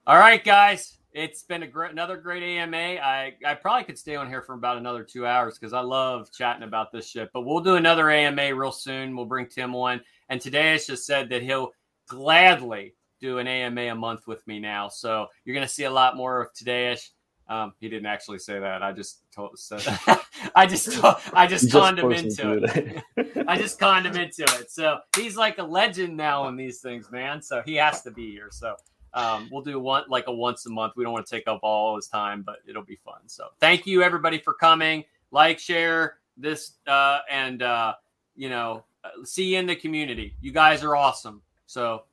All 0.05 0.17
right, 0.17 0.43
guys. 0.43 0.97
It's 1.11 1.43
been 1.43 1.63
a 1.63 1.67
great, 1.67 1.91
another 1.91 2.17
great 2.17 2.43
AMA. 2.43 2.77
I, 2.77 3.33
I 3.45 3.55
probably 3.55 3.83
could 3.83 3.97
stay 3.97 4.15
on 4.15 4.27
here 4.27 4.41
for 4.41 4.53
about 4.53 4.77
another 4.77 5.03
two 5.03 5.25
hours 5.25 5.57
because 5.57 5.73
I 5.73 5.79
love 5.79 6.31
chatting 6.31 6.63
about 6.63 6.91
this 6.91 7.09
shit. 7.09 7.29
But 7.33 7.41
we'll 7.41 7.61
do 7.61 7.75
another 7.75 8.11
AMA 8.11 8.53
real 8.53 8.71
soon. 8.71 9.15
We'll 9.15 9.25
bring 9.25 9.47
Tim 9.47 9.75
on. 9.75 10.01
And 10.29 10.39
Tadeas 10.39 10.85
just 10.85 11.05
said 11.05 11.29
that 11.29 11.41
he'll 11.41 11.71
gladly 12.07 12.93
do 13.19 13.39
an 13.39 13.47
AMA 13.47 13.81
a 13.81 13.95
month 13.95 14.27
with 14.27 14.45
me 14.47 14.59
now. 14.59 14.87
So 14.87 15.27
you're 15.43 15.55
going 15.55 15.67
to 15.67 15.73
see 15.73 15.85
a 15.85 15.91
lot 15.91 16.15
more 16.15 16.41
of 16.41 16.53
Tadeas. 16.53 17.09
Um, 17.49 17.73
he 17.79 17.89
didn't 17.89 18.05
actually 18.05 18.37
say 18.37 18.59
that. 18.59 18.83
I 18.83 18.91
just 18.91 19.23
told 19.31 19.57
said 19.57 19.81
I 20.55 20.67
just 20.67 20.93
told, 20.93 21.15
I 21.33 21.47
just 21.47 21.71
conned 21.71 21.97
him 21.97 22.11
into 22.11 22.63
it. 22.63 23.03
it. 23.17 23.45
I 23.47 23.57
just 23.57 23.79
conned 23.79 24.05
him 24.05 24.15
into 24.15 24.43
it. 24.43 24.71
So 24.71 24.99
he's 25.15 25.35
like 25.35 25.57
a 25.57 25.63
legend 25.63 26.15
now 26.15 26.47
in 26.47 26.55
these 26.55 26.79
things, 26.79 27.11
man. 27.11 27.41
So 27.41 27.63
he 27.65 27.75
has 27.75 28.03
to 28.03 28.11
be 28.11 28.31
here. 28.31 28.49
So 28.51 28.75
um, 29.15 29.49
we'll 29.51 29.63
do 29.63 29.79
one 29.79 30.03
like 30.07 30.25
a 30.27 30.31
once 30.31 30.65
a 30.67 30.69
month. 30.69 30.93
We 30.95 31.03
don't 31.03 31.13
want 31.13 31.25
to 31.25 31.35
take 31.35 31.47
up 31.47 31.61
all 31.63 31.95
his 31.95 32.07
time, 32.07 32.43
but 32.43 32.57
it'll 32.67 32.85
be 32.85 32.99
fun. 33.03 33.21
So 33.25 33.47
thank 33.59 33.87
you 33.87 34.03
everybody 34.03 34.37
for 34.37 34.53
coming. 34.53 35.03
Like, 35.31 35.59
share 35.59 36.17
this, 36.37 36.73
uh, 36.87 37.19
and 37.29 37.61
uh, 37.61 37.93
you 38.35 38.49
know, 38.49 38.83
see 39.23 39.53
you 39.53 39.59
in 39.59 39.65
the 39.65 39.75
community. 39.75 40.35
You 40.41 40.51
guys 40.51 40.83
are 40.83 40.95
awesome. 40.95 41.41
So 41.65 42.03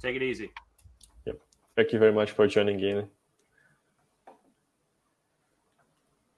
take 0.00 0.16
it 0.16 0.22
easy. 0.22 0.52
Yep. 1.24 1.38
Thank 1.76 1.92
you 1.92 1.98
very 1.98 2.12
much 2.12 2.32
for 2.32 2.46
joining 2.46 2.80
in. 2.80 3.08